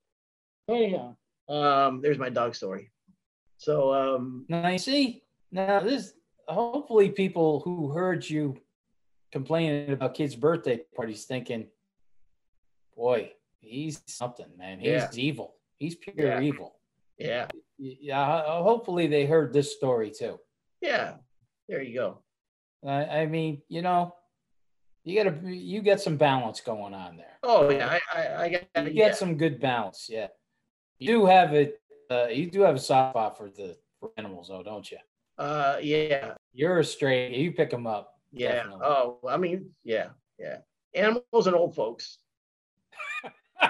anyhow, 0.68 1.16
um, 1.48 2.02
there's 2.02 2.18
my 2.18 2.30
dog 2.30 2.56
story. 2.56 2.92
So, 3.58 3.94
um, 3.94 4.46
now 4.50 4.68
you 4.70 4.80
see, 4.80 5.22
now 5.52 5.80
this 5.80 6.14
hopefully 6.48 7.10
people 7.10 7.62
who 7.62 7.92
heard 7.92 8.28
you 8.28 8.58
complaining 9.32 9.92
about 9.92 10.14
kids' 10.14 10.36
birthday 10.36 10.82
parties 10.96 11.26
thinking, 11.26 11.68
boy, 12.96 13.32
he's 13.60 14.02
something, 14.08 14.48
man. 14.58 14.80
He's 14.80 14.90
yeah. 14.90 15.10
evil. 15.14 15.56
He's 15.78 15.96
pure 15.96 16.16
yeah. 16.18 16.42
evil. 16.42 16.76
Yeah. 17.18 17.48
Yeah. 17.78 18.44
Hopefully 18.62 19.08
they 19.08 19.26
heard 19.26 19.54
this 19.54 19.76
story 19.76 20.12
too. 20.12 20.40
Yeah. 20.82 21.16
There 21.68 21.82
you 21.82 21.94
go. 21.94 22.20
I, 22.86 23.22
I 23.22 23.26
mean, 23.26 23.62
you 23.68 23.82
know, 23.82 24.14
you 25.04 25.24
got 25.24 25.42
to 25.42 25.50
you 25.50 25.82
get 25.82 26.02
some 26.02 26.18
balance 26.18 26.60
going 26.60 26.94
on 26.94 27.18
there. 27.18 27.38
Oh 27.42 27.70
yeah, 27.70 27.88
I 28.14 28.20
I, 28.20 28.44
I 28.44 28.50
get 28.50 28.70
you 28.76 28.94
get 28.94 29.16
some 29.16 29.38
good 29.38 29.60
balance. 29.60 30.08
Yeah, 30.10 30.28
you 31.00 31.08
do 31.08 31.26
have 31.26 31.54
it. 31.54 31.82
Uh, 32.12 32.28
you 32.28 32.52
do 32.52 32.62
have 32.62 32.76
a 32.76 32.80
soft 32.80 33.14
spot 33.14 33.38
for 33.38 33.50
the 33.50 33.78
for 34.00 34.12
animals, 34.18 34.50
though, 34.50 34.64
don't 34.64 34.90
you? 34.92 34.98
Uh, 35.38 35.78
yeah. 35.82 36.34
You're 36.54 36.80
a 36.80 36.84
straight. 36.84 37.36
You 37.36 37.52
pick 37.52 37.70
them 37.70 37.88
up. 37.88 38.16
Yeah. 38.32 38.56
Definitely. 38.56 38.86
Oh, 38.86 39.20
I 39.28 39.38
mean, 39.38 39.70
yeah, 39.84 40.10
yeah. 40.40 40.58
Animals 40.96 41.48
and 41.48 41.56
old 41.56 41.76
folks. 41.76 42.18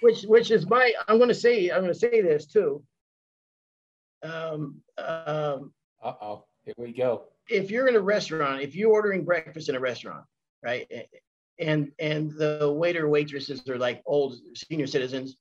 which 0.00 0.22
which 0.22 0.50
is 0.50 0.66
my. 0.66 0.92
I'm 1.08 1.16
going 1.16 1.28
to 1.28 1.34
say. 1.34 1.70
I'm 1.70 1.80
going 1.80 1.92
to 1.92 1.98
say 1.98 2.20
this 2.20 2.46
too. 2.46 2.82
Um. 4.22 4.80
Um. 4.98 5.72
Uh 6.02 6.14
oh. 6.20 6.44
Here 6.64 6.74
we 6.76 6.92
go. 6.92 7.24
If 7.48 7.70
you're 7.70 7.88
in 7.88 7.96
a 7.96 8.00
restaurant, 8.00 8.62
if 8.62 8.76
you're 8.76 8.92
ordering 8.92 9.24
breakfast 9.24 9.68
in 9.68 9.74
a 9.74 9.80
restaurant, 9.80 10.24
right? 10.62 10.90
And 11.58 11.90
and 11.98 12.32
the 12.32 12.72
waiter 12.72 13.08
waitresses 13.08 13.66
are 13.68 13.78
like 13.78 14.02
old 14.06 14.36
senior 14.54 14.86
citizens. 14.86 15.36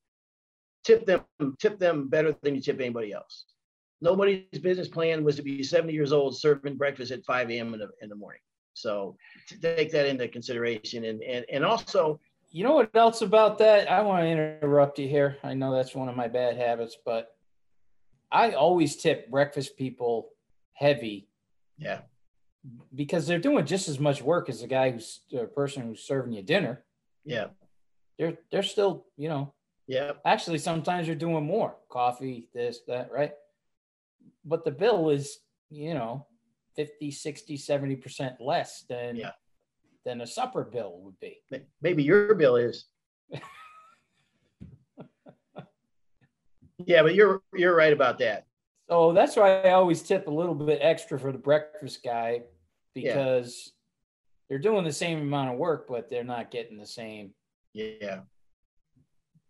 Tip 0.83 1.05
them 1.05 1.23
tip 1.59 1.77
them 1.77 2.09
better 2.09 2.35
than 2.41 2.55
you 2.55 2.61
tip 2.61 2.79
anybody 2.79 3.13
else. 3.13 3.45
Nobody's 4.01 4.59
business 4.61 4.87
plan 4.87 5.23
was 5.23 5.35
to 5.35 5.41
be 5.41 5.63
70 5.63 5.93
years 5.93 6.11
old 6.11 6.37
serving 6.37 6.75
breakfast 6.75 7.11
at 7.11 7.23
5 7.25 7.51
a.m. 7.51 7.73
in 7.73 7.79
the, 7.79 7.89
in 8.01 8.09
the 8.09 8.15
morning. 8.15 8.41
So 8.73 9.15
take 9.61 9.91
that 9.91 10.07
into 10.07 10.27
consideration. 10.27 11.05
And, 11.05 11.21
and, 11.21 11.45
and 11.51 11.63
also, 11.63 12.19
you 12.49 12.63
know 12.63 12.73
what 12.73 12.89
else 12.95 13.21
about 13.21 13.57
that? 13.59 13.91
I 13.91 14.01
want 14.01 14.23
to 14.23 14.29
interrupt 14.29 14.97
you 14.99 15.07
here. 15.07 15.37
I 15.43 15.53
know 15.53 15.73
that's 15.73 15.93
one 15.93 16.09
of 16.09 16.15
my 16.15 16.27
bad 16.27 16.57
habits, 16.57 16.97
but 17.05 17.27
I 18.31 18.51
always 18.51 18.95
tip 18.95 19.29
breakfast 19.29 19.77
people 19.77 20.29
heavy. 20.73 21.27
Yeah 21.77 22.01
because 22.93 23.27
they're 23.27 23.39
doing 23.39 23.65
just 23.65 23.87
as 23.87 23.99
much 23.99 24.21
work 24.21 24.49
as 24.49 24.61
the 24.61 24.67
guy 24.67 24.91
who's 24.91 25.21
the 25.31 25.45
person 25.45 25.83
who's 25.83 26.03
serving 26.03 26.33
you 26.33 26.41
dinner. 26.41 26.83
Yeah. 27.25 27.47
They're 28.17 28.37
they're 28.51 28.63
still, 28.63 29.05
you 29.17 29.29
know. 29.29 29.53
Yeah. 29.87 30.13
Actually, 30.25 30.59
sometimes 30.59 31.07
you're 31.07 31.15
doing 31.15 31.43
more. 31.45 31.75
Coffee, 31.89 32.47
this, 32.53 32.81
that, 32.87 33.11
right? 33.11 33.33
But 34.43 34.65
the 34.65 34.71
bill 34.71 35.09
is, 35.09 35.39
you 35.69 35.93
know, 35.93 36.25
50, 36.75 37.11
60, 37.11 37.57
70% 37.57 38.35
less 38.39 38.85
than 38.89 39.15
yeah. 39.15 39.31
than 40.05 40.21
a 40.21 40.27
supper 40.27 40.63
bill 40.63 40.99
would 41.01 41.19
be. 41.19 41.41
Maybe 41.81 42.03
your 42.03 42.33
bill 42.35 42.55
is. 42.55 42.85
yeah, 46.85 47.03
but 47.03 47.13
you're 47.15 47.41
you're 47.53 47.75
right 47.75 47.93
about 47.93 48.19
that. 48.19 48.45
So 48.89 49.13
that's 49.13 49.35
why 49.35 49.61
I 49.61 49.71
always 49.71 50.01
tip 50.01 50.27
a 50.27 50.31
little 50.31 50.55
bit 50.55 50.79
extra 50.81 51.19
for 51.19 51.31
the 51.31 51.37
breakfast 51.37 52.03
guy 52.03 52.41
because 52.93 53.63
yeah. 53.65 53.71
they're 54.49 54.59
doing 54.59 54.83
the 54.83 54.91
same 54.91 55.21
amount 55.21 55.51
of 55.53 55.57
work, 55.57 55.87
but 55.87 56.09
they're 56.09 56.23
not 56.25 56.51
getting 56.51 56.77
the 56.77 56.85
same. 56.85 57.33
Yeah. 57.73 58.21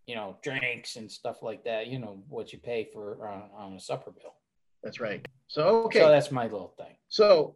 you 0.05 0.15
know, 0.15 0.37
drinks 0.43 0.95
and 0.95 1.11
stuff 1.11 1.41
like 1.41 1.63
that. 1.63 1.87
You 1.87 1.97
know 1.97 2.23
what 2.29 2.53
you 2.53 2.59
pay 2.59 2.87
for 2.93 3.27
on, 3.27 3.49
on 3.57 3.73
a 3.73 3.79
supper 3.79 4.11
bill. 4.11 4.35
That's 4.83 4.99
right. 4.99 5.25
So 5.47 5.83
okay. 5.85 5.99
So 5.99 6.09
that's 6.09 6.31
my 6.31 6.43
little 6.43 6.73
thing. 6.77 6.95
So 7.09 7.55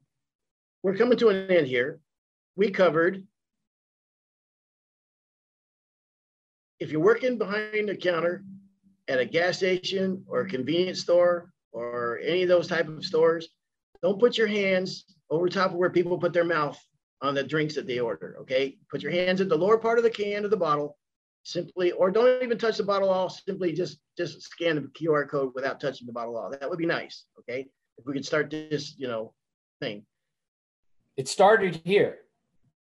we're 0.83 0.95
coming 0.95 1.17
to 1.19 1.29
an 1.29 1.49
end 1.49 1.67
here. 1.67 1.99
We 2.55 2.71
covered 2.71 3.25
if 6.79 6.91
you're 6.91 7.01
working 7.01 7.37
behind 7.37 7.89
the 7.89 7.95
counter 7.95 8.43
at 9.07 9.19
a 9.19 9.25
gas 9.25 9.57
station 9.57 10.23
or 10.27 10.41
a 10.41 10.49
convenience 10.49 11.01
store 11.01 11.51
or 11.71 12.19
any 12.23 12.43
of 12.43 12.49
those 12.49 12.67
type 12.67 12.87
of 12.87 13.05
stores, 13.05 13.47
don't 14.01 14.19
put 14.19 14.37
your 14.37 14.47
hands 14.47 15.05
over 15.29 15.47
top 15.47 15.71
of 15.71 15.77
where 15.77 15.89
people 15.89 16.17
put 16.17 16.33
their 16.33 16.43
mouth 16.43 16.79
on 17.21 17.33
the 17.33 17.43
drinks 17.43 17.75
that 17.75 17.87
they 17.87 17.99
order. 17.99 18.37
Okay. 18.41 18.77
Put 18.89 19.01
your 19.01 19.11
hands 19.11 19.41
at 19.41 19.49
the 19.49 19.57
lower 19.57 19.77
part 19.77 19.97
of 19.97 20.03
the 20.03 20.09
can 20.09 20.45
of 20.45 20.51
the 20.51 20.57
bottle 20.57 20.97
simply, 21.45 21.91
or 21.91 22.11
don't 22.11 22.43
even 22.43 22.57
touch 22.57 22.77
the 22.77 22.83
bottle 22.83 23.09
at 23.09 23.15
all, 23.15 23.29
simply 23.29 23.71
just, 23.71 23.99
just 24.17 24.41
scan 24.41 24.75
the 24.75 24.81
QR 24.81 25.29
code 25.29 25.53
without 25.55 25.79
touching 25.79 26.07
the 26.07 26.13
bottle 26.13 26.37
at 26.37 26.43
all. 26.43 26.51
That 26.51 26.69
would 26.69 26.79
be 26.79 26.85
nice. 26.85 27.25
Okay. 27.39 27.67
If 27.97 28.05
we 28.05 28.13
could 28.13 28.25
start 28.25 28.49
this, 28.49 28.95
you 28.97 29.07
know, 29.07 29.33
thing. 29.79 30.05
It 31.15 31.29
started 31.29 31.81
here. 31.85 32.17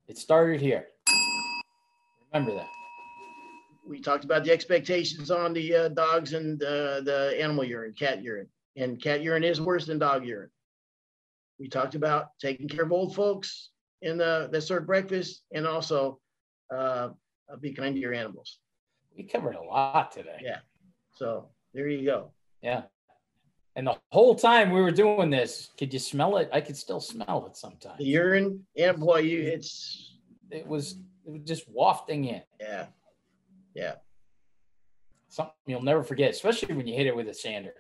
It 0.08 0.18
started 0.18 0.62
here. 0.62 0.88
Remember 2.34 2.56
that. 2.56 2.70
We 3.88 4.02
talked 4.02 4.26
about 4.26 4.44
the 4.44 4.52
expectations 4.52 5.30
on 5.30 5.54
the 5.54 5.76
uh, 5.76 5.88
dogs 5.90 6.34
and 6.34 6.62
uh, 6.64 7.02
the 7.02 7.36
animal 7.40 7.64
urine, 7.64 7.94
cat 7.94 8.24
urine, 8.24 8.48
and 8.76 9.02
cat 9.02 9.22
urine 9.22 9.44
is 9.44 9.62
worse 9.62 9.86
than 9.86 10.00
dog 10.00 10.26
urine. 10.26 10.50
We 11.60 11.68
talked 11.68 11.94
about 11.94 12.30
taking 12.42 12.68
care 12.68 12.84
of 12.84 12.92
old 12.92 13.14
folks 13.14 13.70
in 14.02 14.18
the 14.18 14.50
that 14.52 14.62
serve 14.62 14.88
breakfast, 14.88 15.44
and 15.54 15.68
also 15.68 16.20
uh, 17.52 17.56
be 17.58 17.74
kind 17.74 17.96
to 17.96 18.02
your 18.02 18.14
animals. 18.14 18.60
We 19.16 19.24
covered 19.24 19.56
a 19.56 19.62
lot 19.62 20.12
today. 20.12 20.40
Yeah. 20.42 20.60
So 21.16 21.50
there 21.74 21.88
you 21.88 22.06
go. 22.06 22.32
Yeah. 22.62 22.84
And 23.76 23.88
the 23.88 23.98
whole 24.12 24.36
time 24.36 24.72
we 24.72 24.82
were 24.82 24.92
doing 24.92 25.30
this, 25.30 25.70
could 25.78 25.94
you 25.94 26.00
smell 26.00 26.38
it? 26.38 26.50
I 26.54 26.62
could 26.62 26.78
still 26.78 27.02
smell 27.02 27.46
it 27.48 27.58
sometimes. 27.58 27.98
The 27.98 28.06
urine, 28.06 28.66
yeah, 28.74 28.94
boy, 28.94 29.20
you 29.20 29.42
it's 29.42 30.18
it 30.50 30.66
was 30.66 30.98
it 31.26 31.32
was 31.32 31.42
just 31.42 31.70
wafting 31.70 32.26
in. 32.26 32.42
Yeah. 32.60 32.86
Yeah. 33.74 33.96
Something 35.28 35.54
you'll 35.68 35.84
never 35.84 36.04
forget, 36.04 36.32
especially 36.32 36.74
when 36.74 36.88
you 36.88 36.96
hit 36.96 37.08
it 37.08 37.16
with 37.16 37.28
a 37.28 37.34
sander. 37.34 37.74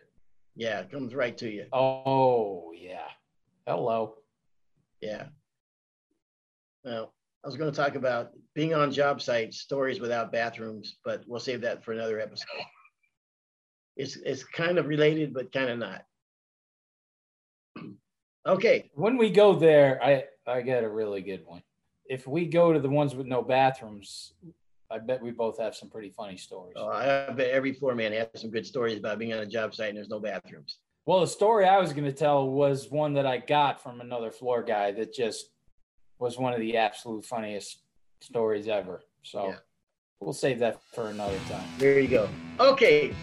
Yeah, 0.55 0.79
it 0.79 0.91
comes 0.91 1.15
right 1.15 1.37
to 1.37 1.49
you. 1.49 1.65
Oh 1.71 2.71
yeah. 2.75 3.07
Hello. 3.65 4.15
Yeah. 5.01 5.27
Well, 6.83 7.14
I 7.45 7.47
was 7.47 7.57
going 7.57 7.71
to 7.71 7.77
talk 7.77 7.93
about 7.93 8.31
being 8.55 8.73
on 8.73 8.91
job 8.91 9.21
sites, 9.21 9.59
stories 9.59 9.99
without 9.99 10.31
bathrooms, 10.31 10.97
but 11.05 11.23
we'll 11.27 11.39
save 11.39 11.61
that 11.61 11.85
for 11.85 11.93
another 11.93 12.19
episode. 12.19 12.47
It's 13.95 14.15
it's 14.15 14.43
kind 14.43 14.79
of 14.79 14.87
related, 14.87 15.31
but 15.31 15.53
kind 15.53 15.69
of 15.69 15.79
not. 15.79 16.05
Okay. 18.47 18.91
When 18.93 19.17
we 19.17 19.31
go 19.31 19.55
there, 19.55 19.99
I 20.03 20.25
I 20.45 20.61
got 20.61 20.83
a 20.83 20.89
really 20.89 21.23
good 21.23 21.43
one. 21.47 21.63
If 22.07 22.27
we 22.27 22.45
go 22.45 22.71
to 22.71 22.79
the 22.79 22.89
ones 22.89 23.15
with 23.15 23.25
no 23.25 23.41
bathrooms, 23.41 24.33
I 24.91 24.99
bet 24.99 25.19
we 25.19 25.31
both 25.31 25.57
have 25.57 25.75
some 25.75 25.89
pretty 25.89 26.11
funny 26.11 26.37
stories. 26.37 26.75
Oh, 26.77 26.89
I 26.89 27.31
bet 27.31 27.49
every 27.49 27.73
floor 27.73 27.95
man 27.95 28.13
has 28.13 28.27
some 28.35 28.51
good 28.51 28.67
stories 28.67 28.99
about 28.99 29.17
being 29.17 29.33
on 29.33 29.39
a 29.39 29.47
job 29.47 29.73
site 29.73 29.89
and 29.89 29.97
there's 29.97 30.09
no 30.09 30.19
bathrooms. 30.19 30.77
Well, 31.07 31.21
the 31.21 31.27
story 31.27 31.65
I 31.65 31.79
was 31.79 31.91
going 31.91 32.05
to 32.05 32.13
tell 32.13 32.47
was 32.47 32.91
one 32.91 33.13
that 33.13 33.25
I 33.25 33.37
got 33.37 33.81
from 33.81 33.99
another 33.99 34.29
floor 34.29 34.61
guy 34.61 34.91
that 34.91 35.11
just 35.11 35.49
was 36.19 36.37
one 36.37 36.53
of 36.53 36.59
the 36.59 36.77
absolute 36.77 37.25
funniest 37.25 37.79
stories 38.19 38.67
ever. 38.67 39.01
So 39.23 39.47
yeah. 39.47 39.55
we'll 40.19 40.33
save 40.33 40.59
that 40.59 40.81
for 40.93 41.09
another 41.09 41.37
time. 41.49 41.67
There 41.77 41.99
you 41.99 42.07
go. 42.07 42.29
Okay. 42.59 43.13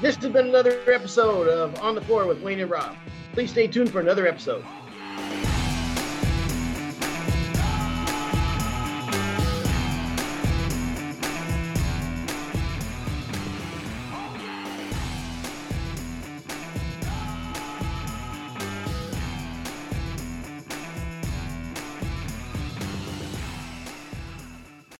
This 0.00 0.16
has 0.16 0.32
been 0.32 0.48
another 0.48 0.80
episode 0.90 1.48
of 1.48 1.78
On 1.80 1.94
the 1.94 2.00
Floor 2.00 2.26
with 2.26 2.40
Wayne 2.40 2.60
and 2.60 2.70
Rob. 2.70 2.96
Please 3.32 3.50
stay 3.50 3.66
tuned 3.66 3.90
for 3.90 4.00
another 4.00 4.26
episode. 4.26 4.64